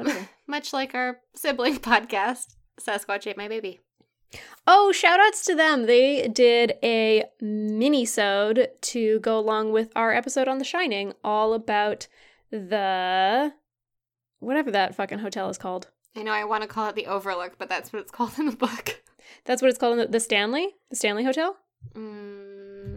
okay. 0.00 0.28
Much 0.48 0.72
like 0.72 0.94
our 0.94 1.18
sibling 1.34 1.76
podcast, 1.78 2.56
Sasquatch 2.80 3.26
Ate 3.28 3.36
My 3.36 3.46
Baby. 3.48 3.78
Oh, 4.66 4.92
shout 4.92 5.20
outs 5.20 5.44
to 5.46 5.54
them. 5.54 5.86
They 5.86 6.28
did 6.28 6.74
a 6.82 7.24
mini-sode 7.40 8.68
to 8.80 9.18
go 9.20 9.38
along 9.38 9.72
with 9.72 9.90
our 9.96 10.12
episode 10.12 10.48
on 10.48 10.58
The 10.58 10.64
Shining, 10.64 11.14
all 11.24 11.54
about 11.54 12.06
the 12.50 13.52
whatever 14.38 14.70
that 14.70 14.94
fucking 14.94 15.18
hotel 15.20 15.48
is 15.48 15.58
called. 15.58 15.88
I 16.16 16.22
know 16.22 16.32
I 16.32 16.44
want 16.44 16.62
to 16.62 16.68
call 16.68 16.88
it 16.88 16.94
the 16.94 17.06
Overlook, 17.06 17.56
but 17.58 17.68
that's 17.68 17.92
what 17.92 18.02
it's 18.02 18.10
called 18.12 18.38
in 18.38 18.46
the 18.46 18.56
book. 18.56 19.02
That's 19.44 19.62
what 19.62 19.68
it's 19.68 19.78
called 19.78 19.92
in 19.94 19.98
the, 19.98 20.06
the 20.06 20.20
Stanley? 20.20 20.74
The 20.90 20.96
Stanley 20.96 21.24
Hotel? 21.24 21.56
Mm, 21.94 22.96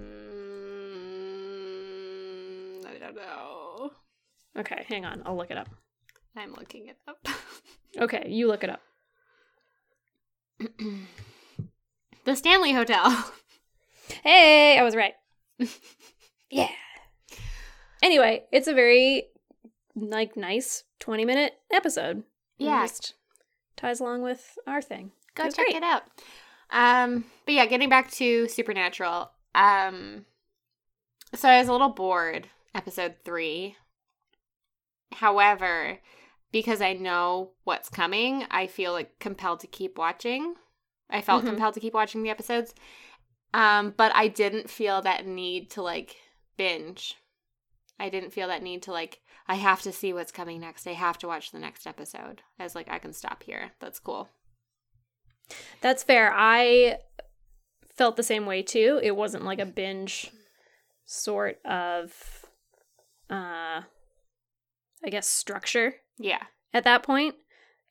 I 2.86 2.98
don't 3.00 3.16
know. 3.16 3.92
Okay, 4.58 4.86
hang 4.88 5.06
on. 5.06 5.22
I'll 5.26 5.38
look 5.38 5.52
it 5.52 5.58
up. 5.58 5.70
I'm 6.36 6.54
looking 6.54 6.88
it 6.88 6.98
up. 7.08 7.28
Okay, 7.96 8.26
you 8.28 8.48
look 8.48 8.64
it 8.64 8.72
up. 8.72 8.82
The 12.26 12.36
Stanley 12.36 12.74
Hotel. 12.74 13.32
Hey, 14.22 14.78
I 14.78 14.84
was 14.84 14.96
right. 14.98 15.14
yeah. 16.52 16.68
Anyway, 18.04 18.44
it's 18.52 18.68
a 18.68 18.74
very 18.74 19.24
like 19.96 20.36
nice 20.36 20.84
20 21.00 21.24
minute 21.26 21.54
episode. 21.72 22.18
It 22.60 22.66
Yeah, 22.66 22.84
just 22.84 23.14
ties 23.78 24.02
along 24.02 24.22
with 24.22 24.58
our 24.68 24.82
thing. 24.82 25.14
go 25.36 25.46
check 25.46 25.56
great. 25.56 25.76
it 25.78 25.84
out. 25.84 26.04
Um, 26.70 27.24
but 27.46 27.54
yeah, 27.56 27.66
getting 27.66 27.90
back 27.90 28.12
to 28.12 28.48
Supernatural. 28.50 29.32
Um, 29.56 30.26
so 31.34 31.48
I 31.50 31.60
was 31.60 31.70
a 31.70 31.72
little 31.72 31.90
bored 31.90 32.50
episode 32.76 33.16
three. 33.24 33.78
However, 35.14 36.00
because 36.54 36.80
I 36.82 36.94
know 36.94 37.52
what's 37.66 37.90
coming, 37.90 38.46
I 38.50 38.68
feel 38.68 38.94
like 38.94 39.20
compelled 39.20 39.60
to 39.62 39.68
keep 39.68 39.98
watching. 39.98 40.56
I 41.10 41.22
felt 41.22 41.44
Mhm. 41.44 41.48
compelled 41.48 41.74
to 41.74 41.82
keep 41.82 41.94
watching 41.94 42.24
the 42.24 42.30
episodes. 42.30 42.74
Um, 43.54 43.92
but 43.92 44.16
I 44.16 44.30
didn't 44.30 44.70
feel 44.70 45.02
that 45.02 45.26
need 45.26 45.70
to 45.72 45.82
like 45.82 46.16
binge. 46.56 47.18
I 48.00 48.10
didn't 48.10 48.32
feel 48.32 48.48
that 48.48 48.64
need 48.64 48.84
to 48.84 48.92
like 48.94 49.20
I 49.46 49.56
have 49.56 49.82
to 49.82 49.92
see 49.92 50.14
what's 50.14 50.32
coming 50.32 50.62
next. 50.62 50.88
I 50.88 50.94
have 50.94 51.18
to 51.18 51.28
watch 51.28 51.52
the 51.52 51.60
next 51.60 51.86
episode. 51.86 52.42
I 52.58 52.64
was 52.64 52.76
like, 52.76 52.88
I 52.90 52.98
can 52.98 53.12
stop 53.12 53.44
here. 53.44 53.74
That's 53.82 54.00
cool. 54.00 54.30
That's 55.82 56.02
fair. 56.04 56.32
I 56.34 57.00
felt 57.90 58.16
the 58.16 58.24
same 58.24 58.46
way 58.46 58.64
too. 58.64 59.00
It 59.04 59.16
wasn't 59.18 59.44
like 59.44 59.60
a 59.60 59.66
binge 59.66 60.32
sort 61.06 61.60
of 61.66 62.46
uh 63.30 63.82
I 65.06 65.10
guess 65.10 65.28
structure 65.28 65.96
Yeah. 66.20 66.44
at 66.74 66.84
that 66.86 67.04
point. 67.04 67.36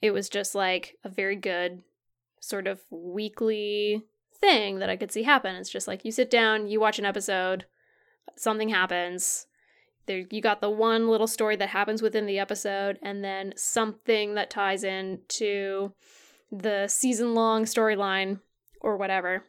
It 0.00 0.10
was 0.12 0.28
just 0.28 0.54
like 0.54 0.96
a 1.04 1.08
very 1.08 1.36
good 1.36 1.82
sort 2.40 2.66
of 2.66 2.80
weekly 2.90 4.02
thing 4.34 4.80
that 4.80 4.90
I 4.90 4.96
could 4.96 5.12
see 5.12 5.22
happen. 5.22 5.54
It's 5.54 5.70
just 5.70 5.86
like 5.86 6.04
you 6.04 6.10
sit 6.10 6.28
down, 6.30 6.66
you 6.66 6.80
watch 6.80 6.98
an 6.98 7.04
episode, 7.04 7.66
something 8.36 8.68
happens. 8.70 9.46
There 10.06 10.24
you 10.30 10.40
got 10.40 10.60
the 10.60 10.70
one 10.70 11.08
little 11.08 11.28
story 11.28 11.54
that 11.56 11.68
happens 11.68 12.02
within 12.02 12.26
the 12.26 12.40
episode 12.40 12.98
and 13.02 13.22
then 13.22 13.52
something 13.56 14.34
that 14.34 14.50
ties 14.50 14.82
in 14.82 15.20
to 15.28 15.92
the 16.50 16.88
season 16.88 17.34
long 17.34 17.64
storyline 17.64 18.40
or 18.80 18.96
whatever. 18.96 19.44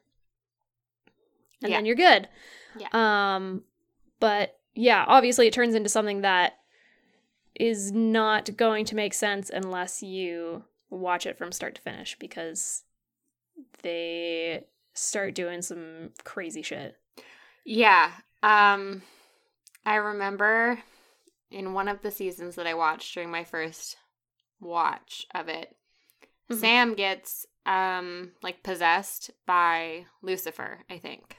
And 1.63 1.71
Yeah. 1.71 1.77
then 1.77 1.85
you're 1.87 1.95
good. 1.95 2.29
Yeah. 2.77 2.89
Um 3.37 3.63
but 4.19 4.59
yeah, 4.75 5.03
obviously 5.07 5.47
it 5.47 5.53
turns 5.53 5.73
into 5.75 5.89
something 5.89 6.21
that 6.21 6.53
is 7.55 7.91
not 7.91 8.55
going 8.57 8.85
to 8.85 8.95
make 8.95 9.13
sense 9.13 9.49
unless 9.49 10.01
you 10.03 10.63
watch 10.89 11.25
it 11.25 11.37
from 11.37 11.51
start 11.51 11.75
to 11.75 11.81
finish 11.81 12.17
because 12.19 12.83
they 13.81 14.65
start 14.93 15.35
doing 15.35 15.61
some 15.61 16.09
crazy 16.23 16.61
shit. 16.61 16.97
Yeah. 17.65 18.11
Um 18.41 19.01
I 19.85 19.95
remember 19.95 20.79
in 21.51 21.73
one 21.73 21.87
of 21.87 22.01
the 22.01 22.11
seasons 22.11 22.55
that 22.55 22.67
I 22.67 22.73
watched 22.73 23.13
during 23.13 23.29
my 23.29 23.43
first 23.43 23.97
watch 24.59 25.25
of 25.35 25.49
it, 25.49 25.75
Mhm. 26.49 26.59
Sam 26.59 26.93
gets 26.95 27.45
um 27.65 28.33
like 28.41 28.63
possessed 28.63 29.31
by 29.45 30.05
Lucifer, 30.21 30.79
I 30.89 30.97
think. 30.97 31.37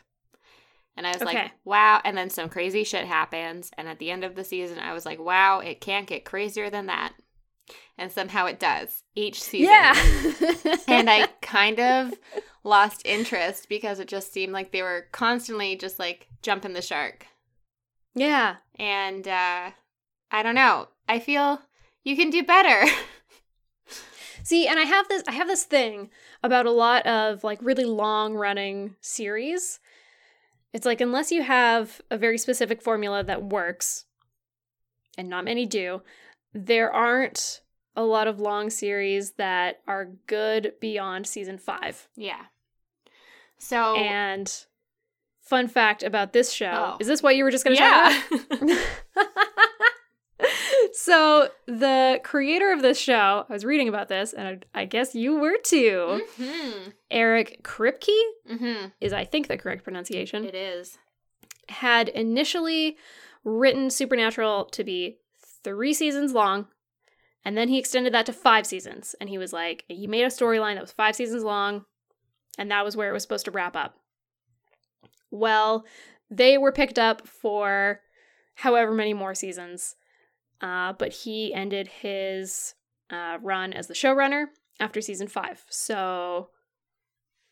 And 0.97 1.07
I 1.07 1.11
was 1.13 1.23
Okay. 1.23 1.35
like, 1.35 1.53
wow. 1.65 2.01
And 2.05 2.17
then 2.17 2.31
some 2.31 2.49
crazy 2.49 2.85
shit 2.85 3.05
happens. 3.07 3.71
And 3.77 3.89
at 3.89 3.99
the 3.99 4.11
end 4.11 4.23
of 4.25 4.35
the 4.37 4.45
season, 4.45 4.79
I 4.79 4.93
was 4.93 5.05
like, 5.05 5.19
wow, 5.19 5.59
it 5.61 5.81
can't 5.81 6.07
get 6.07 6.25
crazier 6.25 6.71
than 6.71 6.87
that. 6.87 7.15
And 7.99 8.13
somehow 8.13 8.47
it 8.47 8.61
does 8.61 9.03
each 9.15 9.43
season. 9.43 9.73
and 10.89 11.11
I 11.11 11.29
kind 11.43 11.81
of 11.81 12.13
lost 12.63 13.03
interest 13.05 13.69
because 13.69 13.99
it 14.01 14.09
just 14.09 14.33
seemed 14.33 14.53
like 14.53 14.71
they 14.73 14.83
were 14.83 15.07
constantly 15.13 15.77
just 15.77 15.99
like 15.99 16.29
jumping 16.43 16.73
the 16.75 16.83
shark. 16.83 17.27
Yeah. 18.15 18.57
And 18.79 19.27
uh 19.27 19.71
I 20.31 20.43
don't 20.43 20.55
know. 20.55 20.89
I 21.09 21.19
feel 21.21 21.61
you 22.05 22.17
can 22.17 22.31
do 22.31 22.43
better. 22.43 22.91
See, 24.43 24.67
and 24.67 24.79
I 24.79 24.83
have 24.83 25.09
this 25.09 25.23
I 25.27 25.33
have 25.33 25.49
this 25.49 25.65
thing 25.65 26.11
about 26.43 26.67
a 26.67 26.71
lot 26.71 27.07
of 27.07 27.45
like 27.45 27.59
really 27.63 27.85
long 27.85 28.35
running 28.35 28.97
series. 29.01 29.81
It's 30.75 30.85
like 30.85 31.01
unless 31.01 31.31
you 31.33 31.43
have 31.43 32.03
a 32.11 32.19
very 32.19 32.37
specific 32.37 32.83
formula 32.83 33.23
that 33.25 33.43
works, 33.45 34.05
and 35.17 35.29
not 35.31 35.45
many 35.47 35.65
do, 35.65 36.03
there 36.53 36.93
aren't 36.93 37.63
a 37.97 38.03
lot 38.03 38.27
of 38.27 38.41
long 38.41 38.69
series 38.71 39.33
that 39.39 39.81
are 39.87 40.11
good 40.27 40.73
beyond 40.81 41.27
season 41.27 41.57
5. 41.59 42.09
yeah. 42.17 42.47
So 43.59 43.95
And 43.97 44.53
fun 45.41 45.69
fact 45.69 46.03
about 46.03 46.33
this 46.33 46.53
show, 46.53 46.95
Oh. 46.95 46.97
is 47.01 47.07
this 47.07 47.23
what 47.23 47.37
you 47.37 47.45
were 47.45 47.51
just 47.53 47.65
going 47.65 47.77
to 47.77 47.83
talk 47.83 48.13
yeah. 48.31 48.47
about? 48.51 48.79
so, 50.95 51.49
the 51.67 52.21
creator 52.23 52.73
of 52.73 52.81
this 52.83 52.99
show, 52.99 53.45
I 53.49 53.53
was 53.53 53.65
reading 53.65 53.89
about 53.89 54.09
this 54.09 54.33
and 54.33 54.63
I, 54.75 54.83
I 54.83 54.85
guess 54.85 55.15
you 55.15 55.37
were 55.37 55.59
too. 55.63 56.23
hmm 56.37 56.91
Eric 57.11 57.63
Kripke 57.63 58.09
hmm 58.49 58.87
is, 59.01 59.13
I 59.13 59.25
think, 59.25 59.49
the 59.49 59.57
correct 59.59 59.85
pronunciation, 59.85 60.45
It 60.45 60.55
is. 60.55 60.99
had 61.69 62.09
initially 62.09 62.97
written 63.45 63.91
Supernatural 63.91 64.67
to 64.67 64.85
be 64.85 65.19
three 65.63 65.93
seasons 65.95 66.33
long, 66.33 66.69
and 67.45 67.57
then 67.57 67.69
he 67.69 67.79
extended 67.79 68.15
that 68.15 68.27
to 68.27 68.33
five 68.33 68.67
seasons. 68.67 69.15
And 69.21 69.29
he 69.29 69.37
was 69.39 69.53
like, 69.53 69.85
he 69.89 70.07
made 70.07 70.25
a 70.25 70.29
storyline 70.29 70.75
that 70.75 70.83
was 70.83 70.93
five 70.93 71.15
seasons 71.17 71.43
long, 71.43 71.85
and 72.59 72.71
that 72.71 72.85
was 72.85 72.97
where 72.97 73.11
it 73.11 73.13
was 73.13 73.23
supposed 73.23 73.45
to 73.47 73.51
wrap 73.51 73.75
up. 73.77 73.97
Well, 75.31 75.85
they 76.31 76.57
were 76.59 76.73
picked 76.73 76.99
up 76.99 77.27
for 77.27 78.01
however 78.57 78.93
many 78.93 79.13
more 79.15 79.35
seasons, 79.35 79.97
uh, 80.65 80.95
but 80.95 81.13
he 81.13 81.53
ended 81.53 81.89
his 81.89 82.75
uh, 83.11 83.37
run 83.43 83.75
as 83.75 83.87
the 83.87 83.95
showrunner 83.95 84.47
after 84.81 85.03
season 85.03 85.29
five. 85.29 85.63
So 85.69 86.49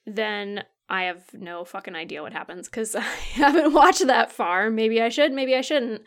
then 0.07 0.65
I 0.89 1.03
have 1.03 1.23
no 1.35 1.67
fucking 1.67 1.95
idea 1.95 2.23
what 2.23 2.33
happens 2.33 2.71
because 2.71 2.97
I 2.97 3.03
haven't 3.03 3.75
watched 3.75 4.07
that 4.07 4.33
far. 4.33 4.71
Maybe 4.71 5.03
I 5.03 5.11
should, 5.11 5.31
maybe 5.31 5.55
I 5.55 5.61
shouldn't. 5.61 6.03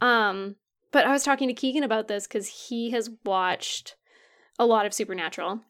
Um, 0.00 0.56
but 0.90 1.06
I 1.06 1.12
was 1.12 1.22
talking 1.22 1.46
to 1.46 1.54
Keegan 1.54 1.84
about 1.84 2.08
this 2.08 2.26
because 2.26 2.48
he 2.48 2.90
has 2.90 3.10
watched 3.24 3.94
a 4.58 4.66
lot 4.66 4.86
of 4.86 4.92
Supernatural. 4.92 5.60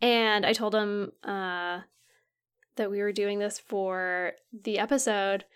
And 0.00 0.46
I 0.46 0.52
told 0.52 0.72
him 0.72 1.10
uh, 1.24 1.80
that 2.76 2.92
we 2.92 3.00
were 3.00 3.12
doing 3.12 3.40
this 3.40 3.58
for 3.58 4.34
the 4.52 4.78
episode. 4.78 5.46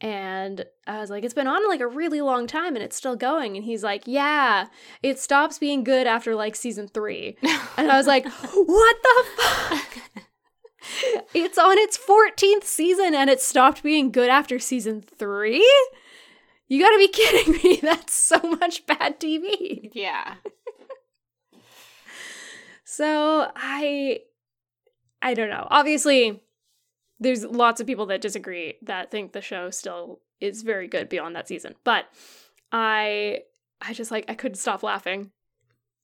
And 0.00 0.64
I 0.86 0.98
was 1.00 1.10
like, 1.10 1.24
it's 1.24 1.34
been 1.34 1.46
on 1.46 1.68
like 1.68 1.80
a 1.80 1.86
really 1.86 2.22
long 2.22 2.46
time 2.46 2.74
and 2.74 2.82
it's 2.82 2.96
still 2.96 3.16
going. 3.16 3.56
And 3.56 3.64
he's 3.64 3.82
like, 3.82 4.04
yeah, 4.06 4.66
it 5.02 5.18
stops 5.18 5.58
being 5.58 5.84
good 5.84 6.06
after 6.06 6.34
like 6.34 6.56
season 6.56 6.88
three. 6.88 7.36
And 7.76 7.90
I 7.90 7.98
was 7.98 8.06
like, 8.06 8.26
what 8.54 8.96
the 9.02 9.24
fuck? 9.36 9.86
it's 11.34 11.58
on 11.58 11.76
its 11.78 11.98
14th 11.98 12.64
season 12.64 13.14
and 13.14 13.28
it 13.28 13.40
stopped 13.42 13.82
being 13.82 14.10
good 14.10 14.30
after 14.30 14.58
season 14.58 15.02
three? 15.02 15.68
You 16.68 16.80
gotta 16.80 16.98
be 16.98 17.08
kidding 17.08 17.52
me. 17.62 17.76
That's 17.82 18.14
so 18.14 18.38
much 18.60 18.86
bad 18.86 19.20
TV. 19.20 19.90
yeah. 19.92 20.34
So 22.84 23.50
I 23.54 24.20
I 25.20 25.34
don't 25.34 25.50
know. 25.50 25.66
Obviously, 25.70 26.42
there's 27.20 27.44
lots 27.44 27.80
of 27.80 27.86
people 27.86 28.06
that 28.06 28.20
disagree 28.22 28.74
that 28.82 29.10
think 29.10 29.32
the 29.32 29.40
show 29.42 29.70
still 29.70 30.20
is 30.40 30.62
very 30.62 30.88
good 30.88 31.08
beyond 31.08 31.36
that 31.36 31.46
season. 31.48 31.74
But 31.84 32.06
I 32.72 33.40
I 33.80 33.92
just 33.92 34.10
like 34.10 34.24
I 34.28 34.34
couldn't 34.34 34.56
stop 34.56 34.82
laughing. 34.82 35.30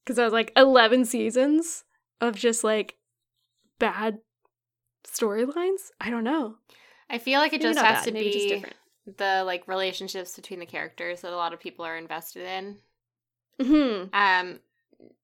Cause 0.06 0.18
I 0.20 0.24
was 0.24 0.32
like 0.32 0.52
11 0.56 1.06
seasons 1.06 1.82
of 2.20 2.36
just 2.36 2.62
like 2.62 2.94
bad 3.80 4.18
storylines. 5.04 5.90
I 6.00 6.10
don't 6.10 6.22
know. 6.24 6.56
I 7.10 7.18
feel 7.18 7.40
like 7.40 7.52
it 7.52 7.60
Maybe 7.62 7.74
just 7.74 7.84
has 7.84 7.98
bad, 7.98 8.04
to 8.04 8.12
maybe 8.12 8.30
be 8.32 8.48
different. 8.48 8.76
the 9.16 9.42
like 9.44 9.66
relationships 9.66 10.36
between 10.36 10.60
the 10.60 10.66
characters 10.66 11.22
that 11.22 11.32
a 11.32 11.36
lot 11.36 11.52
of 11.52 11.60
people 11.60 11.84
are 11.84 11.96
invested 11.96 12.42
in. 12.46 12.76
Hmm. 13.64 14.04
Um, 14.12 14.60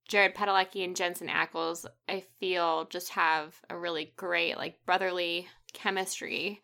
Jared 0.08 0.34
Padalecki 0.34 0.84
and 0.84 0.96
Jensen 0.96 1.28
Ackles, 1.28 1.86
I 2.08 2.24
feel, 2.40 2.86
just 2.86 3.10
have 3.10 3.54
a 3.70 3.76
really 3.78 4.12
great 4.16 4.56
like 4.56 4.78
brotherly 4.84 5.46
chemistry 5.72 6.60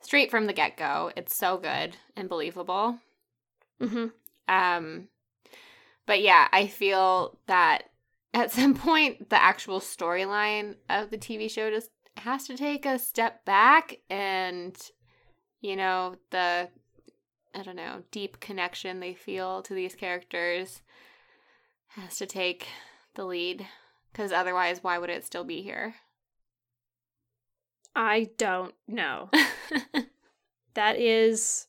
straight 0.00 0.30
from 0.30 0.46
the 0.46 0.52
get 0.52 0.76
go. 0.76 1.12
It's 1.16 1.36
so 1.36 1.58
good 1.58 1.96
and 2.16 2.28
believable. 2.28 2.98
hmm 3.80 4.06
Um, 4.48 5.08
but 6.06 6.22
yeah, 6.22 6.48
I 6.52 6.66
feel 6.66 7.38
that 7.46 7.84
at 8.34 8.50
some 8.52 8.74
point 8.74 9.30
the 9.30 9.42
actual 9.42 9.80
storyline 9.80 10.76
of 10.88 11.10
the 11.10 11.18
TV 11.18 11.48
show 11.48 11.70
just 11.70 11.90
has 12.16 12.46
to 12.46 12.56
take 12.56 12.84
a 12.84 12.98
step 12.98 13.44
back 13.44 13.96
and 14.10 14.76
you 15.60 15.74
know 15.76 16.16
the 16.30 16.68
I 17.54 17.62
don't 17.62 17.76
know 17.76 18.02
deep 18.10 18.40
connection 18.40 19.00
they 19.00 19.14
feel 19.14 19.62
to 19.62 19.74
these 19.74 19.94
characters 19.94 20.82
has 21.88 22.16
to 22.18 22.26
take 22.26 22.68
the 23.14 23.24
lead 23.24 23.66
because 24.12 24.32
otherwise, 24.32 24.82
why 24.82 24.98
would 24.98 25.10
it 25.10 25.24
still 25.24 25.44
be 25.44 25.62
here? 25.62 25.94
I 27.94 28.30
don't 28.38 28.74
know. 28.86 29.30
that 30.74 30.98
is 30.98 31.66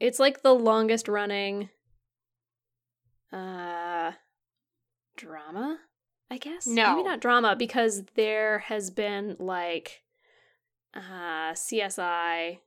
it's 0.00 0.18
like 0.18 0.42
the 0.42 0.54
longest 0.54 1.08
running 1.08 1.70
uh 3.32 4.12
drama, 5.16 5.78
I 6.30 6.38
guess. 6.38 6.66
No. 6.66 6.96
Maybe 6.96 7.08
not 7.08 7.20
drama 7.20 7.56
because 7.56 8.04
there 8.14 8.60
has 8.60 8.90
been 8.90 9.36
like 9.38 10.02
uh 10.94 11.52
CSI 11.52 12.58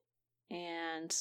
and 0.50 1.16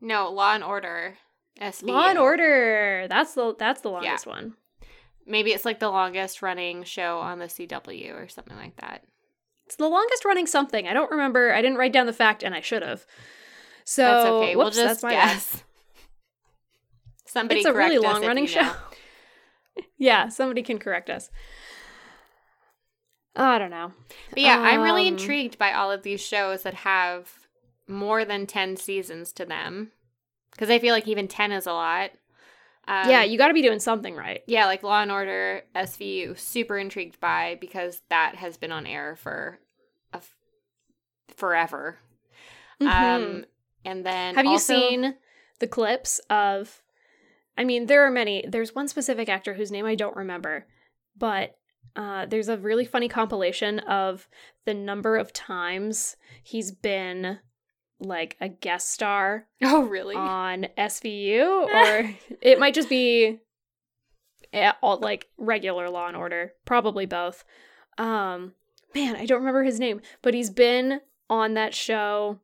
no, 0.00 0.30
Law 0.30 0.54
and 0.54 0.64
Order. 0.64 1.18
SVU. 1.60 1.88
Law 1.88 2.08
and 2.08 2.18
Order. 2.18 3.06
That's 3.08 3.34
the 3.34 3.54
that's 3.58 3.82
the 3.82 3.90
longest 3.90 4.26
one. 4.26 4.54
Maybe 5.26 5.52
it's 5.52 5.64
like 5.64 5.78
the 5.78 5.90
longest 5.90 6.42
running 6.42 6.82
show 6.84 7.18
on 7.18 7.38
the 7.38 7.44
CW 7.44 8.14
or 8.14 8.28
something 8.28 8.56
like 8.56 8.76
that. 8.76 9.04
It's 9.70 9.76
the 9.76 9.86
longest 9.86 10.24
running 10.24 10.48
something. 10.48 10.88
I 10.88 10.92
don't 10.92 11.12
remember. 11.12 11.54
I 11.54 11.62
didn't 11.62 11.78
write 11.78 11.92
down 11.92 12.06
the 12.06 12.12
fact 12.12 12.42
and 12.42 12.56
I 12.56 12.60
should 12.60 12.82
have. 12.82 13.06
So 13.84 14.02
That's 14.02 14.26
okay. 14.26 14.56
whoops, 14.56 14.56
we'll 14.56 14.84
just 14.84 15.00
that's 15.00 15.02
my 15.04 15.10
bad. 15.10 15.28
guess. 15.34 15.62
Somebody 17.24 17.60
it's 17.60 17.68
a 17.68 17.72
really 17.72 17.98
long 17.98 18.26
running 18.26 18.44
you 18.44 18.48
show. 18.48 18.72
yeah, 19.96 20.28
somebody 20.28 20.64
can 20.64 20.80
correct 20.80 21.08
us. 21.08 21.30
I 23.36 23.60
don't 23.60 23.70
know. 23.70 23.92
But 24.30 24.40
yeah, 24.40 24.58
I'm 24.58 24.80
really 24.80 25.06
Um, 25.06 25.14
intrigued 25.14 25.56
by 25.56 25.72
all 25.72 25.92
of 25.92 26.02
these 26.02 26.20
shows 26.20 26.64
that 26.64 26.74
have 26.74 27.46
more 27.86 28.24
than 28.24 28.48
10 28.48 28.76
seasons 28.76 29.32
to 29.34 29.46
them. 29.46 29.92
Because 30.50 30.68
I 30.68 30.80
feel 30.80 30.92
like 30.92 31.06
even 31.06 31.28
10 31.28 31.52
is 31.52 31.68
a 31.68 31.72
lot. 31.72 32.10
Um, 32.90 33.08
yeah, 33.08 33.22
you 33.22 33.38
got 33.38 33.48
to 33.48 33.54
be 33.54 33.62
doing 33.62 33.78
something 33.78 34.16
right. 34.16 34.42
yeah, 34.46 34.66
like 34.66 34.82
Law 34.82 35.00
and 35.00 35.12
Order, 35.12 35.62
SVU, 35.76 36.36
super 36.38 36.76
intrigued 36.76 37.20
by 37.20 37.56
because 37.60 38.02
that 38.08 38.34
has 38.34 38.56
been 38.56 38.72
on 38.72 38.84
air 38.86 39.14
for 39.16 39.60
a 40.12 40.16
f- 40.16 40.34
forever. 41.36 41.98
Mhm. 42.80 42.86
Um, 42.88 43.44
and 43.84 44.04
then 44.04 44.34
Have 44.34 44.46
you 44.46 44.58
seen 44.58 45.14
the 45.60 45.66
clips 45.68 46.18
of? 46.30 46.82
I 47.56 47.64
mean, 47.64 47.86
there 47.86 48.04
are 48.06 48.10
many. 48.10 48.44
There's 48.48 48.74
one 48.74 48.88
specific 48.88 49.28
actor 49.28 49.54
whose 49.54 49.70
name 49.70 49.86
I 49.86 49.94
don't 49.94 50.16
remember, 50.16 50.66
but 51.16 51.56
uh, 51.94 52.26
there's 52.26 52.48
a 52.48 52.56
really 52.56 52.84
funny 52.86 53.08
compilation 53.08 53.78
of 53.80 54.28
the 54.64 54.74
number 54.74 55.16
of 55.16 55.32
times 55.32 56.16
he's 56.42 56.72
been 56.72 57.38
like 58.00 58.36
a 58.40 58.48
guest 58.48 58.90
star 58.90 59.46
Oh, 59.62 59.82
really? 59.82 60.16
on 60.16 60.66
SVU, 60.76 61.42
or 61.68 62.14
it 62.40 62.58
might 62.58 62.74
just 62.74 62.88
be 62.88 63.38
eh, 64.52 64.72
all 64.82 64.98
like 64.98 65.28
regular 65.38 65.88
Law 65.90 66.08
and 66.08 66.16
Order, 66.16 66.54
probably 66.64 67.06
both. 67.06 67.44
Um, 67.98 68.52
man, 68.94 69.16
I 69.16 69.26
don't 69.26 69.40
remember 69.40 69.62
his 69.62 69.78
name, 69.80 70.00
but 70.22 70.34
he's 70.34 70.50
been 70.50 71.00
on 71.28 71.54
that 71.54 71.74
show 71.74 72.40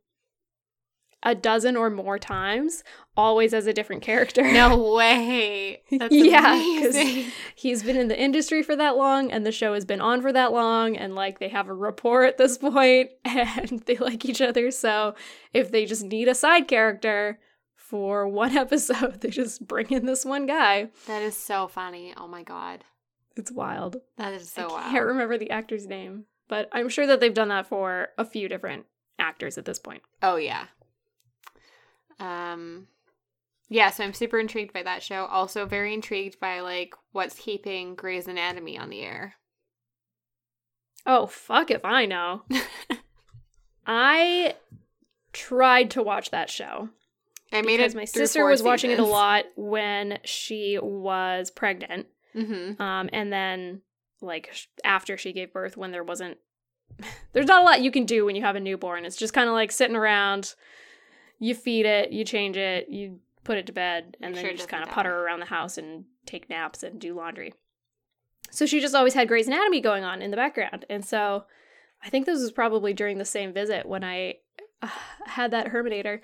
a 1.26 1.34
dozen 1.34 1.76
or 1.76 1.90
more 1.90 2.18
times, 2.18 2.82
always 3.16 3.52
as 3.52 3.66
a 3.66 3.72
different 3.74 4.00
character. 4.02 4.42
no 4.50 4.94
way. 4.94 5.82
That's 5.90 6.14
Yeah, 6.14 6.40
'cause- 6.40 6.94
amazing. 6.96 7.32
he's 7.54 7.82
been 7.82 7.96
in 7.96 8.08
the 8.08 8.18
industry 8.18 8.62
for 8.62 8.76
that 8.76 8.96
long 8.96 9.30
and 9.30 9.44
the 9.44 9.52
show 9.52 9.74
has 9.74 9.84
been 9.84 10.00
on 10.00 10.22
for 10.22 10.32
that 10.32 10.52
long 10.52 10.96
and 10.96 11.14
like 11.14 11.38
they 11.38 11.48
have 11.48 11.68
a 11.68 11.74
rapport 11.74 12.24
at 12.24 12.38
this 12.38 12.56
point 12.68 13.10
and 13.24 13.80
they 13.86 13.96
like 13.96 14.24
each 14.24 14.40
other 14.40 14.70
so 14.70 15.14
if 15.52 15.70
they 15.70 15.84
just 15.84 16.04
need 16.04 16.28
a 16.28 16.34
side 16.34 16.68
character 16.68 17.38
for 17.74 18.26
one 18.28 18.56
episode 18.64 19.20
they 19.20 19.28
just 19.30 19.66
bring 19.66 19.90
in 19.90 20.06
this 20.06 20.24
one 20.24 20.46
guy 20.46 20.88
That 21.06 21.22
is 21.22 21.36
so 21.36 21.68
funny. 21.68 22.14
Oh 22.16 22.28
my 22.28 22.42
god. 22.44 22.84
it's 23.36 23.50
wild 23.52 23.96
That 24.16 24.32
is 24.32 24.48
so 24.50 24.62
i 24.62 24.66
wild. 24.68 24.80
I 24.86 24.90
can't 24.92 25.06
remember 25.06 25.36
the 25.38 25.50
actor's 25.50 25.86
name 25.86 26.24
but 26.48 26.68
i'm 26.72 26.88
sure 26.88 27.06
that 27.08 27.18
they've 27.20 27.34
done 27.34 27.48
that 27.48 27.66
for 27.66 28.08
a 28.16 28.24
few 28.24 28.48
different 28.48 28.86
actors 29.18 29.56
at 29.58 29.64
this 29.64 29.78
point 29.80 30.02
Oh 30.22 30.36
yeah. 30.36 30.66
Um 32.20 32.88
yeah, 33.68 33.90
so 33.90 34.04
I'm 34.04 34.14
super 34.14 34.38
intrigued 34.38 34.72
by 34.72 34.82
that 34.84 35.02
show. 35.02 35.24
Also 35.26 35.66
very 35.66 35.92
intrigued 35.92 36.38
by 36.38 36.60
like 36.60 36.94
what's 37.12 37.36
keeping 37.38 37.94
Grey's 37.96 38.28
Anatomy 38.28 38.78
on 38.78 38.90
the 38.90 39.00
air. 39.02 39.34
oh 41.06 41.26
fuck 41.26 41.70
if 41.70 41.84
i 41.84 42.04
know 42.04 42.42
i 43.86 44.54
tried 45.32 45.90
to 45.92 46.02
watch 46.02 46.30
that 46.30 46.50
show 46.50 46.88
I 47.52 47.62
made 47.62 47.76
because 47.76 47.94
it 47.94 47.98
my 47.98 48.04
sister 48.04 48.44
was 48.44 48.62
watching 48.62 48.90
it 48.90 48.98
a 48.98 49.04
lot 49.04 49.44
when 49.56 50.18
she 50.24 50.78
was 50.82 51.50
pregnant 51.50 52.06
Mhm. 52.34 52.80
um 52.80 53.08
and 53.12 53.32
then 53.32 53.82
like 54.20 54.52
after 54.84 55.16
she 55.16 55.32
gave 55.32 55.52
birth 55.52 55.76
when 55.76 55.92
there 55.92 56.02
wasn't 56.04 56.38
there's 57.32 57.46
not 57.46 57.62
a 57.62 57.64
lot 57.64 57.82
you 57.82 57.90
can 57.92 58.04
do 58.04 58.24
when 58.24 58.34
you 58.36 58.42
have 58.42 58.56
a 58.56 58.60
newborn 58.60 59.04
it's 59.04 59.16
just 59.16 59.32
kind 59.34 59.48
of 59.48 59.54
like 59.54 59.70
sitting 59.70 59.96
around 59.96 60.54
you 61.38 61.54
feed 61.54 61.86
it 61.86 62.12
you 62.12 62.24
change 62.24 62.56
it 62.56 62.88
you 62.88 63.18
put 63.46 63.58
it 63.58 63.66
to 63.66 63.72
bed 63.72 64.16
and 64.20 64.32
Make 64.32 64.34
then 64.34 64.42
sure 64.42 64.50
you 64.50 64.56
just 64.56 64.68
kind 64.68 64.82
of 64.82 64.90
putter 64.90 65.24
around 65.24 65.38
the 65.40 65.46
house 65.46 65.78
and 65.78 66.04
take 66.26 66.50
naps 66.50 66.82
and 66.82 67.00
do 67.00 67.14
laundry. 67.14 67.54
So 68.50 68.66
she 68.66 68.80
just 68.80 68.94
always 68.94 69.14
had 69.14 69.28
Grey's 69.28 69.46
Anatomy 69.46 69.80
going 69.80 70.02
on 70.02 70.20
in 70.20 70.32
the 70.32 70.36
background. 70.36 70.84
And 70.90 71.04
so 71.04 71.44
I 72.02 72.10
think 72.10 72.26
this 72.26 72.40
was 72.40 72.50
probably 72.50 72.92
during 72.92 73.18
the 73.18 73.24
same 73.24 73.52
visit 73.52 73.86
when 73.86 74.02
I 74.02 74.34
uh, 74.82 74.88
had 75.26 75.52
that 75.52 75.68
Hermannator 75.68 76.20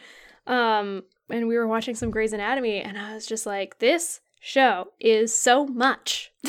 um 0.48 1.04
and 1.30 1.46
we 1.46 1.56
were 1.56 1.68
watching 1.68 1.94
some 1.94 2.10
Grey's 2.10 2.32
Anatomy 2.32 2.80
and 2.80 2.98
I 2.98 3.14
was 3.14 3.24
just 3.24 3.46
like 3.46 3.78
this 3.78 4.20
show 4.40 4.88
is 4.98 5.34
so 5.34 5.66
much. 5.66 6.32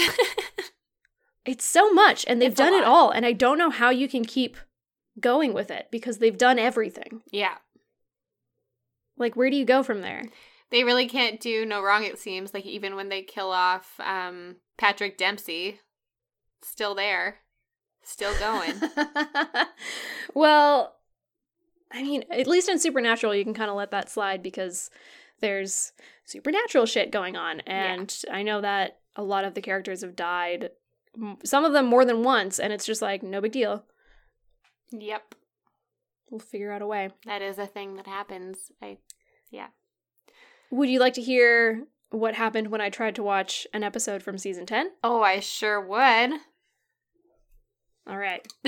It's 1.45 1.65
so 1.65 1.91
much 1.91 2.23
and 2.27 2.41
they've 2.41 2.51
It's 2.51 2.57
done 2.57 2.73
it 2.73 2.85
all 2.85 3.11
and 3.11 3.25
I 3.25 3.33
don't 3.33 3.57
know 3.57 3.69
how 3.69 3.89
you 3.89 4.07
can 4.07 4.23
keep 4.23 4.55
going 5.19 5.53
with 5.53 5.69
it 5.69 5.87
because 5.91 6.19
they've 6.19 6.37
done 6.37 6.57
everything. 6.57 7.21
Yeah. 7.31 7.55
Like 9.17 9.35
where 9.35 9.49
do 9.49 9.55
you 9.55 9.65
go 9.65 9.83
from 9.83 10.01
there? 10.01 10.23
They 10.69 10.83
really 10.83 11.07
can't 11.07 11.39
do 11.39 11.65
no 11.65 11.81
wrong 11.81 12.03
it 12.03 12.17
seems 12.17 12.53
like 12.53 12.65
even 12.65 12.95
when 12.95 13.09
they 13.09 13.21
kill 13.21 13.51
off 13.51 13.99
um 13.99 14.57
Patrick 14.77 15.17
Dempsey 15.17 15.79
still 16.61 16.95
there. 16.95 17.39
Still 18.05 18.37
going. 18.37 18.73
well, 20.33 20.95
I 21.91 22.03
mean, 22.03 22.25
at 22.29 22.47
least 22.47 22.67
in 22.67 22.79
Supernatural 22.79 23.35
you 23.35 23.43
can 23.43 23.53
kind 23.53 23.69
of 23.69 23.77
let 23.77 23.91
that 23.91 24.09
slide 24.09 24.43
because 24.43 24.89
there's 25.39 25.91
supernatural 26.25 26.85
shit 26.85 27.11
going 27.11 27.35
on 27.35 27.59
and 27.61 28.15
I 28.31 28.43
know 28.43 28.61
that 28.61 28.99
a 29.15 29.23
lot 29.23 29.43
of 29.43 29.53
the 29.53 29.61
characters 29.61 30.01
have 30.01 30.15
died 30.15 30.69
some 31.43 31.65
of 31.65 31.73
them 31.73 31.85
more 31.85 32.05
than 32.05 32.23
once 32.23 32.59
and 32.59 32.73
it's 32.73 32.85
just 32.85 33.01
like 33.01 33.21
no 33.21 33.41
big 33.41 33.51
deal. 33.51 33.83
yep. 34.91 35.35
We'll 36.29 36.39
figure 36.39 36.71
out 36.71 36.81
a 36.81 36.87
way. 36.87 37.09
That 37.25 37.41
is 37.41 37.57
a 37.57 37.67
thing 37.67 37.95
that 37.95 38.07
happens. 38.07 38.71
I 38.81 38.97
yeah. 39.51 39.67
Would 40.71 40.89
you 40.89 40.99
like 40.99 41.13
to 41.13 41.21
hear 41.21 41.85
what 42.09 42.35
happened 42.35 42.71
when 42.71 42.81
I 42.81 42.89
tried 42.89 43.15
to 43.15 43.23
watch 43.23 43.67
an 43.73 43.83
episode 43.83 44.23
from 44.23 44.37
season 44.37 44.65
10? 44.65 44.91
Oh, 45.03 45.21
I 45.21 45.39
sure 45.39 45.79
would. 45.79 46.39
All 48.07 48.17
right. 48.17 48.47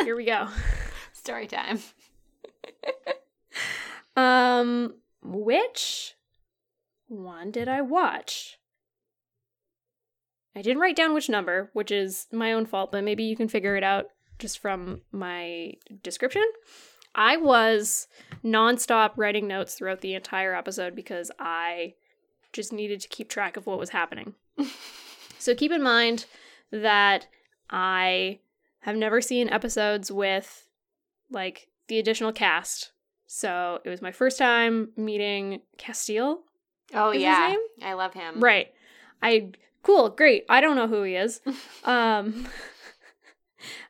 Here 0.00 0.16
we 0.16 0.24
go. 0.24 0.48
Story 1.12 1.46
time. 1.46 1.80
Um 4.16 4.94
which 5.22 6.16
one 7.06 7.52
did 7.52 7.68
I 7.68 7.82
watch? 7.82 8.58
I 10.56 10.62
didn't 10.62 10.80
write 10.80 10.96
down 10.96 11.14
which 11.14 11.28
number, 11.28 11.70
which 11.72 11.92
is 11.92 12.26
my 12.32 12.52
own 12.52 12.66
fault, 12.66 12.90
but 12.90 13.04
maybe 13.04 13.22
you 13.22 13.36
can 13.36 13.46
figure 13.46 13.76
it 13.76 13.84
out 13.84 14.06
just 14.38 14.58
from 14.58 15.02
my 15.12 15.74
description. 16.02 16.44
I 17.14 17.36
was 17.36 18.06
nonstop 18.44 19.12
writing 19.16 19.48
notes 19.48 19.74
throughout 19.74 20.00
the 20.00 20.14
entire 20.14 20.54
episode 20.54 20.94
because 20.94 21.30
I 21.38 21.94
just 22.52 22.72
needed 22.72 23.00
to 23.00 23.08
keep 23.08 23.28
track 23.28 23.56
of 23.56 23.66
what 23.66 23.78
was 23.78 23.90
happening. 23.90 24.34
so 25.38 25.54
keep 25.54 25.72
in 25.72 25.82
mind 25.82 26.26
that 26.70 27.26
I 27.70 28.40
have 28.80 28.96
never 28.96 29.20
seen 29.20 29.48
episodes 29.48 30.10
with 30.10 30.66
like 31.30 31.68
the 31.88 31.98
additional 31.98 32.32
cast. 32.32 32.92
So 33.26 33.80
it 33.84 33.90
was 33.90 34.00
my 34.00 34.12
first 34.12 34.38
time 34.38 34.90
meeting 34.96 35.60
Castiel. 35.76 36.38
Oh 36.94 37.12
yeah. 37.12 37.48
name? 37.48 37.60
I 37.82 37.94
love 37.94 38.14
him. 38.14 38.40
Right. 38.40 38.68
I 39.22 39.50
cool, 39.82 40.08
great. 40.10 40.44
I 40.48 40.60
don't 40.60 40.76
know 40.76 40.86
who 40.86 41.02
he 41.02 41.16
is. 41.16 41.40
um 41.84 42.46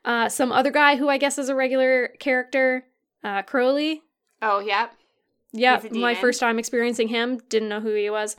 uh 0.05 0.29
some 0.29 0.51
other 0.51 0.71
guy 0.71 0.95
who 0.95 1.09
I 1.09 1.17
guess 1.17 1.37
is 1.37 1.49
a 1.49 1.55
regular 1.55 2.09
character, 2.19 2.85
uh 3.23 3.41
Crowley. 3.43 4.03
Oh 4.41 4.59
yeah. 4.59 4.89
Yeah, 5.51 5.81
my 5.91 6.13
first 6.13 6.39
time 6.39 6.59
experiencing 6.59 7.07
him, 7.07 7.39
didn't 7.49 7.69
know 7.69 7.81
who 7.81 7.93
he 7.93 8.09
was. 8.09 8.37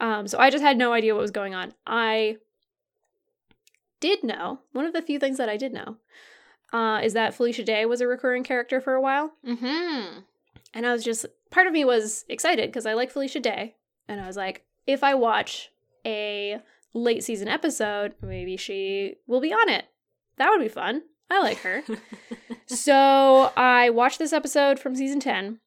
Um 0.00 0.28
so 0.28 0.38
I 0.38 0.50
just 0.50 0.64
had 0.64 0.76
no 0.76 0.92
idea 0.92 1.14
what 1.14 1.22
was 1.22 1.30
going 1.30 1.54
on. 1.54 1.74
I 1.86 2.36
did 4.00 4.22
know, 4.22 4.60
one 4.72 4.84
of 4.84 4.92
the 4.92 5.00
few 5.00 5.18
things 5.18 5.38
that 5.38 5.48
I 5.48 5.56
did 5.56 5.72
know, 5.72 5.96
uh, 6.74 7.00
is 7.02 7.14
that 7.14 7.32
Felicia 7.32 7.64
Day 7.64 7.86
was 7.86 8.02
a 8.02 8.06
recurring 8.06 8.44
character 8.44 8.78
for 8.78 8.92
a 8.92 9.00
while. 9.00 9.32
Mm-hmm. 9.46 10.18
And 10.74 10.86
I 10.86 10.92
was 10.92 11.02
just 11.02 11.24
part 11.50 11.66
of 11.66 11.72
me 11.72 11.86
was 11.86 12.26
excited 12.28 12.68
because 12.68 12.84
I 12.84 12.92
like 12.92 13.10
Felicia 13.10 13.40
Day. 13.40 13.76
And 14.06 14.20
I 14.20 14.26
was 14.26 14.36
like, 14.36 14.66
if 14.86 15.02
I 15.02 15.14
watch 15.14 15.70
a 16.04 16.60
late 16.92 17.24
season 17.24 17.48
episode, 17.48 18.14
maybe 18.20 18.58
she 18.58 19.16
will 19.26 19.40
be 19.40 19.54
on 19.54 19.70
it. 19.70 19.86
That 20.36 20.50
would 20.50 20.60
be 20.62 20.68
fun. 20.68 21.02
I 21.30 21.40
like 21.40 21.58
her. 21.58 21.82
so 22.66 23.52
I 23.56 23.90
watched 23.90 24.18
this 24.18 24.32
episode 24.32 24.78
from 24.78 24.94
season 24.94 25.20
10. 25.20 25.58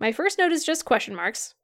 My 0.00 0.12
first 0.12 0.38
note 0.38 0.52
is 0.52 0.64
just 0.64 0.84
question 0.84 1.14
marks. 1.14 1.54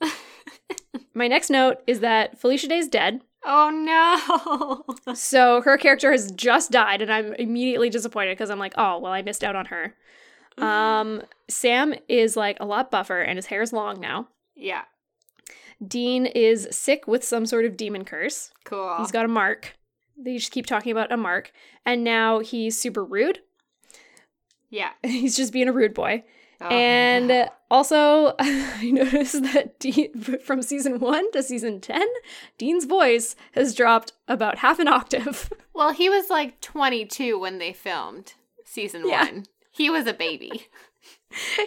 My 1.14 1.28
next 1.28 1.50
note 1.50 1.78
is 1.86 2.00
that 2.00 2.38
Felicia 2.38 2.68
Day 2.68 2.78
is 2.78 2.88
dead. 2.88 3.20
oh 3.44 3.70
no. 3.70 5.14
So 5.14 5.60
her 5.62 5.76
character 5.76 6.10
has 6.12 6.30
just 6.32 6.70
died, 6.70 7.02
and 7.02 7.12
I'm 7.12 7.34
immediately 7.34 7.90
disappointed 7.90 8.32
because 8.36 8.50
I'm 8.50 8.58
like, 8.58 8.74
oh, 8.78 8.98
well, 8.98 9.12
I 9.12 9.22
missed 9.22 9.44
out 9.44 9.56
on 9.56 9.66
her. 9.66 9.94
Um, 10.58 11.22
Sam 11.48 11.94
is 12.08 12.36
like 12.36 12.56
a 12.60 12.64
lot 12.64 12.90
buffer, 12.90 13.20
and 13.20 13.36
his 13.36 13.46
hair 13.46 13.62
is 13.62 13.72
long 13.72 14.00
now. 14.00 14.28
yeah. 14.54 14.82
Dean 15.86 16.26
is 16.26 16.68
sick 16.70 17.08
with 17.08 17.24
some 17.24 17.44
sort 17.44 17.64
of 17.64 17.76
demon 17.76 18.04
curse. 18.04 18.52
Cool. 18.64 18.96
He's 18.98 19.10
got 19.10 19.24
a 19.24 19.28
mark. 19.28 19.76
They 20.24 20.36
just 20.38 20.52
keep 20.52 20.66
talking 20.66 20.92
about 20.92 21.12
a 21.12 21.16
mark, 21.16 21.52
and 21.84 22.04
now 22.04 22.40
he's 22.40 22.78
super 22.80 23.04
rude. 23.04 23.40
yeah. 24.70 24.90
He's 25.04 25.36
just 25.36 25.52
being 25.52 25.68
a 25.68 25.72
rude 25.72 25.94
boy. 25.94 26.24
Oh. 26.60 26.68
And 26.68 27.48
also, 27.70 28.34
I 28.38 28.90
noticed 28.92 29.42
that 29.42 29.78
Dean, 29.80 30.12
from 30.44 30.62
season 30.62 31.00
one 31.00 31.30
to 31.32 31.42
season 31.42 31.80
10, 31.80 32.06
Dean's 32.56 32.84
voice 32.84 33.34
has 33.52 33.74
dropped 33.74 34.12
about 34.28 34.58
half 34.58 34.78
an 34.78 34.86
octave. 34.88 35.52
well, 35.74 35.92
he 35.92 36.08
was 36.08 36.30
like 36.30 36.60
22 36.60 37.38
when 37.38 37.58
they 37.58 37.72
filmed 37.72 38.34
season 38.64 39.06
Yeah. 39.08 39.24
one. 39.24 39.46
He 39.72 39.90
was 39.90 40.06
a 40.06 40.12
baby. 40.12 40.68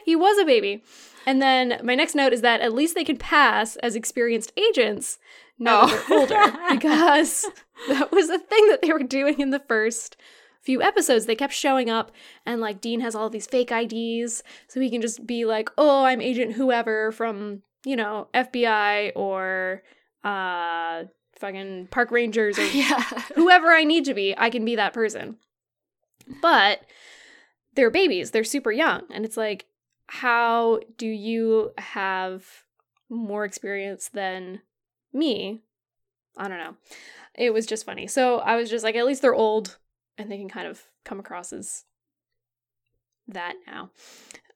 he 0.05 0.15
was 0.15 0.37
a 0.37 0.45
baby. 0.45 0.83
And 1.25 1.41
then 1.41 1.79
my 1.83 1.95
next 1.95 2.15
note 2.15 2.31
is 2.33 2.41
that 2.41 2.61
at 2.61 2.71
least 2.73 2.95
they 2.95 3.03
can 3.03 3.17
pass 3.17 3.75
as 3.77 3.95
experienced 3.95 4.53
agents 4.55 5.17
now 5.59 5.81
Oh. 5.83 5.87
they're 5.87 6.17
older, 6.41 6.57
because 6.71 7.45
that 7.87 8.11
was 8.11 8.29
a 8.29 8.39
thing 8.39 8.67
that 8.69 8.81
they 8.81 8.91
were 8.91 8.99
doing 9.03 9.39
in 9.39 9.49
the 9.51 9.59
first 9.67 10.17
few 10.61 10.81
episodes. 10.81 11.25
They 11.25 11.35
kept 11.35 11.53
showing 11.53 11.89
up, 11.89 12.11
and 12.45 12.59
like 12.61 12.81
Dean 12.81 12.99
has 13.01 13.15
all 13.15 13.29
these 13.29 13.47
fake 13.47 13.71
IDs, 13.71 14.43
so 14.67 14.79
he 14.79 14.89
can 14.89 15.01
just 15.01 15.25
be 15.27 15.45
like, 15.45 15.69
"Oh, 15.77 16.03
I'm 16.05 16.21
Agent 16.21 16.53
whoever 16.53 17.11
from 17.11 17.61
you 17.85 17.95
know 17.95 18.27
FBI 18.33 19.11
or 19.15 19.83
uh 20.23 21.03
fucking 21.39 21.87
park 21.91 22.11
rangers 22.11 22.57
or 22.57 22.65
yeah. 22.67 23.01
whoever 23.35 23.67
I 23.71 23.83
need 23.83 24.05
to 24.05 24.13
be, 24.13 24.33
I 24.37 24.49
can 24.49 24.65
be 24.65 24.75
that 24.75 24.93
person. 24.93 25.37
But 26.41 26.81
they're 27.75 27.91
babies, 27.91 28.31
they're 28.31 28.43
super 28.43 28.71
young. 28.71 29.01
And 29.11 29.25
it's 29.25 29.37
like, 29.37 29.65
how 30.07 30.79
do 30.97 31.05
you 31.07 31.71
have 31.77 32.45
more 33.09 33.43
experience 33.45 34.09
than 34.09 34.61
me? 35.15 35.61
I 36.37 36.47
don't 36.47 36.57
know. 36.59 36.75
It 37.33 37.53
was 37.53 37.65
just 37.65 37.85
funny. 37.85 38.07
So 38.07 38.39
I 38.39 38.55
was 38.55 38.69
just 38.69 38.83
like, 38.83 38.95
at 38.95 39.05
least 39.05 39.21
they're 39.21 39.33
old 39.35 39.77
and 40.17 40.31
they 40.31 40.37
can 40.37 40.49
kind 40.49 40.67
of 40.67 40.83
come 41.03 41.19
across 41.19 41.51
as 41.53 41.83
that 43.27 43.55
now. 43.67 43.89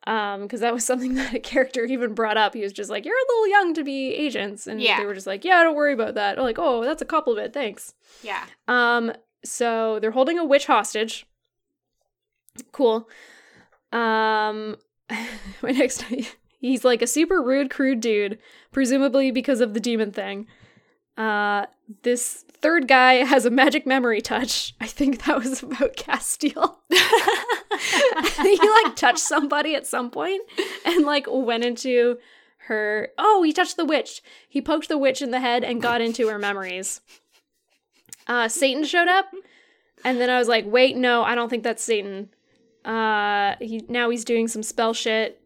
Um, 0.07 0.43
because 0.43 0.61
that 0.61 0.73
was 0.73 0.85
something 0.85 1.15
that 1.15 1.33
a 1.33 1.39
character 1.39 1.83
even 1.85 2.13
brought 2.13 2.37
up. 2.37 2.53
He 2.53 2.61
was 2.61 2.73
just 2.73 2.89
like, 2.89 3.05
You're 3.05 3.15
a 3.15 3.31
little 3.31 3.47
young 3.47 3.73
to 3.75 3.83
be 3.83 4.13
agents. 4.13 4.67
And 4.67 4.81
Yeah. 4.81 4.99
they 4.99 5.05
were 5.05 5.13
just 5.13 5.27
like, 5.27 5.43
Yeah, 5.43 5.63
don't 5.63 5.75
worry 5.75 5.93
about 5.93 6.15
that. 6.15 6.37
like, 6.37 6.57
oh, 6.59 6.83
that's 6.83 7.01
a 7.01 7.05
compliment, 7.05 7.53
thanks. 7.53 7.93
Yeah. 8.23 8.45
Um, 8.67 9.11
so 9.43 9.99
they're 9.99 10.11
holding 10.11 10.39
a 10.39 10.45
witch 10.45 10.65
hostage. 10.67 11.25
Cool. 12.71 13.07
Um, 13.91 14.75
my 15.61 15.71
next, 15.71 16.05
he's 16.59 16.85
like 16.85 17.01
a 17.01 17.07
super 17.07 17.41
rude, 17.41 17.69
crude 17.69 17.99
dude, 17.99 18.37
presumably 18.71 19.31
because 19.31 19.61
of 19.61 19.73
the 19.73 19.79
demon 19.79 20.11
thing. 20.11 20.47
Uh, 21.17 21.65
this 22.03 22.45
third 22.61 22.87
guy 22.87 23.15
has 23.25 23.45
a 23.45 23.49
magic 23.49 23.85
memory 23.85 24.21
touch. 24.21 24.75
I 24.79 24.87
think 24.87 25.25
that 25.25 25.39
was 25.39 25.63
about 25.63 25.95
Castiel. 25.95 26.77
he 26.89 28.57
like 28.57 28.95
touched 28.95 29.19
somebody 29.19 29.75
at 29.75 29.87
some 29.87 30.11
point 30.11 30.41
and 30.85 31.05
like 31.05 31.25
went 31.29 31.63
into 31.63 32.17
her. 32.67 33.09
Oh, 33.17 33.43
he 33.43 33.51
touched 33.51 33.77
the 33.77 33.85
witch. 33.85 34.21
He 34.47 34.61
poked 34.61 34.87
the 34.87 34.97
witch 34.97 35.21
in 35.21 35.31
the 35.31 35.39
head 35.39 35.63
and 35.63 35.81
got 35.81 36.01
into 36.01 36.27
her 36.27 36.39
memories. 36.39 37.01
Uh, 38.27 38.47
Satan 38.47 38.83
showed 38.83 39.07
up, 39.07 39.25
and 40.05 40.21
then 40.21 40.29
I 40.29 40.37
was 40.37 40.47
like, 40.47 40.65
wait, 40.67 40.95
no, 40.95 41.23
I 41.23 41.33
don't 41.33 41.49
think 41.49 41.63
that's 41.63 41.83
Satan. 41.83 42.29
Uh, 42.85 43.55
he 43.59 43.83
now 43.89 44.09
he's 44.09 44.23
doing 44.23 44.47
some 44.47 44.63
spell 44.63 44.93
shit, 44.93 45.38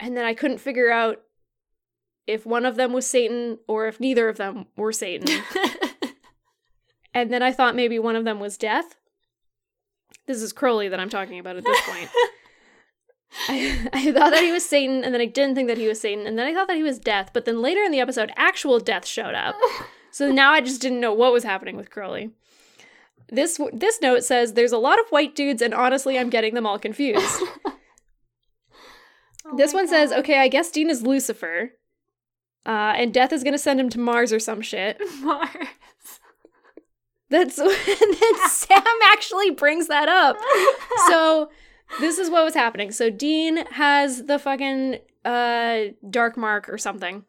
and 0.00 0.16
then 0.16 0.24
I 0.24 0.34
couldn't 0.34 0.58
figure 0.58 0.90
out 0.90 1.20
if 2.26 2.46
one 2.46 2.64
of 2.64 2.76
them 2.76 2.92
was 2.92 3.06
Satan 3.06 3.58
or 3.66 3.86
if 3.86 4.00
neither 4.00 4.28
of 4.28 4.36
them 4.36 4.66
were 4.76 4.92
Satan. 4.92 5.42
and 7.14 7.32
then 7.32 7.42
I 7.42 7.52
thought 7.52 7.76
maybe 7.76 7.98
one 7.98 8.16
of 8.16 8.24
them 8.24 8.40
was 8.40 8.56
Death. 8.56 8.96
This 10.26 10.42
is 10.42 10.52
Crowley 10.52 10.88
that 10.88 11.00
I'm 11.00 11.08
talking 11.08 11.38
about 11.38 11.56
at 11.56 11.64
this 11.64 11.80
point. 11.82 12.10
I, 13.48 13.88
I 13.92 14.12
thought 14.12 14.30
that 14.30 14.42
he 14.42 14.52
was 14.52 14.64
Satan, 14.64 15.04
and 15.04 15.14
then 15.14 15.20
I 15.20 15.26
didn't 15.26 15.54
think 15.54 15.68
that 15.68 15.78
he 15.78 15.86
was 15.86 16.00
Satan, 16.00 16.26
and 16.26 16.38
then 16.38 16.46
I 16.46 16.54
thought 16.54 16.66
that 16.66 16.76
he 16.76 16.82
was 16.82 16.98
Death, 16.98 17.30
but 17.32 17.44
then 17.44 17.62
later 17.62 17.82
in 17.82 17.92
the 17.92 18.00
episode, 18.00 18.32
actual 18.36 18.80
Death 18.80 19.06
showed 19.06 19.34
up. 19.34 19.54
So 20.12 20.28
now 20.28 20.50
I 20.50 20.60
just 20.60 20.82
didn't 20.82 20.98
know 20.98 21.14
what 21.14 21.32
was 21.32 21.44
happening 21.44 21.76
with 21.76 21.90
Crowley. 21.90 22.30
This 23.28 23.60
this 23.72 24.00
note 24.00 24.24
says 24.24 24.54
there's 24.54 24.72
a 24.72 24.76
lot 24.76 24.98
of 24.98 25.06
white 25.10 25.36
dudes, 25.36 25.62
and 25.62 25.72
honestly, 25.72 26.18
I'm 26.18 26.30
getting 26.30 26.54
them 26.54 26.66
all 26.66 26.80
confused. 26.80 27.40
Oh 29.46 29.56
this 29.56 29.72
one 29.72 29.88
says, 29.88 30.12
okay, 30.12 30.38
I 30.38 30.48
guess 30.48 30.70
Dean 30.70 30.90
is 30.90 31.02
Lucifer, 31.02 31.72
uh, 32.66 32.94
and 32.96 33.12
Death 33.14 33.32
is 33.32 33.42
gonna 33.42 33.58
send 33.58 33.80
him 33.80 33.88
to 33.90 33.98
Mars 33.98 34.32
or 34.32 34.38
some 34.38 34.60
shit. 34.60 35.00
Mars. 35.20 35.50
That's 37.30 37.58
and 37.58 37.70
then 37.76 38.48
Sam 38.48 38.82
actually 39.12 39.50
brings 39.50 39.86
that 39.86 40.08
up. 40.08 40.36
So 41.08 41.50
this 42.00 42.18
is 42.18 42.28
what 42.28 42.44
was 42.44 42.54
happening. 42.54 42.90
So 42.90 43.08
Dean 43.08 43.64
has 43.66 44.24
the 44.24 44.38
fucking 44.38 44.98
uh 45.24 45.80
dark 46.08 46.36
mark 46.36 46.68
or 46.68 46.76
something. 46.76 47.24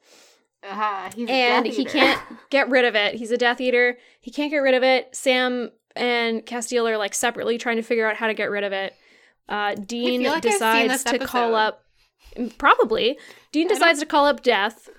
Uh-huh. 0.64 1.10
He's 1.16 1.30
and 1.30 1.66
he 1.66 1.86
can't 1.86 2.22
get 2.50 2.70
rid 2.70 2.86
of 2.86 2.96
it. 2.96 3.16
He's 3.16 3.32
a 3.32 3.38
Death 3.38 3.62
Eater. 3.62 3.98
He 4.20 4.32
can't 4.32 4.52
get 4.52 4.60
rid 4.60 4.76
of 4.76 4.84
it. 4.84 5.16
Sam 5.16 5.72
and 5.96 6.46
Castiel 6.46 6.90
are 6.90 6.98
like 6.98 7.14
separately 7.14 7.58
trying 7.58 7.78
to 7.78 7.84
figure 7.84 8.08
out 8.08 8.16
how 8.16 8.28
to 8.28 8.34
get 8.34 8.50
rid 8.50 8.64
of 8.64 8.72
it. 8.72 8.96
Uh, 9.50 9.76
Dean 9.76 10.24
like 10.24 10.42
decides 10.42 11.04
to 11.06 11.20
call 11.20 11.56
up. 11.56 11.84
Probably, 12.58 13.18
Dean 13.52 13.68
decides 13.68 14.00
to 14.00 14.06
call 14.06 14.26
up 14.26 14.42
Death 14.42 14.90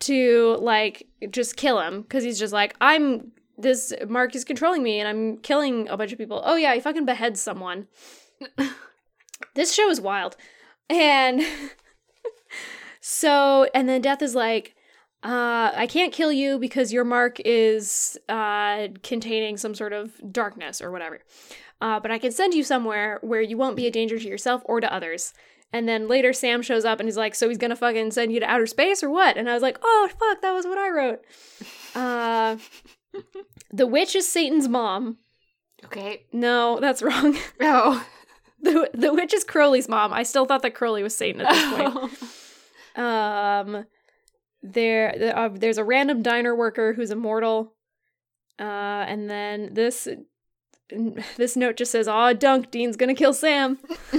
to 0.00 0.56
like 0.60 1.06
just 1.30 1.56
kill 1.56 1.80
him 1.80 2.02
because 2.02 2.24
he's 2.24 2.38
just 2.38 2.52
like 2.52 2.74
I'm. 2.80 3.32
This 3.60 3.92
Mark 4.08 4.36
is 4.36 4.44
controlling 4.44 4.82
me, 4.82 5.00
and 5.00 5.08
I'm 5.08 5.38
killing 5.38 5.88
a 5.88 5.96
bunch 5.96 6.12
of 6.12 6.18
people. 6.18 6.42
Oh 6.44 6.56
yeah, 6.56 6.74
he 6.74 6.80
fucking 6.80 7.06
beheads 7.06 7.40
someone. 7.40 7.88
this 9.54 9.74
show 9.74 9.90
is 9.90 10.00
wild, 10.00 10.36
and 10.88 11.42
so 13.00 13.68
and 13.74 13.88
then 13.88 14.00
Death 14.00 14.22
is 14.22 14.36
like, 14.36 14.76
uh, 15.24 15.72
I 15.74 15.88
can't 15.88 16.12
kill 16.12 16.30
you 16.30 16.58
because 16.58 16.92
your 16.92 17.04
mark 17.04 17.40
is 17.44 18.16
uh, 18.28 18.88
containing 19.02 19.56
some 19.56 19.74
sort 19.74 19.92
of 19.92 20.12
darkness 20.32 20.80
or 20.80 20.92
whatever. 20.92 21.20
Uh, 21.80 21.98
but 21.98 22.10
I 22.10 22.18
can 22.18 22.30
send 22.30 22.54
you 22.54 22.62
somewhere 22.62 23.18
where 23.22 23.40
you 23.40 23.56
won't 23.56 23.76
be 23.76 23.86
a 23.86 23.90
danger 23.90 24.18
to 24.18 24.28
yourself 24.28 24.62
or 24.64 24.80
to 24.80 24.92
others. 24.92 25.32
And 25.72 25.86
then 25.88 26.08
later 26.08 26.32
Sam 26.32 26.62
shows 26.62 26.84
up 26.84 26.98
and 27.00 27.06
he's 27.06 27.16
like, 27.16 27.34
So 27.34 27.48
he's 27.48 27.58
gonna 27.58 27.76
fucking 27.76 28.10
send 28.12 28.32
you 28.32 28.40
to 28.40 28.46
outer 28.46 28.66
space 28.66 29.02
or 29.02 29.10
what? 29.10 29.36
And 29.36 29.48
I 29.50 29.54
was 29.54 29.62
like, 29.62 29.78
Oh, 29.82 30.08
fuck, 30.18 30.40
that 30.42 30.52
was 30.52 30.66
what 30.66 30.78
I 30.78 30.88
wrote. 30.90 31.20
Uh, 31.94 32.56
the 33.72 33.86
witch 33.86 34.14
is 34.16 34.26
Satan's 34.30 34.68
mom. 34.68 35.18
Okay. 35.84 36.24
No, 36.32 36.78
that's 36.80 37.02
wrong. 37.02 37.36
Oh. 37.60 38.06
The, 38.60 38.90
the 38.92 39.14
witch 39.14 39.32
is 39.34 39.44
Crowley's 39.44 39.88
mom. 39.88 40.12
I 40.12 40.24
still 40.24 40.44
thought 40.44 40.62
that 40.62 40.74
Crowley 40.74 41.04
was 41.04 41.16
Satan 41.16 41.42
at 41.42 41.52
this 41.52 41.72
point. 42.96 43.06
Um, 43.06 43.84
there, 44.64 45.14
there- 45.16 45.38
uh, 45.38 45.48
there's 45.50 45.78
a 45.78 45.84
random 45.84 46.22
diner 46.22 46.56
worker 46.56 46.92
who's 46.94 47.12
immortal. 47.12 47.74
Uh, 48.58 48.62
and 49.06 49.30
then 49.30 49.74
this, 49.74 50.08
this 51.36 51.54
note 51.56 51.76
just 51.76 51.92
says, 51.92 52.08
"Aw, 52.08 52.32
Dunk, 52.32 52.72
Dean's 52.72 52.96
gonna 52.96 53.14
kill 53.14 53.32
Sam." 53.32 53.78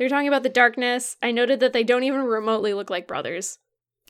They're 0.00 0.08
talking 0.08 0.28
about 0.28 0.44
the 0.44 0.48
darkness. 0.48 1.18
I 1.22 1.30
noted 1.30 1.60
that 1.60 1.74
they 1.74 1.84
don't 1.84 2.04
even 2.04 2.22
remotely 2.22 2.72
look 2.72 2.88
like 2.88 3.06
brothers. 3.06 3.58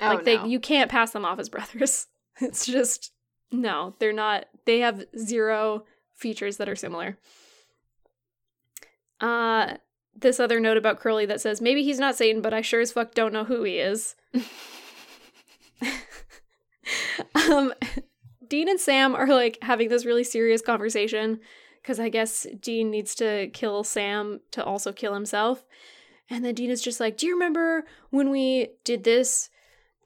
oh, 0.00 0.06
like 0.06 0.24
they, 0.24 0.36
no. 0.36 0.44
you 0.44 0.60
can't 0.60 0.88
pass 0.88 1.10
them 1.10 1.24
off 1.24 1.40
as 1.40 1.50
brothers. 1.50 2.06
It's 2.42 2.64
just 2.64 3.12
no, 3.50 3.96
they're 3.98 4.14
not. 4.14 4.46
They 4.64 4.78
have 4.78 5.04
zero 5.18 5.84
features 6.14 6.56
that 6.56 6.70
are 6.70 6.76
similar. 6.76 7.18
Uh, 9.20 9.74
this 10.16 10.40
other 10.40 10.58
note 10.58 10.78
about 10.78 11.00
Crowley 11.00 11.26
that 11.26 11.42
says 11.42 11.60
maybe 11.60 11.82
he's 11.82 11.98
not 11.98 12.16
Satan, 12.16 12.40
but 12.40 12.54
I 12.54 12.62
sure 12.62 12.80
as 12.80 12.92
fuck 12.92 13.12
don't 13.12 13.34
know 13.34 13.44
who 13.44 13.64
he 13.64 13.78
is. 13.78 14.14
um, 17.34 17.74
Dean 18.48 18.70
and 18.70 18.80
Sam 18.80 19.14
are 19.14 19.26
like 19.26 19.58
having 19.60 19.90
this 19.90 20.06
really 20.06 20.24
serious 20.24 20.62
conversation 20.62 21.40
because 21.90 21.98
I 21.98 22.08
guess 22.08 22.46
Dean 22.60 22.88
needs 22.88 23.16
to 23.16 23.48
kill 23.48 23.82
Sam 23.82 24.38
to 24.52 24.62
also 24.64 24.92
kill 24.92 25.12
himself. 25.12 25.64
And 26.30 26.44
then 26.44 26.54
Dean 26.54 26.70
is 26.70 26.80
just 26.80 27.00
like, 27.00 27.16
Do 27.16 27.26
you 27.26 27.32
remember 27.34 27.84
when 28.10 28.30
we 28.30 28.68
did 28.84 29.02
this? 29.02 29.50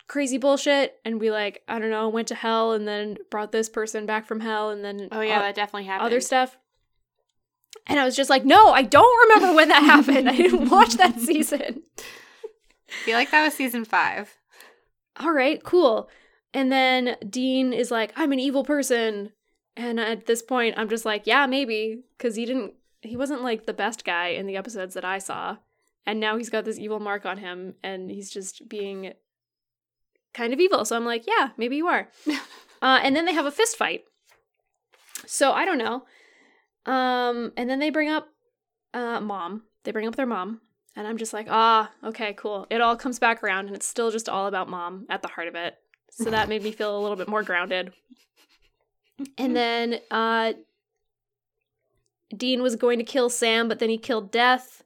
crazy 0.07 0.37
bullshit 0.37 0.99
and 1.07 1.19
we 1.19 1.31
like 1.31 1.63
I 1.67 1.79
don't 1.79 1.89
know 1.89 2.11
went 2.11 2.29
to 2.29 2.35
hell 2.35 2.73
and 2.75 2.87
then 2.87 3.17
brought 3.31 3.53
this 3.53 3.71
person 3.71 4.05
back 4.05 4.27
from 4.27 4.41
hell 4.41 4.69
and 4.69 4.85
then 4.85 5.09
Oh 5.11 5.23
yeah, 5.23 5.39
that 5.41 5.55
definitely 5.55 5.87
happened. 5.87 6.07
other 6.07 6.21
stuff. 6.21 6.59
And 7.87 7.99
I 7.99 8.05
was 8.05 8.15
just 8.15 8.29
like, 8.29 8.45
no, 8.45 8.69
I 8.71 8.83
don't 8.83 9.29
remember 9.29 9.57
when 9.57 9.69
that 9.69 9.83
happened. 9.95 10.29
I 10.29 10.37
didn't 10.37 10.69
watch 10.69 10.95
that 10.97 11.19
season. 11.21 11.83
I 11.99 12.93
feel 13.05 13.15
like 13.17 13.31
that 13.31 13.45
was 13.45 13.55
season 13.55 13.87
five. 13.87 14.37
All 15.19 15.33
right, 15.33 15.63
cool. 15.63 16.11
And 16.53 16.71
then 16.71 17.17
Dean 17.29 17.73
is 17.73 17.91
like, 17.91 18.13
I'm 18.15 18.33
an 18.33 18.39
evil 18.41 18.63
person. 18.63 19.33
And 19.77 19.99
at 19.99 20.27
this 20.27 20.43
point, 20.43 20.75
I'm 20.77 20.89
just 20.89 21.05
like, 21.05 21.27
yeah, 21.27 21.47
maybe. 21.47 22.03
Because 22.17 22.37
he 22.37 22.47
didn't, 22.47 22.75
he 23.01 23.17
wasn't 23.17 23.43
like 23.43 23.67
the 23.67 23.73
best 23.73 24.05
guy 24.05 24.29
in 24.29 24.47
the 24.47 24.57
episodes 24.57 24.95
that 24.95 25.05
I 25.05 25.19
saw. 25.19 25.57
And 26.07 26.21
now 26.21 26.37
he's 26.37 26.51
got 26.51 26.65
this 26.65 26.79
evil 26.79 27.01
mark 27.01 27.25
on 27.25 27.39
him 27.39 27.75
and 27.83 28.11
he's 28.11 28.31
just 28.31 28.69
being 28.69 29.15
kind 30.33 30.53
of 30.53 30.61
evil. 30.61 30.85
So 30.85 30.97
I'm 30.97 31.07
like, 31.07 31.25
yeah, 31.27 31.51
maybe 31.57 31.77
you 31.77 31.87
are. 31.87 32.09
uh, 32.83 33.01
and 33.03 33.17
then 33.17 33.25
they 33.25 33.33
have 33.33 33.47
a 33.47 33.51
fist 33.51 33.77
fight. 33.77 34.05
So 35.27 35.53
I 35.53 35.65
don't 35.65 35.79
know. 35.79 36.05
Um, 36.87 37.53
and 37.57 37.71
then 37.71 37.79
they 37.79 37.91
bring 37.91 38.11
up 38.11 38.29
uh, 38.93 39.21
mom. 39.21 39.63
They 39.85 39.93
bring 39.93 40.07
up 40.07 40.17
their 40.17 40.27
mom. 40.27 40.61
And 40.97 41.07
I'm 41.07 41.19
just 41.19 41.33
like, 41.33 41.47
ah, 41.51 41.91
okay, 42.05 42.35
cool. 42.35 42.67
It 42.71 42.81
all 42.81 42.97
comes 42.97 43.19
back 43.19 43.43
around 43.43 43.67
and 43.67 43.75
it's 43.75 43.87
still 43.87 44.11
just 44.11 44.29
all 44.29 44.47
about 44.47 44.69
mom 44.69 45.07
at 45.09 45.23
the 45.23 45.29
heart 45.29 45.49
of 45.49 45.55
it. 45.55 45.75
So 46.11 46.31
that 46.31 46.49
made 46.49 46.63
me 46.63 46.71
feel 46.71 46.97
a 46.97 47.01
little 47.01 47.17
bit 47.17 47.27
more 47.27 47.43
grounded. 47.43 47.93
And 49.39 49.57
then 49.57 50.01
uh 50.11 50.53
Dean 52.37 52.63
was 52.63 52.77
going 52.77 52.99
to 52.99 53.05
kill 53.05 53.31
Sam, 53.31 53.69
but 53.69 53.79
then 53.79 53.89
he 53.89 53.99
killed 53.99 54.31
Death. 54.33 54.83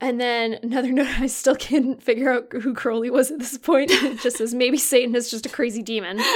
And 0.00 0.20
then 0.20 0.54
another 0.62 0.92
note, 0.92 1.20
I 1.20 1.26
still 1.26 1.56
can't 1.56 2.02
figure 2.02 2.30
out 2.30 2.52
who 2.52 2.74
Crowley 2.74 3.10
was 3.10 3.30
at 3.30 3.38
this 3.38 3.58
point. 3.58 3.90
It 3.90 4.20
just 4.20 4.36
says 4.36 4.54
maybe 4.54 4.76
Satan 4.78 5.14
is 5.14 5.30
just 5.30 5.46
a 5.46 5.48
crazy 5.48 5.82
demon. 5.82 6.20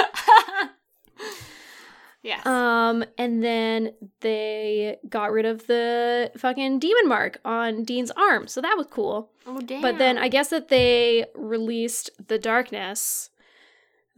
yes. 2.23 2.45
Um, 2.47 3.05
and 3.19 3.43
then 3.45 3.93
they 4.21 4.99
got 5.09 5.31
rid 5.31 5.47
of 5.47 5.67
the 5.67 6.33
fucking 6.37 6.79
demon 6.79 7.09
mark 7.09 7.41
on 7.45 7.85
Dean's 7.85 8.11
arm, 8.13 8.47
so 8.47 8.61
that 8.61 8.77
was 8.77 8.87
cool. 8.91 9.31
oh 9.47 9.61
damn. 9.61 9.83
But 9.83 9.99
then 9.99 10.19
I 10.19 10.29
guess 10.29 10.49
that 10.49 10.69
they 10.69 11.27
released 11.35 12.11
The 12.29 12.39
Darkness, 12.39 13.30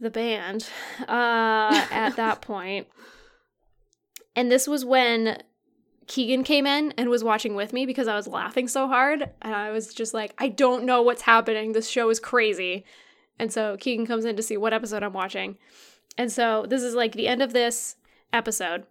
the 0.03 0.09
band, 0.09 0.69
uh, 1.01 1.87
at 1.91 2.11
that 2.15 2.41
point. 2.41 2.87
And 4.35 4.51
this 4.51 4.67
was 4.67 4.83
when 4.83 5.41
Keegan 6.07 6.43
came 6.43 6.65
in 6.65 6.93
and 6.97 7.09
was 7.09 7.23
watching 7.23 7.55
with 7.55 7.73
me 7.73 7.85
because 7.85 8.07
I 8.07 8.15
was 8.15 8.27
laughing 8.27 8.67
so 8.67 8.87
hard. 8.87 9.29
And 9.41 9.55
I 9.55 9.71
was 9.71 9.93
just 9.93 10.13
like, 10.13 10.33
I 10.37 10.49
don't 10.49 10.85
know 10.85 11.01
what's 11.01 11.23
happening. 11.23 11.71
This 11.71 11.89
show 11.89 12.09
is 12.09 12.19
crazy. 12.19 12.85
And 13.39 13.51
so 13.51 13.77
Keegan 13.79 14.05
comes 14.05 14.25
in 14.25 14.35
to 14.35 14.43
see 14.43 14.57
what 14.57 14.73
episode 14.73 15.03
I'm 15.03 15.13
watching. 15.13 15.57
And 16.17 16.31
so 16.31 16.65
this 16.67 16.83
is 16.83 16.93
like 16.95 17.13
the 17.13 17.27
end 17.27 17.41
of 17.41 17.53
this 17.53 17.95
episode. 18.31 18.85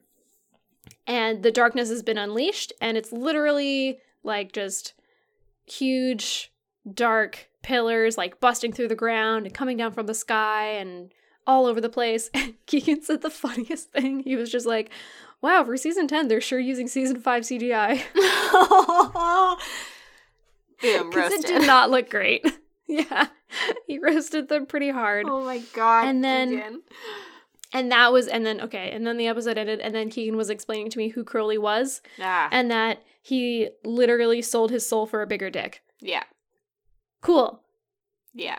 And 1.06 1.42
the 1.42 1.52
darkness 1.52 1.90
has 1.90 2.02
been 2.02 2.18
unleashed. 2.18 2.72
And 2.80 2.96
it's 2.96 3.12
literally 3.12 3.98
like 4.22 4.52
just 4.52 4.94
huge 5.64 6.52
dark 6.92 7.48
pillars 7.62 8.18
like 8.18 8.40
busting 8.40 8.72
through 8.72 8.88
the 8.88 8.94
ground 8.94 9.46
and 9.46 9.54
coming 9.54 9.76
down 9.76 9.92
from 9.92 10.06
the 10.06 10.14
sky 10.14 10.66
and 10.72 11.12
all 11.46 11.66
over 11.66 11.80
the 11.80 11.88
place. 11.88 12.30
And 12.34 12.54
Keegan 12.66 13.02
said 13.02 13.22
the 13.22 13.30
funniest 13.30 13.90
thing. 13.92 14.20
He 14.20 14.36
was 14.36 14.50
just 14.50 14.66
like, 14.66 14.90
wow, 15.40 15.64
for 15.64 15.76
season 15.76 16.06
10, 16.08 16.28
they're 16.28 16.40
sure 16.40 16.58
using 16.60 16.86
season 16.88 17.20
5 17.20 17.42
CGI. 17.42 18.02
Boom, 20.82 21.10
Because 21.10 21.32
it 21.32 21.46
did 21.46 21.66
not 21.66 21.90
look 21.90 22.10
great. 22.10 22.44
yeah. 22.86 23.28
He 23.86 23.98
roasted 23.98 24.48
them 24.48 24.66
pretty 24.66 24.90
hard. 24.90 25.26
Oh 25.28 25.44
my 25.44 25.58
god. 25.74 26.06
And 26.08 26.22
then- 26.24 26.50
Keegan. 26.50 26.82
And 27.74 27.90
that 27.90 28.12
was, 28.12 28.28
and 28.28 28.44
then, 28.44 28.60
okay, 28.60 28.90
and 28.90 29.06
then 29.06 29.16
the 29.16 29.28
episode 29.28 29.56
ended, 29.56 29.80
and 29.80 29.94
then 29.94 30.10
Keegan 30.10 30.36
was 30.36 30.50
explaining 30.50 30.90
to 30.90 30.98
me 30.98 31.08
who 31.08 31.24
Crowley 31.24 31.56
was, 31.56 32.02
Ah. 32.20 32.48
and 32.52 32.70
that 32.70 33.02
he 33.22 33.70
literally 33.82 34.42
sold 34.42 34.70
his 34.70 34.86
soul 34.86 35.06
for 35.06 35.22
a 35.22 35.26
bigger 35.26 35.48
dick. 35.48 35.82
yeah. 35.98 36.24
Cool. 37.22 37.62
Yeah. 38.34 38.58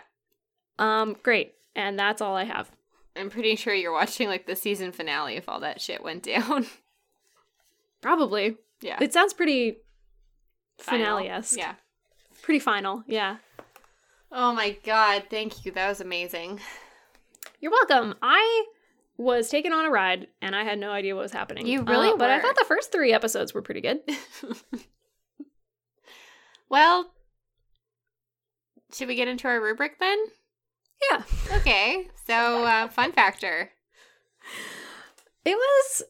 Um, 0.78 1.16
great. 1.22 1.54
And 1.76 1.98
that's 1.98 2.20
all 2.20 2.34
I 2.36 2.44
have. 2.44 2.70
I'm 3.16 3.30
pretty 3.30 3.54
sure 3.56 3.72
you're 3.72 3.92
watching 3.92 4.28
like 4.28 4.46
the 4.46 4.56
season 4.56 4.90
finale 4.90 5.36
if 5.36 5.48
all 5.48 5.60
that 5.60 5.80
shit 5.80 6.02
went 6.02 6.22
down. 6.24 6.66
Probably. 8.00 8.56
yeah. 8.80 8.98
It 9.00 9.12
sounds 9.12 9.32
pretty 9.32 9.78
finale 10.78 11.28
esque. 11.28 11.56
Yeah. 11.58 11.74
Pretty 12.42 12.58
final. 12.58 13.04
Yeah. 13.06 13.36
Oh 14.32 14.52
my 14.52 14.76
god, 14.84 15.24
thank 15.30 15.64
you. 15.64 15.70
That 15.72 15.88
was 15.88 16.00
amazing. 16.00 16.60
You're 17.60 17.70
welcome. 17.70 18.14
I 18.20 18.64
was 19.16 19.48
taken 19.48 19.72
on 19.72 19.86
a 19.86 19.90
ride 19.90 20.26
and 20.42 20.56
I 20.56 20.64
had 20.64 20.78
no 20.78 20.90
idea 20.90 21.14
what 21.14 21.22
was 21.22 21.32
happening. 21.32 21.66
You 21.68 21.82
really 21.82 22.10
Uh, 22.10 22.16
But 22.16 22.30
I 22.30 22.40
thought 22.40 22.56
the 22.56 22.64
first 22.66 22.90
three 22.90 23.12
episodes 23.12 23.54
were 23.54 23.62
pretty 23.62 23.80
good. 23.80 24.00
well, 26.68 27.13
should 28.94 29.08
we 29.08 29.14
get 29.16 29.28
into 29.28 29.48
our 29.48 29.60
rubric 29.60 29.98
then? 29.98 30.18
Yeah. 31.10 31.22
Okay. 31.56 32.08
So, 32.26 32.64
uh, 32.64 32.88
fun 32.88 33.12
factor. 33.12 33.70
It 35.44 35.56
was 35.56 36.02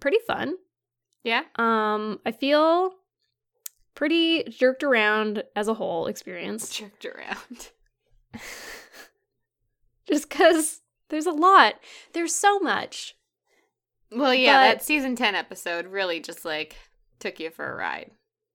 pretty 0.00 0.18
fun. 0.26 0.54
Yeah. 1.24 1.42
Um, 1.56 2.20
I 2.26 2.32
feel 2.32 2.92
pretty 3.94 4.44
jerked 4.44 4.82
around 4.84 5.42
as 5.56 5.68
a 5.68 5.74
whole 5.74 6.06
experience. 6.06 6.68
Jerked 6.68 7.06
around. 7.06 7.70
Just 10.06 10.28
because 10.28 10.82
there's 11.08 11.26
a 11.26 11.32
lot. 11.32 11.74
There's 12.12 12.34
so 12.34 12.58
much. 12.58 13.16
Well, 14.12 14.34
yeah, 14.34 14.68
But- 14.68 14.74
that 14.78 14.82
season 14.84 15.16
10 15.16 15.34
episode 15.34 15.86
really 15.86 16.20
just 16.20 16.44
like 16.44 16.76
took 17.18 17.40
you 17.40 17.50
for 17.50 17.72
a 17.72 17.74
ride. 17.76 18.10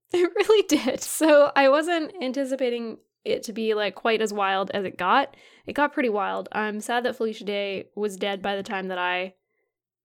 It 0.14 0.32
really 0.36 0.66
did. 0.68 1.02
So 1.02 1.52
I 1.56 1.70
wasn't 1.70 2.12
anticipating 2.22 2.98
it 3.26 3.44
to 3.44 3.54
be 3.54 3.74
like 3.76 3.94
quite 3.96 4.22
as 4.22 4.34
wild 4.34 4.72
as 4.72 4.84
it 4.86 4.98
got. 4.98 5.36
It 5.68 5.74
got 5.74 5.94
pretty 5.94 6.10
wild. 6.10 6.50
I'm 6.52 6.82
sad 6.82 7.04
that 7.06 7.16
Felicia 7.16 7.44
Day 7.44 7.90
was 7.96 8.18
dead 8.18 8.42
by 8.42 8.56
the 8.56 8.64
time 8.64 8.88
that 8.88 8.98
I, 8.98 9.36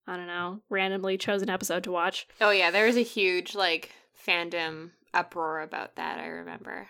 I 0.07 0.17
don't 0.17 0.27
know, 0.27 0.61
randomly 0.69 1.17
chose 1.17 1.41
an 1.41 1.49
episode 1.49 1.85
to 1.85 1.91
watch. 1.93 2.27
Oh, 2.41 2.51
yeah, 2.51 2.71
there 2.71 2.85
was 2.87 2.97
a 2.99 3.03
huge 3.03 3.55
like 3.55 3.93
fandom 4.27 4.91
uproar 5.15 5.63
about 5.63 5.97
that, 5.97 6.19
I 6.19 6.27
remember. 6.27 6.89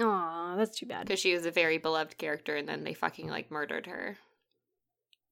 Aw, 0.00 0.56
that's 0.56 0.78
too 0.78 0.86
bad. 0.86 1.06
Because 1.06 1.20
she 1.20 1.32
was 1.34 1.46
a 1.46 1.50
very 1.50 1.78
beloved 1.78 2.18
character 2.18 2.56
and 2.56 2.68
then 2.68 2.84
they 2.84 2.92
fucking 2.94 3.28
like 3.28 3.50
murdered 3.50 3.86
her. 3.86 4.18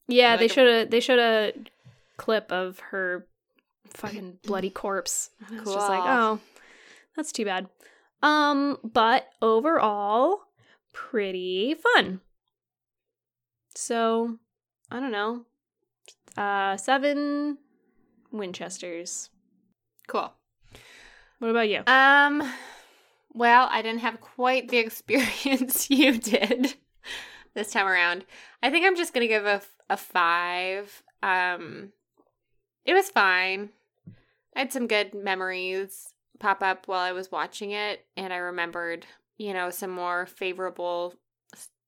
Yeah, 0.06 0.36
they 0.36 0.44
Like 0.44 0.50
a- 0.50 0.54
should 0.54 0.66
have. 0.74 0.90
They 0.90 1.00
showed 1.00 1.18
a 1.18 1.52
clip 2.16 2.50
of 2.52 2.78
her 2.78 3.26
fucking 3.88 4.38
bloody 4.46 4.70
corpse. 4.70 5.28
Was 5.50 5.58
just 5.74 5.88
like, 5.88 6.02
oh, 6.04 6.40
that's 7.18 7.32
too 7.32 7.44
bad. 7.44 7.68
Um, 8.22 8.78
but 8.84 9.26
overall, 9.42 10.42
pretty 10.92 11.74
fun. 11.74 12.20
So, 13.74 14.38
I 14.90 15.00
don't 15.00 15.10
know. 15.10 15.44
Uh, 16.36 16.76
seven 16.76 17.58
Winchesters. 18.30 19.30
Cool. 20.06 20.32
What 21.40 21.50
about 21.50 21.68
you? 21.68 21.82
Um, 21.88 22.48
well, 23.34 23.68
I 23.70 23.82
didn't 23.82 24.00
have 24.00 24.20
quite 24.20 24.68
the 24.68 24.78
experience 24.78 25.90
you 25.90 26.18
did 26.18 26.74
this 27.54 27.72
time 27.72 27.88
around. 27.88 28.24
I 28.62 28.70
think 28.70 28.86
I'm 28.86 28.96
just 28.96 29.12
gonna 29.12 29.26
give 29.26 29.44
a 29.44 29.60
a 29.90 29.96
five. 29.96 31.02
Um, 31.22 31.92
it 32.84 32.94
was 32.94 33.10
fine. 33.10 33.70
I 34.54 34.60
had 34.60 34.72
some 34.72 34.86
good 34.86 35.14
memories 35.14 36.12
pop 36.38 36.62
up 36.62 36.86
while 36.88 37.00
I 37.00 37.12
was 37.12 37.30
watching 37.32 37.70
it, 37.72 38.06
and 38.16 38.32
I 38.32 38.36
remembered, 38.36 39.06
you 39.36 39.52
know, 39.52 39.70
some 39.70 39.90
more 39.90 40.26
favorable 40.26 41.14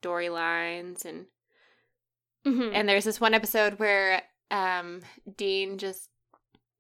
storylines 0.03 1.05
and 1.05 1.26
Mhm. 2.46 2.72
and 2.74 2.88
there's 2.88 3.05
this 3.05 3.20
one 3.20 3.34
episode 3.34 3.78
where 3.78 4.22
um 4.51 5.03
Dean 5.36 5.76
just 5.78 6.09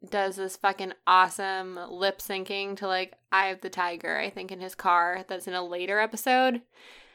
does 0.08 0.36
this 0.36 0.56
fucking 0.56 0.94
awesome 1.06 1.78
lip 1.90 2.20
syncing 2.20 2.76
to 2.78 2.86
like 2.86 3.12
"Eye 3.30 3.48
of 3.48 3.60
the 3.60 3.68
Tiger, 3.68 4.16
I 4.18 4.30
think, 4.30 4.50
in 4.50 4.60
his 4.60 4.74
car. 4.74 5.24
That's 5.28 5.46
in 5.46 5.52
a 5.52 5.62
later 5.62 5.98
episode. 6.00 6.62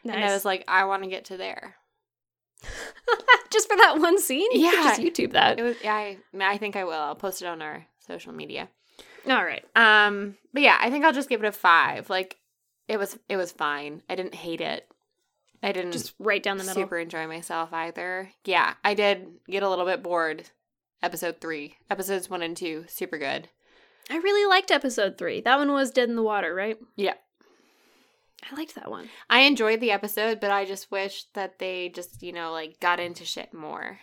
And 0.03 0.23
I 0.23 0.31
was 0.31 0.45
like, 0.45 0.63
I 0.67 0.85
want 0.85 1.01
to 1.01 1.09
get 1.09 1.25
to 1.25 1.37
there. 1.37 1.77
just 3.51 3.67
for 3.67 3.75
that 3.77 3.97
one 3.99 4.19
scene? 4.19 4.51
You 4.51 4.59
Yeah. 4.71 4.71
just 4.83 5.01
YouTube 5.01 5.31
that. 5.33 5.59
It 5.59 5.63
was 5.63 5.77
I 5.83 6.19
I 6.39 6.57
think 6.59 6.75
I 6.75 6.83
will. 6.83 6.93
I'll 6.93 7.15
post 7.15 7.41
it 7.41 7.47
on 7.47 7.61
our 7.63 7.85
social 7.99 8.33
media. 8.33 8.69
All 9.27 9.43
right. 9.43 9.65
Um 9.75 10.37
but 10.55 10.63
yeah, 10.63 10.77
I 10.79 10.89
think 10.89 11.03
I'll 11.03 11.11
just 11.13 11.27
give 11.27 11.43
it 11.43 11.47
a 11.47 11.51
five. 11.51 12.09
Like 12.09 12.37
it 12.87 12.97
was 12.97 13.19
it 13.27 13.35
was 13.35 13.51
fine. 13.51 14.01
I 14.09 14.15
didn't 14.15 14.35
hate 14.35 14.61
it. 14.61 14.87
I 15.61 15.73
didn't 15.73 15.91
Just 15.91 16.13
right 16.17 16.41
down 16.41 16.57
the 16.57 16.63
middle. 16.63 16.81
super 16.81 16.97
enjoy 16.97 17.27
myself 17.27 17.73
either. 17.73 18.31
Yeah, 18.45 18.75
I 18.83 18.93
did 18.93 19.27
get 19.49 19.63
a 19.63 19.69
little 19.69 19.85
bit 19.85 20.01
bored. 20.01 20.49
Episode 21.03 21.41
three, 21.41 21.75
episodes 21.89 22.29
one 22.29 22.41
and 22.41 22.55
two, 22.55 22.85
super 22.87 23.17
good. 23.17 23.49
I 24.09 24.17
really 24.17 24.47
liked 24.49 24.71
episode 24.71 25.17
three. 25.17 25.41
That 25.41 25.57
one 25.57 25.71
was 25.73 25.91
Dead 25.91 26.07
in 26.07 26.15
the 26.15 26.23
Water, 26.23 26.55
right? 26.55 26.77
Yeah. 26.95 27.15
I 28.49 28.55
liked 28.55 28.75
that 28.75 28.89
one. 28.89 29.09
I 29.29 29.41
enjoyed 29.41 29.81
the 29.81 29.91
episode, 29.91 30.39
but 30.39 30.51
I 30.51 30.63
just 30.63 30.89
wish 30.89 31.25
that 31.33 31.59
they 31.59 31.89
just, 31.89 32.23
you 32.23 32.31
know, 32.31 32.51
like 32.51 32.79
got 32.79 32.99
into 32.99 33.25
shit 33.25 33.53
more. 33.53 33.99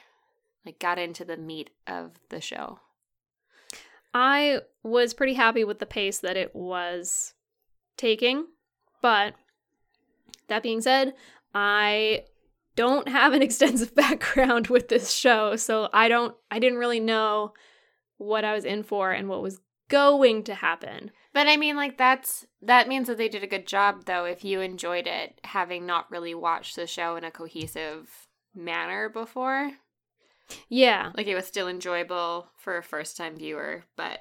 Like 0.66 0.78
got 0.78 0.98
into 0.98 1.24
the 1.24 1.36
meat 1.36 1.70
of 1.86 2.12
the 2.28 2.40
show. 2.40 2.80
I 4.14 4.60
was 4.82 5.14
pretty 5.14 5.34
happy 5.34 5.64
with 5.64 5.78
the 5.78 5.86
pace 5.86 6.18
that 6.18 6.36
it 6.36 6.54
was 6.54 7.34
taking, 7.96 8.46
but 9.00 9.34
that 10.48 10.62
being 10.62 10.80
said, 10.80 11.14
I 11.54 12.24
don't 12.76 13.08
have 13.08 13.32
an 13.32 13.42
extensive 13.42 13.94
background 13.94 14.68
with 14.68 14.88
this 14.88 15.12
show, 15.12 15.56
so 15.56 15.88
I 15.92 16.08
don't 16.08 16.34
I 16.50 16.58
didn't 16.58 16.78
really 16.78 17.00
know 17.00 17.52
what 18.18 18.44
I 18.44 18.54
was 18.54 18.64
in 18.64 18.82
for 18.82 19.12
and 19.12 19.28
what 19.28 19.42
was 19.42 19.60
going 19.88 20.42
to 20.44 20.54
happen. 20.54 21.10
But 21.32 21.48
I 21.48 21.56
mean 21.56 21.76
like 21.76 21.98
that's 21.98 22.46
that 22.60 22.88
means 22.88 23.08
that 23.08 23.18
they 23.18 23.28
did 23.28 23.42
a 23.42 23.48
good 23.48 23.66
job 23.66 24.04
though 24.04 24.24
if 24.24 24.44
you 24.44 24.60
enjoyed 24.60 25.06
it 25.06 25.40
having 25.44 25.86
not 25.86 26.10
really 26.10 26.34
watched 26.34 26.76
the 26.76 26.86
show 26.86 27.16
in 27.16 27.24
a 27.24 27.30
cohesive 27.30 28.28
manner 28.54 29.08
before. 29.08 29.72
Yeah, 30.68 31.12
Like 31.16 31.26
it 31.26 31.34
was 31.34 31.46
still 31.46 31.68
enjoyable 31.68 32.48
for 32.56 32.76
a 32.76 32.82
first 32.82 33.16
time 33.16 33.36
viewer, 33.36 33.84
but 33.96 34.20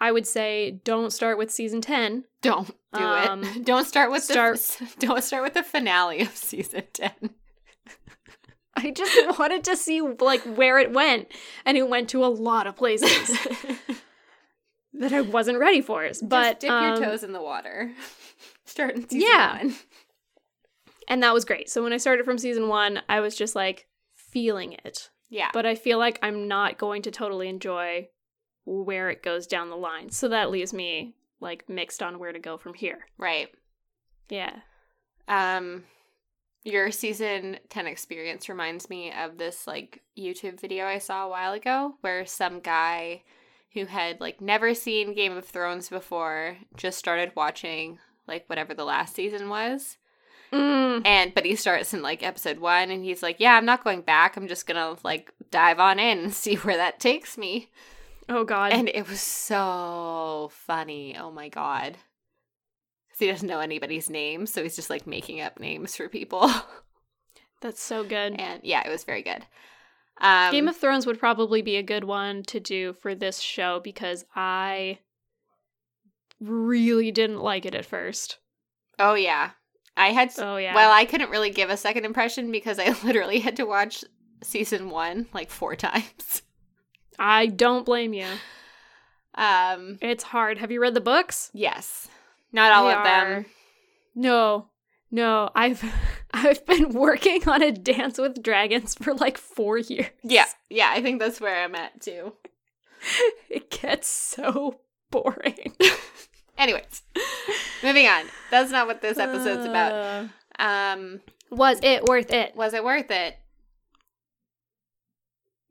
I 0.00 0.12
would 0.12 0.26
say 0.26 0.80
don't 0.84 1.10
start 1.12 1.38
with 1.38 1.50
season 1.50 1.80
10. 1.80 2.24
don't 2.42 2.68
do 2.92 3.02
Um, 3.02 3.42
it. 3.44 3.64
Don't 3.64 3.84
start 3.86 4.10
with 4.10 4.22
start- 4.24 4.56
the 4.58 4.94
don't 5.06 5.22
start 5.24 5.42
with 5.42 5.54
the 5.54 5.62
finale 5.62 6.20
of 6.22 6.36
season 6.36 6.82
10. 6.92 7.10
I 8.76 8.90
just 8.90 9.38
wanted 9.38 9.64
to 9.64 9.76
see 9.76 10.00
like 10.02 10.42
where 10.42 10.78
it 10.78 10.92
went 10.92 11.28
and 11.64 11.76
it 11.78 11.88
went 11.88 12.10
to 12.10 12.24
a 12.24 12.28
lot 12.28 12.66
of 12.66 12.76
places 12.76 13.30
that 14.92 15.12
I 15.12 15.22
wasn't 15.22 15.58
ready 15.58 15.80
for. 15.80 16.02
But 16.22 16.60
Just 16.60 16.60
dip 16.60 16.70
um, 16.70 16.84
your 17.00 17.10
toes 17.10 17.22
in 17.22 17.32
the 17.32 17.40
water. 17.42 17.90
Start 18.66 18.96
in 18.96 19.08
season 19.08 19.28
Yeah. 19.30 19.58
one. 19.62 19.74
and 21.08 21.22
that 21.22 21.32
was 21.32 21.44
great. 21.46 21.70
So 21.70 21.82
when 21.82 21.92
I 21.94 21.96
started 21.98 22.24
from 22.26 22.36
season 22.38 22.68
1, 22.68 23.00
I 23.08 23.20
was 23.20 23.34
just 23.34 23.54
like 23.54 23.86
feeling 24.14 24.74
it. 24.84 25.10
Yeah. 25.28 25.50
But 25.52 25.66
I 25.66 25.74
feel 25.74 25.98
like 25.98 26.18
I'm 26.22 26.48
not 26.48 26.78
going 26.78 27.02
to 27.02 27.10
totally 27.10 27.48
enjoy 27.48 28.08
where 28.64 29.10
it 29.10 29.22
goes 29.22 29.46
down 29.46 29.70
the 29.70 29.76
line. 29.76 30.10
So 30.10 30.28
that 30.28 30.50
leaves 30.50 30.72
me 30.72 31.14
like 31.40 31.68
mixed 31.68 32.02
on 32.02 32.18
where 32.18 32.32
to 32.32 32.38
go 32.38 32.56
from 32.56 32.74
here. 32.74 33.06
right. 33.18 33.48
Yeah. 34.28 34.56
Um 35.28 35.84
your 36.64 36.90
season 36.90 37.58
10 37.68 37.86
experience 37.86 38.48
reminds 38.48 38.90
me 38.90 39.12
of 39.12 39.38
this 39.38 39.68
like 39.68 40.02
YouTube 40.18 40.60
video 40.60 40.84
I 40.84 40.98
saw 40.98 41.24
a 41.24 41.28
while 41.28 41.52
ago 41.52 41.94
where 42.00 42.26
some 42.26 42.58
guy 42.58 43.22
who 43.72 43.84
had 43.84 44.20
like 44.20 44.40
never 44.40 44.74
seen 44.74 45.14
Game 45.14 45.36
of 45.36 45.44
Thrones 45.44 45.88
before 45.88 46.56
just 46.76 46.98
started 46.98 47.30
watching 47.36 47.98
like 48.26 48.48
whatever 48.48 48.74
the 48.74 48.84
last 48.84 49.14
season 49.14 49.48
was. 49.48 49.96
Mm. 50.52 51.02
And 51.06 51.34
but 51.34 51.44
he 51.44 51.56
starts 51.56 51.92
in 51.94 52.02
like 52.02 52.22
episode 52.22 52.58
1 52.58 52.90
and 52.90 53.04
he's 53.04 53.22
like, 53.22 53.36
"Yeah, 53.38 53.54
I'm 53.56 53.64
not 53.66 53.84
going 53.84 54.00
back. 54.02 54.36
I'm 54.36 54.48
just 54.48 54.66
going 54.66 54.76
to 54.96 55.00
like 55.04 55.32
dive 55.50 55.78
on 55.80 55.98
in 55.98 56.18
and 56.18 56.34
see 56.42 56.56
where 56.56 56.76
that 56.76 57.00
takes 57.00 57.36
me." 57.36 57.70
Oh 58.28 58.44
god. 58.44 58.72
And 58.72 58.88
it 58.88 59.08
was 59.08 59.20
so 59.20 60.50
funny. 60.52 61.16
Oh 61.18 61.30
my 61.30 61.48
god. 61.48 61.96
'Cause 63.10 63.18
he 63.20 63.26
doesn't 63.28 63.48
know 63.48 63.60
anybody's 63.60 64.10
names, 64.10 64.52
so 64.52 64.62
he's 64.62 64.76
just 64.76 64.90
like 64.90 65.06
making 65.06 65.40
up 65.40 65.58
names 65.60 65.96
for 65.96 66.08
people. 66.08 66.50
That's 67.62 67.82
so 67.82 68.04
good. 68.04 68.34
and 68.38 68.60
yeah, 68.64 68.86
it 68.86 68.90
was 68.90 69.04
very 69.04 69.22
good. 69.22 69.46
Um, 70.20 70.50
Game 70.52 70.68
of 70.68 70.76
Thrones 70.76 71.06
would 71.06 71.18
probably 71.18 71.62
be 71.62 71.76
a 71.76 71.82
good 71.82 72.04
one 72.04 72.42
to 72.44 72.58
do 72.60 72.92
for 72.94 73.14
this 73.14 73.38
show 73.40 73.80
because 73.80 74.24
I 74.34 74.98
really 76.40 77.10
didn't 77.10 77.40
like 77.40 77.64
it 77.66 77.74
at 77.74 77.84
first. 77.86 78.38
Oh 78.98 79.14
yeah, 79.14 79.50
I 79.96 80.08
had. 80.12 80.32
Oh 80.38 80.56
yeah. 80.56 80.74
Well, 80.74 80.92
I 80.92 81.04
couldn't 81.04 81.30
really 81.30 81.50
give 81.50 81.70
a 81.70 81.76
second 81.76 82.04
impression 82.04 82.50
because 82.52 82.78
I 82.78 82.94
literally 83.04 83.38
had 83.40 83.56
to 83.56 83.64
watch 83.64 84.04
season 84.42 84.90
one 84.90 85.26
like 85.32 85.50
four 85.50 85.74
times. 85.88 86.42
I 87.18 87.46
don't 87.46 87.86
blame 87.86 88.12
you. 88.12 88.26
Um, 89.34 89.98
It's 90.00 90.24
hard. 90.24 90.58
Have 90.58 90.70
you 90.70 90.80
read 90.80 90.94
the 90.94 91.00
books? 91.00 91.50
yes, 91.54 92.08
not 92.52 92.72
all 92.72 92.86
They 92.88 92.94
of 92.94 93.04
them. 93.04 93.26
are- 93.26 93.46
No. 94.14 94.68
No, 95.10 95.50
I've 95.54 95.82
I've 96.34 96.66
been 96.66 96.90
working 96.90 97.48
on 97.48 97.62
a 97.62 97.70
Dance 97.72 98.18
with 98.18 98.42
Dragons 98.42 98.94
for 98.96 99.14
like 99.14 99.38
4 99.38 99.78
years. 99.78 100.10
Yeah, 100.24 100.46
yeah, 100.68 100.90
I 100.92 101.00
think 101.00 101.20
that's 101.20 101.40
where 101.40 101.62
I'm 101.64 101.74
at 101.76 102.00
too. 102.00 102.32
It 103.48 103.70
gets 103.70 104.08
so 104.08 104.80
boring. 105.10 105.76
Anyways, 106.58 107.02
moving 107.82 108.06
on. 108.06 108.24
That's 108.50 108.70
not 108.70 108.86
what 108.86 109.00
this 109.02 109.18
episode's 109.18 109.66
about. 109.66 109.92
Uh, 109.92 110.62
Um, 110.62 111.20
Was 111.50 111.78
it 111.82 112.04
worth 112.04 112.32
it? 112.32 112.56
was 112.56 112.72
it 112.74 112.82
worth 112.84 113.10
it? 113.10 113.36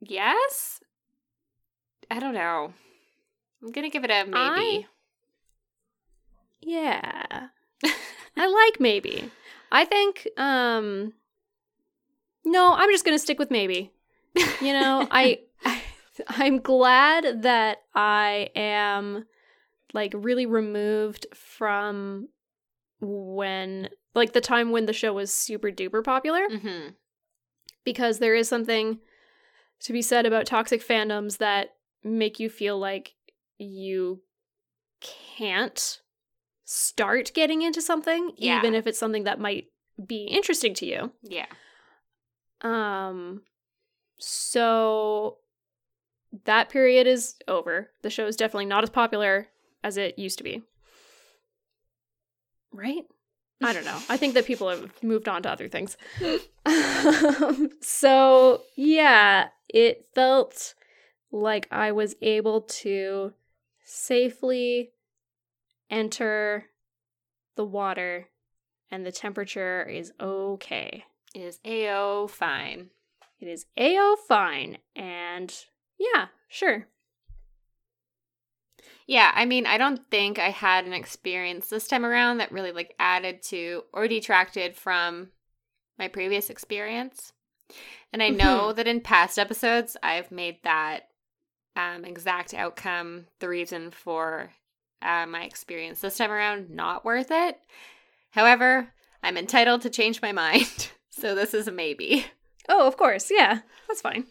Yes. 0.00 0.80
I 2.10 2.18
don't 2.20 2.34
know. 2.34 2.72
I'm 3.62 3.72
gonna 3.72 3.90
give 3.90 4.04
it 4.04 4.10
a 4.10 4.24
maybe. 4.26 4.86
Yeah. 6.60 7.48
I 8.36 8.46
like 8.46 8.80
maybe. 8.80 9.30
I 9.72 9.84
think 9.84 10.28
um 10.36 11.12
No, 12.44 12.74
I'm 12.74 12.90
just 12.90 13.04
going 13.04 13.16
to 13.16 13.22
stick 13.22 13.38
with 13.38 13.50
maybe. 13.50 13.92
You 14.60 14.72
know, 14.72 15.08
I, 15.10 15.40
I 15.64 15.82
I'm 16.28 16.60
glad 16.60 17.42
that 17.42 17.78
I 17.94 18.50
am 18.54 19.26
like 19.92 20.12
really 20.14 20.46
removed 20.46 21.26
from 21.34 22.28
when 23.00 23.88
like 24.14 24.32
the 24.32 24.40
time 24.40 24.70
when 24.70 24.86
the 24.86 24.92
show 24.92 25.12
was 25.12 25.32
super 25.32 25.70
duper 25.70 26.02
popular 26.02 26.48
mm-hmm. 26.48 26.88
because 27.84 28.18
there 28.18 28.34
is 28.34 28.48
something 28.48 28.98
to 29.80 29.92
be 29.92 30.02
said 30.02 30.24
about 30.24 30.46
toxic 30.46 30.86
fandoms 30.86 31.38
that 31.38 31.74
make 32.02 32.40
you 32.40 32.48
feel 32.48 32.78
like 32.78 33.14
you 33.58 34.22
can't 35.36 36.00
start 36.64 37.32
getting 37.34 37.62
into 37.62 37.82
something 37.82 38.32
Yeah. 38.36 38.58
even 38.58 38.74
if 38.74 38.86
it's 38.86 38.98
something 38.98 39.24
that 39.24 39.38
might 39.38 39.66
be 40.04 40.24
interesting 40.24 40.74
to 40.74 40.86
you. 40.86 41.12
Yeah. 41.22 41.46
Um 42.62 43.42
so 44.18 45.38
that 46.44 46.70
period 46.70 47.06
is 47.06 47.36
over. 47.46 47.90
The 48.02 48.10
show 48.10 48.26
is 48.26 48.36
definitely 48.36 48.66
not 48.66 48.82
as 48.82 48.90
popular 48.90 49.48
as 49.86 49.96
it 49.96 50.18
used 50.18 50.38
to 50.38 50.44
be. 50.44 50.64
Right? 52.72 53.04
I 53.62 53.72
don't 53.72 53.84
know. 53.84 53.98
I 54.08 54.16
think 54.16 54.34
that 54.34 54.44
people 54.44 54.68
have 54.68 54.90
moved 55.00 55.28
on 55.28 55.44
to 55.44 55.50
other 55.50 55.68
things. 55.68 55.96
um, 56.66 57.70
so, 57.80 58.62
yeah, 58.74 59.48
it 59.68 60.08
felt 60.12 60.74
like 61.30 61.68
I 61.70 61.92
was 61.92 62.16
able 62.20 62.62
to 62.62 63.32
safely 63.84 64.90
enter 65.88 66.64
the 67.54 67.64
water 67.64 68.28
and 68.90 69.06
the 69.06 69.12
temperature 69.12 69.84
is 69.84 70.12
okay. 70.20 71.04
It 71.32 71.42
is 71.42 71.60
AO 71.64 72.26
fine? 72.26 72.90
It 73.38 73.46
is 73.46 73.66
AO 73.78 74.16
fine. 74.26 74.78
And 74.96 75.54
yeah, 75.96 76.26
sure. 76.48 76.88
Yeah, 79.06 79.30
I 79.34 79.44
mean, 79.44 79.66
I 79.66 79.78
don't 79.78 80.00
think 80.10 80.38
I 80.38 80.50
had 80.50 80.84
an 80.84 80.92
experience 80.92 81.68
this 81.68 81.86
time 81.86 82.04
around 82.04 82.38
that 82.38 82.50
really 82.50 82.72
like 82.72 82.94
added 82.98 83.42
to 83.44 83.82
or 83.92 84.08
detracted 84.08 84.76
from 84.76 85.28
my 85.98 86.08
previous 86.08 86.50
experience. 86.50 87.32
And 88.12 88.22
I 88.22 88.30
know 88.30 88.72
that 88.72 88.86
in 88.86 89.00
past 89.00 89.38
episodes 89.38 89.96
I've 90.02 90.30
made 90.30 90.58
that 90.64 91.08
um, 91.76 92.04
exact 92.04 92.54
outcome 92.54 93.26
the 93.38 93.48
reason 93.48 93.90
for 93.90 94.50
uh, 95.02 95.26
my 95.26 95.44
experience 95.44 96.00
this 96.00 96.16
time 96.16 96.32
around 96.32 96.70
not 96.70 97.04
worth 97.04 97.30
it. 97.30 97.58
However, 98.30 98.92
I'm 99.22 99.36
entitled 99.36 99.82
to 99.82 99.90
change 99.90 100.22
my 100.22 100.32
mind, 100.32 100.90
so 101.10 101.34
this 101.34 101.54
is 101.54 101.68
a 101.68 101.72
maybe. 101.72 102.26
Oh, 102.68 102.86
of 102.86 102.96
course. 102.96 103.30
Yeah, 103.30 103.60
that's 103.86 104.00
fine. 104.00 104.26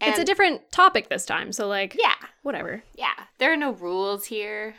It's 0.00 0.18
a 0.18 0.24
different 0.24 0.70
topic 0.72 1.08
this 1.08 1.24
time. 1.26 1.52
So, 1.52 1.66
like, 1.68 1.96
yeah, 1.98 2.14
whatever. 2.42 2.82
yeah. 2.96 3.14
There 3.38 3.52
are 3.52 3.56
no 3.56 3.72
rules 3.72 4.26
here, 4.26 4.74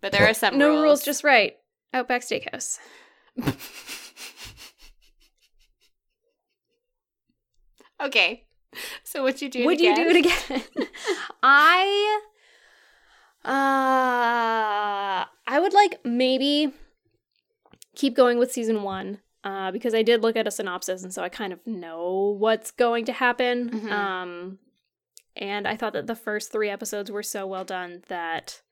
but 0.00 0.12
there 0.12 0.28
are 0.28 0.34
some 0.34 0.58
no 0.58 0.68
rules. 0.68 0.82
rules, 0.82 1.04
just 1.04 1.24
right. 1.24 1.56
Outback 1.92 2.22
Steakhouse. 2.22 2.78
okay. 8.00 8.44
So 9.02 9.22
what 9.22 9.42
you 9.42 9.48
do? 9.48 9.64
Would 9.66 9.80
you 9.80 9.94
do 9.96 10.08
it 10.08 10.16
again? 10.16 10.62
I 11.42 12.20
uh 13.44 15.24
I 15.46 15.58
would 15.58 15.72
like 15.72 16.04
maybe 16.04 16.72
keep 17.96 18.14
going 18.14 18.38
with 18.38 18.52
season 18.52 18.82
1 18.82 19.18
uh 19.44 19.70
because 19.70 19.94
I 19.94 20.02
did 20.02 20.22
look 20.22 20.36
at 20.36 20.46
a 20.46 20.50
synopsis 20.50 21.02
and 21.02 21.12
so 21.12 21.22
I 21.22 21.28
kind 21.28 21.52
of 21.52 21.66
know 21.66 22.36
what's 22.38 22.70
going 22.70 23.04
to 23.06 23.12
happen. 23.12 23.70
Mhm. 23.70 23.90
Um 23.90 24.58
and 25.36 25.66
I 25.66 25.76
thought 25.76 25.92
that 25.94 26.06
the 26.06 26.16
first 26.16 26.52
3 26.52 26.68
episodes 26.68 27.10
were 27.10 27.22
so 27.22 27.46
well 27.46 27.64
done 27.64 28.02
that 28.08 28.62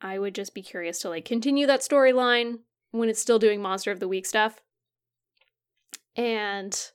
I 0.00 0.18
would 0.18 0.34
just 0.34 0.54
be 0.54 0.62
curious 0.62 0.98
to 1.00 1.08
like 1.08 1.24
continue 1.24 1.66
that 1.66 1.80
storyline 1.80 2.60
when 2.90 3.08
it's 3.08 3.20
still 3.20 3.38
doing 3.38 3.60
Monster 3.60 3.90
of 3.90 4.00
the 4.00 4.08
Week 4.08 4.26
stuff 4.26 4.60
and 6.16 6.90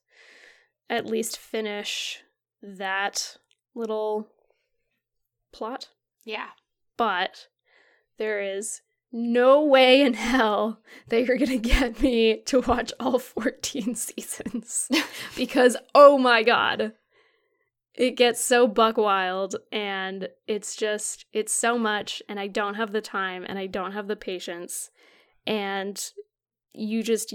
at 0.89 1.05
least 1.05 1.37
finish 1.37 2.21
that 2.61 3.37
little 3.75 4.27
plot. 5.51 5.89
Yeah. 6.23 6.49
But 6.97 7.47
there 8.17 8.41
is 8.41 8.81
no 9.11 9.63
way 9.63 10.01
in 10.01 10.13
hell 10.13 10.81
that 11.07 11.25
you're 11.25 11.37
going 11.37 11.49
to 11.49 11.57
get 11.57 12.01
me 12.01 12.41
to 12.45 12.61
watch 12.61 12.91
all 12.99 13.19
14 13.19 13.95
seasons. 13.95 14.89
Because 15.35 15.77
oh 15.93 16.17
my 16.17 16.43
god 16.43 16.93
it 17.97 18.11
gets 18.11 18.41
so 18.41 18.67
buck 18.67 18.95
wild 18.95 19.55
and 19.71 20.29
it's 20.45 20.75
just 20.75 21.25
it's 21.33 21.51
so 21.51 21.77
much 21.77 22.21
and 22.29 22.39
I 22.39 22.47
don't 22.47 22.75
have 22.75 22.91
the 22.91 23.01
time 23.01 23.43
and 23.47 23.57
I 23.57 23.65
don't 23.65 23.91
have 23.91 24.07
the 24.07 24.15
patience 24.15 24.91
and 25.47 25.99
you 26.73 27.01
just 27.01 27.33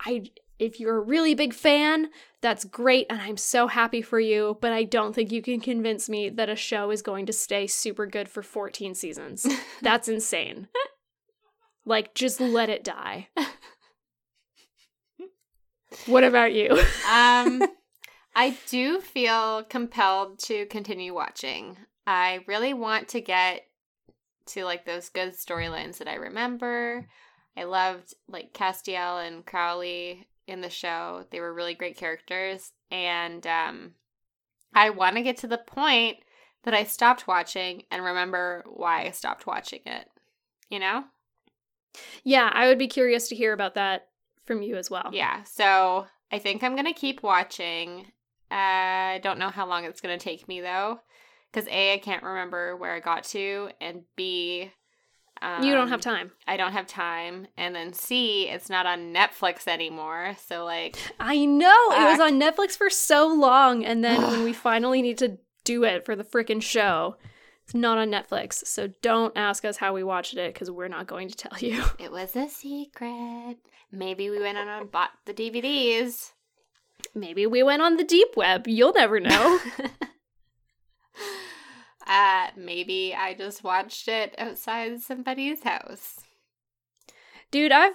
I 0.00 0.24
if 0.58 0.80
you're 0.80 0.96
a 0.96 1.00
really 1.00 1.34
big 1.34 1.52
fan, 1.52 2.08
that's 2.40 2.64
great 2.64 3.06
and 3.10 3.20
I'm 3.20 3.36
so 3.36 3.66
happy 3.66 4.02
for 4.02 4.18
you, 4.20 4.58
but 4.60 4.72
I 4.72 4.84
don't 4.84 5.14
think 5.14 5.32
you 5.32 5.42
can 5.42 5.60
convince 5.60 6.08
me 6.08 6.28
that 6.30 6.48
a 6.48 6.56
show 6.56 6.90
is 6.90 7.02
going 7.02 7.26
to 7.26 7.32
stay 7.32 7.66
super 7.66 8.06
good 8.06 8.28
for 8.28 8.42
14 8.42 8.94
seasons. 8.94 9.46
That's 9.82 10.08
insane. 10.08 10.68
like 11.84 12.14
just 12.14 12.40
let 12.40 12.70
it 12.70 12.84
die. 12.84 13.28
what 16.06 16.24
about 16.24 16.52
you? 16.52 16.70
um 17.10 17.62
I 18.38 18.56
do 18.68 19.00
feel 19.00 19.64
compelled 19.64 20.38
to 20.40 20.66
continue 20.66 21.14
watching. 21.14 21.78
I 22.06 22.44
really 22.46 22.74
want 22.74 23.08
to 23.08 23.20
get 23.22 23.62
to 24.48 24.64
like 24.64 24.84
those 24.84 25.08
good 25.08 25.32
storylines 25.32 25.98
that 25.98 26.08
I 26.08 26.16
remember. 26.16 27.08
I 27.56 27.64
loved 27.64 28.12
like 28.28 28.52
Castiel 28.52 29.26
and 29.26 29.44
Crowley 29.44 30.26
in 30.46 30.60
the 30.60 30.70
show. 30.70 31.24
They 31.30 31.40
were 31.40 31.52
really 31.52 31.74
great 31.74 31.96
characters. 31.96 32.72
And 32.90 33.46
um, 33.46 33.94
I 34.74 34.90
want 34.90 35.16
to 35.16 35.22
get 35.22 35.36
to 35.38 35.46
the 35.46 35.58
point 35.58 36.18
that 36.64 36.74
I 36.74 36.84
stopped 36.84 37.26
watching 37.26 37.84
and 37.90 38.04
remember 38.04 38.64
why 38.66 39.04
I 39.04 39.10
stopped 39.10 39.46
watching 39.46 39.80
it. 39.86 40.08
You 40.70 40.80
know? 40.80 41.04
Yeah, 42.24 42.50
I 42.52 42.68
would 42.68 42.78
be 42.78 42.88
curious 42.88 43.28
to 43.28 43.36
hear 43.36 43.52
about 43.52 43.74
that 43.74 44.08
from 44.44 44.62
you 44.62 44.76
as 44.76 44.90
well. 44.90 45.10
Yeah. 45.12 45.42
So 45.44 46.06
I 46.30 46.38
think 46.38 46.62
I'm 46.62 46.74
going 46.74 46.86
to 46.86 46.92
keep 46.92 47.22
watching. 47.22 48.06
Uh, 48.50 49.14
I 49.14 49.20
don't 49.22 49.38
know 49.38 49.48
how 49.48 49.66
long 49.66 49.84
it's 49.84 50.00
going 50.00 50.16
to 50.16 50.22
take 50.22 50.46
me 50.48 50.60
though. 50.60 51.00
Because 51.52 51.68
A, 51.68 51.94
I 51.94 51.98
can't 51.98 52.22
remember 52.22 52.76
where 52.76 52.92
I 52.92 53.00
got 53.00 53.24
to. 53.24 53.70
And 53.80 54.02
B, 54.14 54.72
um, 55.42 55.62
you 55.62 55.74
don't 55.74 55.88
have 55.88 55.98
um, 55.98 56.14
time. 56.14 56.32
I 56.46 56.56
don't 56.56 56.72
have 56.72 56.86
time. 56.86 57.46
And 57.56 57.74
then 57.74 57.92
C, 57.92 58.48
it's 58.48 58.70
not 58.70 58.86
on 58.86 59.12
Netflix 59.12 59.66
anymore. 59.66 60.36
So 60.46 60.64
like 60.64 60.96
I 61.20 61.44
know 61.44 61.90
it 61.90 62.04
was 62.04 62.20
on 62.20 62.40
Netflix 62.40 62.76
for 62.76 62.90
so 62.90 63.26
long 63.28 63.84
and 63.84 64.02
then 64.02 64.22
when 64.22 64.44
we 64.44 64.52
finally 64.54 65.02
need 65.02 65.18
to 65.18 65.38
do 65.64 65.84
it 65.84 66.04
for 66.04 66.16
the 66.16 66.24
freaking 66.24 66.62
show, 66.62 67.16
it's 67.64 67.74
not 67.74 67.98
on 67.98 68.10
Netflix. 68.10 68.66
So 68.66 68.88
don't 69.02 69.36
ask 69.36 69.64
us 69.64 69.76
how 69.76 69.92
we 69.92 70.02
watched 70.02 70.36
it 70.36 70.54
cuz 70.54 70.70
we're 70.70 70.88
not 70.88 71.06
going 71.06 71.28
to 71.28 71.36
tell 71.36 71.58
you. 71.58 71.84
It 71.98 72.10
was 72.10 72.34
a 72.36 72.48
secret. 72.48 73.58
Maybe 73.92 74.30
we 74.30 74.40
went 74.40 74.58
on 74.58 74.68
and 74.68 74.90
bought 74.90 75.12
the 75.26 75.34
DVDs. 75.34 76.32
Maybe 77.14 77.46
we 77.46 77.62
went 77.62 77.82
on 77.82 77.96
the 77.96 78.04
deep 78.04 78.36
web. 78.36 78.66
You'll 78.66 78.92
never 78.92 79.20
know. 79.20 79.60
Uh, 82.06 82.48
maybe 82.56 83.14
I 83.14 83.34
just 83.34 83.64
watched 83.64 84.08
it 84.08 84.34
outside 84.38 85.00
somebody's 85.00 85.62
house. 85.64 86.20
Dude, 87.50 87.72
I've 87.72 87.94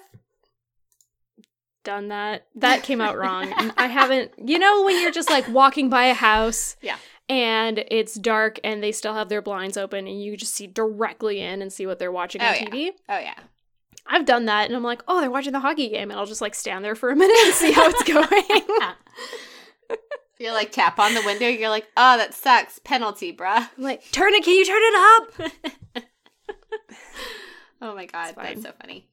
done 1.83 2.09
that. 2.09 2.47
That 2.55 2.83
came 2.83 3.01
out 3.01 3.17
wrong. 3.17 3.53
I 3.77 3.87
haven't, 3.87 4.31
you 4.37 4.59
know, 4.59 4.83
when 4.83 5.01
you're 5.01 5.11
just 5.11 5.29
like 5.29 5.47
walking 5.47 5.89
by 5.89 6.05
a 6.05 6.13
house. 6.13 6.75
Yeah. 6.81 6.97
And 7.29 7.85
it's 7.89 8.15
dark 8.15 8.59
and 8.63 8.83
they 8.83 8.91
still 8.91 9.13
have 9.13 9.29
their 9.29 9.41
blinds 9.41 9.77
open 9.77 10.05
and 10.07 10.21
you 10.21 10.35
just 10.35 10.53
see 10.53 10.67
directly 10.67 11.39
in 11.39 11.61
and 11.61 11.71
see 11.71 11.85
what 11.85 11.97
they're 11.97 12.11
watching 12.11 12.41
oh, 12.41 12.47
on 12.47 12.55
yeah. 12.55 12.65
TV. 12.65 12.89
Oh, 13.07 13.19
yeah. 13.19 13.35
I've 14.05 14.25
done 14.25 14.45
that 14.45 14.65
and 14.65 14.75
I'm 14.75 14.83
like, 14.83 15.01
oh, 15.07 15.21
they're 15.21 15.31
watching 15.31 15.53
the 15.53 15.61
hockey 15.61 15.87
game. 15.89 16.11
And 16.11 16.19
I'll 16.19 16.25
just 16.25 16.41
like 16.41 16.55
stand 16.55 16.83
there 16.83 16.95
for 16.95 17.09
a 17.09 17.15
minute 17.15 17.37
and 17.45 17.53
see 17.53 17.71
how 17.71 17.87
it's 17.87 18.03
going. 19.89 19.97
You're 20.41 20.53
like 20.53 20.71
tap 20.71 20.97
on 20.97 21.13
the 21.13 21.21
window. 21.23 21.47
You're 21.47 21.69
like, 21.69 21.87
oh, 21.95 22.17
that 22.17 22.33
sucks. 22.33 22.79
Penalty, 22.79 23.31
bruh. 23.31 23.69
I'm 23.77 23.83
like, 23.83 24.03
turn 24.11 24.33
it. 24.33 24.43
Can 24.43 24.55
you 24.55 24.65
turn 24.65 24.81
it 24.83 25.53
up? 25.95 26.05
oh 27.81 27.95
my 27.95 28.07
god, 28.07 28.33
that's 28.35 28.63
so 28.63 28.71
funny. 28.81 29.07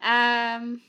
Um. 0.00 0.80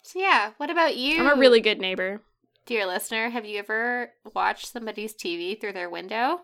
So 0.00 0.18
yeah, 0.18 0.52
what 0.56 0.70
about 0.70 0.96
you? 0.96 1.20
I'm 1.20 1.36
a 1.36 1.38
really 1.38 1.60
good 1.60 1.78
neighbor. 1.78 2.22
Dear 2.64 2.86
listener, 2.86 3.28
have 3.28 3.44
you 3.44 3.58
ever 3.58 4.12
watched 4.34 4.72
somebody's 4.72 5.12
TV 5.14 5.60
through 5.60 5.74
their 5.74 5.90
window? 5.90 6.40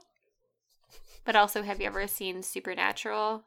But 1.24 1.36
also, 1.36 1.62
have 1.62 1.80
you 1.80 1.86
ever 1.86 2.06
seen 2.06 2.42
Supernatural 2.42 3.44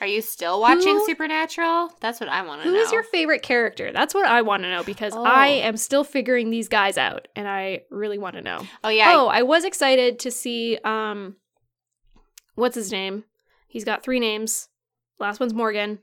are 0.00 0.06
you 0.06 0.22
still 0.22 0.60
watching 0.60 0.94
Who? 0.94 1.06
Supernatural? 1.06 1.90
That's 2.00 2.20
what 2.20 2.28
I 2.28 2.42
want 2.42 2.62
to 2.62 2.68
know. 2.68 2.74
Who 2.74 2.80
is 2.80 2.92
your 2.92 3.02
favorite 3.02 3.42
character? 3.42 3.92
That's 3.92 4.14
what 4.14 4.26
I 4.26 4.42
want 4.42 4.62
to 4.62 4.70
know 4.70 4.82
because 4.82 5.14
oh. 5.14 5.24
I 5.24 5.48
am 5.48 5.76
still 5.76 6.04
figuring 6.04 6.50
these 6.50 6.68
guys 6.68 6.98
out 6.98 7.28
and 7.36 7.48
I 7.48 7.82
really 7.90 8.18
want 8.18 8.36
to 8.36 8.42
know. 8.42 8.60
Oh 8.82 8.88
yeah. 8.88 9.12
Oh, 9.14 9.28
I 9.28 9.42
was 9.42 9.64
excited 9.64 10.18
to 10.20 10.30
see 10.30 10.78
um 10.84 11.36
what's 12.54 12.74
his 12.74 12.92
name? 12.92 13.24
He's 13.68 13.84
got 13.84 14.02
three 14.02 14.20
names. 14.20 14.68
Last 15.18 15.40
one's 15.40 15.54
Morgan. 15.54 16.00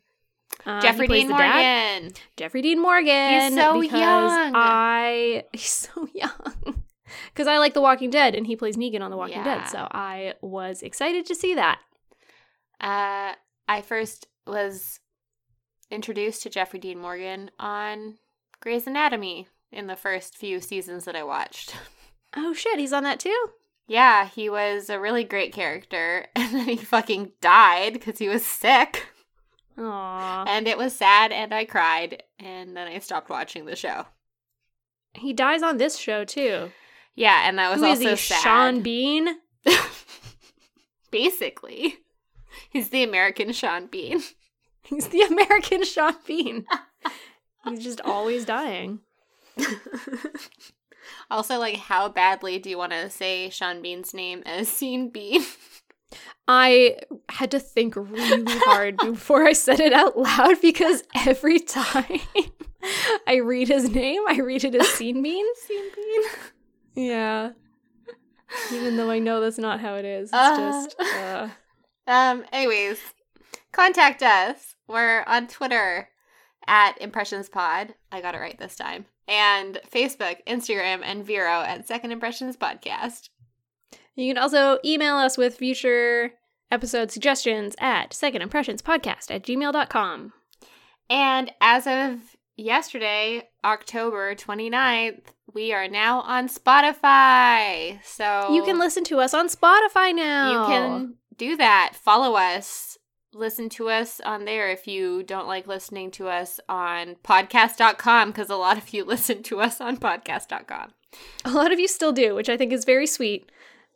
Um, 0.66 0.82
Jeffrey 0.82 1.08
Dean 1.08 1.30
Morgan. 1.30 1.48
Dad. 1.48 2.20
Jeffrey 2.38 2.62
Dean 2.62 2.82
Morgan. 2.82 3.52
He's 3.52 3.56
so 3.56 3.82
young. 3.82 4.52
I 4.56 5.44
he's 5.54 5.72
so 5.72 6.08
young. 6.14 6.84
Because 7.34 7.46
I 7.46 7.58
like 7.58 7.74
The 7.74 7.82
Walking 7.82 8.10
Dead 8.10 8.36
and 8.36 8.48
he 8.48 8.56
plays 8.56 8.78
Negan 8.78 9.02
on 9.02 9.12
The 9.12 9.18
Walking 9.18 9.36
yeah. 9.40 9.60
Dead. 9.60 9.68
So 9.68 9.86
I 9.92 10.36
was 10.40 10.82
excited 10.82 11.26
to 11.26 11.36
see 11.36 11.56
that. 11.56 11.80
Uh 12.80 13.34
I 13.72 13.82
first 13.82 14.28
was 14.46 15.00
introduced 15.90 16.44
to 16.44 16.50
Jeffrey 16.50 16.78
Dean 16.78 17.00
Morgan 17.00 17.52
on 17.58 18.18
Grey's 18.60 18.86
Anatomy 18.86 19.48
in 19.72 19.88
the 19.88 19.96
first 19.96 20.38
few 20.38 20.60
seasons 20.60 21.06
that 21.06 21.16
I 21.16 21.24
watched. 21.24 21.76
Oh 22.34 22.54
shit, 22.54 22.80
he's 22.80 22.94
on 22.94 23.04
that 23.04 23.20
too? 23.20 23.50
Yeah, 23.90 24.26
he 24.26 24.50
was 24.50 24.90
a 24.90 25.02
really 25.02 25.26
great 25.26 25.52
character, 25.52 26.28
and 26.38 26.54
then 26.54 26.66
he 26.66 26.78
fucking 26.78 27.34
died 27.42 27.92
because 27.92 28.20
he 28.20 28.30
was 28.30 28.46
sick. 28.46 29.08
Aww. 29.78 30.46
And 30.48 30.66
it 30.66 30.78
was 30.78 30.96
sad, 30.96 31.34
and 31.34 31.54
I 31.54 31.66
cried, 31.66 32.24
and 32.40 32.78
then 32.78 32.88
I 32.88 33.00
stopped 33.00 33.30
watching 33.30 33.66
the 33.66 33.76
show. 33.76 34.06
He 35.14 35.34
dies 35.34 35.62
on 35.62 35.76
this 35.76 35.98
show 35.98 36.24
too. 36.24 36.72
Yeah, 37.16 37.42
and 37.46 37.60
that 37.60 37.70
was 37.70 37.82
Who 37.82 37.88
also 37.88 38.12
is 38.12 38.20
he, 38.22 38.34
sad. 38.34 38.42
Sean 38.42 38.82
Bean. 38.82 39.28
Basically. 41.12 41.98
He's 42.70 42.90
the 42.90 43.04
American 43.04 43.52
Sean 43.52 43.88
Bean. 43.88 44.22
He's 44.84 45.08
the 45.08 45.22
American 45.22 45.84
Sean 45.84 46.16
Bean. 46.26 46.66
He's 47.66 47.84
just 47.84 48.02
always 48.02 48.46
dying. 48.46 49.00
also, 51.32 51.60
like, 51.60 51.78
how 51.78 52.10
badly 52.10 52.58
do 52.58 52.70
you 52.70 52.78
want 52.78 52.92
to 52.92 53.10
say 53.10 53.50
Sean 53.50 53.82
Bean's 53.82 54.14
name 54.14 54.42
as 54.46 54.76
Sean 54.76 55.10
Bean? 55.10 55.44
I 56.48 56.98
had 57.30 57.52
to 57.52 57.60
think 57.60 57.96
really 57.96 58.44
hard 58.48 58.98
before 58.98 59.46
I 59.46 59.54
said 59.54 59.80
it 59.80 59.94
out 59.94 60.18
loud 60.18 60.60
because 60.62 61.04
every 61.26 61.60
time 61.60 62.20
I 63.28 63.36
read 63.36 63.68
his 63.68 63.90
name, 63.90 64.22
I 64.28 64.40
read 64.40 64.64
it 64.64 64.76
as 64.76 64.88
Sean 64.88 65.22
Bean. 65.22 65.46
Sean 65.68 65.90
Bean. 65.96 66.24
Yeah. 66.96 67.52
Even 68.74 68.98
though 68.98 69.10
I 69.10 69.20
know 69.20 69.40
that's 69.40 69.58
not 69.58 69.80
how 69.80 69.96
it 69.96 70.06
is. 70.06 70.30
It's 70.30 70.34
uh, 70.34 70.58
just. 70.58 71.00
Uh, 71.00 71.48
um, 72.12 72.44
anyways, 72.52 73.00
contact 73.72 74.22
us. 74.22 74.76
We're 74.88 75.24
on 75.28 75.48
Twitter 75.48 76.10
at 76.68 77.00
Impressions 77.02 77.50
Pod. 77.50 77.96
I 78.12 78.22
got 78.22 78.36
it 78.36 78.40
right 78.40 78.58
this 78.60 78.76
time. 78.76 79.06
And 79.28 79.80
Facebook, 79.90 80.38
Instagram, 80.46 81.02
and 81.04 81.26
Vero 81.26 81.62
at 81.62 81.88
Second 81.88 82.12
Impressions 82.12 82.58
Podcast. 82.58 83.30
You 84.16 84.34
can 84.34 84.42
also 84.42 84.80
email 84.84 85.16
us 85.16 85.38
with 85.38 85.56
future 85.56 86.34
episode 86.70 87.12
suggestions 87.12 87.76
at 87.80 88.14
Second 88.14 88.42
Impressions 88.42 88.82
Podcast 88.82 89.32
at 89.32 89.44
gmail.com. 89.44 90.34
And 91.10 91.52
as 91.62 91.88
of 91.88 92.20
yesterday, 92.58 93.50
October 93.64 94.36
29th, 94.36 95.22
we 95.54 95.74
are 95.74 95.88
now 95.88 96.22
on 96.22 96.48
Spotify. 96.48 98.04
So 98.04 98.54
you 98.54 98.64
can 98.64 98.80
listen 98.80 99.04
to 99.06 99.20
us 99.20 99.34
on 99.34 99.48
Spotify 99.48 100.14
now. 100.16 100.52
You 100.52 100.68
can 100.68 101.16
do 101.42 101.58
that. 101.58 101.94
Follow 101.96 102.36
us. 102.36 102.98
Listen 103.34 103.70
to 103.70 103.90
us 103.90 104.20
on 104.26 104.46
there 104.46 104.70
if 104.70 104.86
you 104.88 105.24
don't 105.24 105.48
like 105.48 105.66
listening 105.66 106.12
to 106.12 106.28
us 106.28 106.60
on 106.70 107.16
podcast.com 107.24 108.30
because 108.30 108.50
a 108.50 108.56
lot 108.58 108.78
of 108.78 108.94
you 108.94 109.04
listen 109.16 109.42
to 109.44 109.60
us 109.62 109.80
on 109.82 109.98
podcast.com. 109.98 110.92
A 111.46 111.52
lot 111.52 111.72
of 111.72 111.80
you 111.80 111.88
still 111.88 112.12
do, 112.12 112.36
which 112.36 112.50
I 112.50 112.58
think 112.58 112.72
is 112.74 112.86
very 112.86 113.08
sweet 113.08 113.50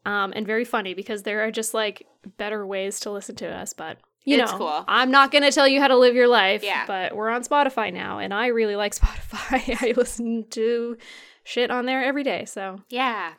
um, 0.06 0.34
and 0.36 0.48
very 0.48 0.66
funny 0.66 0.94
because 0.94 1.24
there 1.24 1.46
are 1.46 1.52
just 1.52 1.74
like 1.74 2.08
better 2.38 2.66
ways 2.66 3.00
to 3.02 3.12
listen 3.12 3.36
to 3.38 3.48
us. 3.48 3.74
But 3.74 3.98
you 4.24 4.42
It's 4.42 4.52
know, 4.52 4.58
cool. 4.58 4.86
I'm 4.88 5.12
not 5.12 5.32
going 5.32 5.44
to 5.44 5.52
tell 5.52 5.68
you 5.68 5.80
how 5.82 5.88
to 5.90 5.98
live 5.98 6.16
your 6.16 6.28
life, 6.28 6.64
Yeah. 6.64 6.86
but 6.88 7.16
we're 7.16 7.30
on 7.30 7.44
Spotify 7.44 7.94
now, 7.94 8.18
and 8.20 8.34
I 8.34 8.48
really 8.48 8.76
like 8.76 8.96
Spotify. 9.00 9.78
I 9.82 9.94
listen 9.96 10.46
to 10.52 10.98
shit 11.44 11.70
on 11.70 11.86
there 11.86 12.04
every 12.04 12.24
day, 12.24 12.46
so 12.46 12.80
Yeah. 12.90 13.34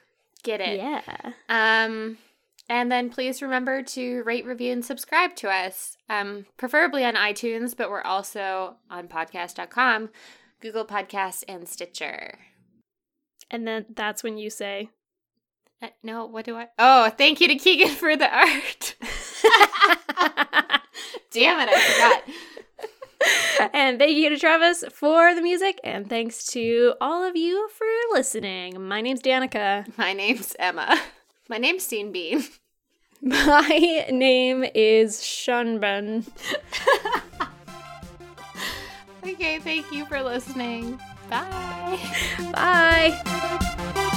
Get 0.44 0.60
it. 0.60 0.76
yeah. 0.78 1.32
Um, 1.48 2.18
and 2.68 2.90
then 2.90 3.10
please 3.10 3.42
remember 3.42 3.82
to 3.82 4.22
rate, 4.24 4.44
review, 4.44 4.72
and 4.72 4.84
subscribe 4.84 5.36
to 5.36 5.48
us, 5.48 5.96
um, 6.08 6.46
preferably 6.56 7.04
on 7.04 7.14
iTunes, 7.14 7.76
but 7.76 7.90
we're 7.90 8.02
also 8.02 8.76
on 8.90 9.08
podcast.com, 9.08 10.10
Google 10.60 10.84
Podcasts, 10.84 11.44
and 11.48 11.68
Stitcher. 11.68 12.38
And 13.50 13.66
then 13.66 13.86
that's 13.94 14.22
when 14.22 14.38
you 14.38 14.50
say, 14.50 14.90
Uh, 15.82 15.88
no, 16.02 16.24
what 16.26 16.44
do 16.44 16.56
I? 16.56 16.68
Oh, 16.78 17.10
thank 17.10 17.40
you 17.40 17.48
to 17.48 17.54
Keegan 17.56 17.88
for 17.94 18.16
the 18.16 18.34
art. 18.34 18.96
Damn 21.30 21.60
it, 21.60 21.68
I 21.70 21.80
forgot. 21.80 23.70
and 23.74 23.98
thank 23.98 24.16
you 24.16 24.30
to 24.30 24.38
Travis 24.38 24.84
for 24.92 25.34
the 25.34 25.42
music, 25.42 25.78
and 25.84 26.08
thanks 26.08 26.46
to 26.48 26.94
all 27.00 27.22
of 27.22 27.36
you 27.36 27.68
for 27.68 27.86
listening. 28.12 28.80
My 28.80 29.00
name's 29.00 29.20
Danica. 29.20 29.86
My 29.98 30.12
name's 30.12 30.56
Emma. 30.58 30.98
My 31.48 31.58
name's 31.58 31.88
Sean 31.88 32.12
Bean. 32.12 32.44
My 33.22 34.06
name 34.10 34.64
is 34.74 35.20
Shunben. 35.20 36.26
Okay, 39.22 39.58
thank 39.58 39.90
you 39.90 40.06
for 40.06 40.22
listening. 40.22 41.00
Bye. 41.28 41.98
Bye. 42.52 44.12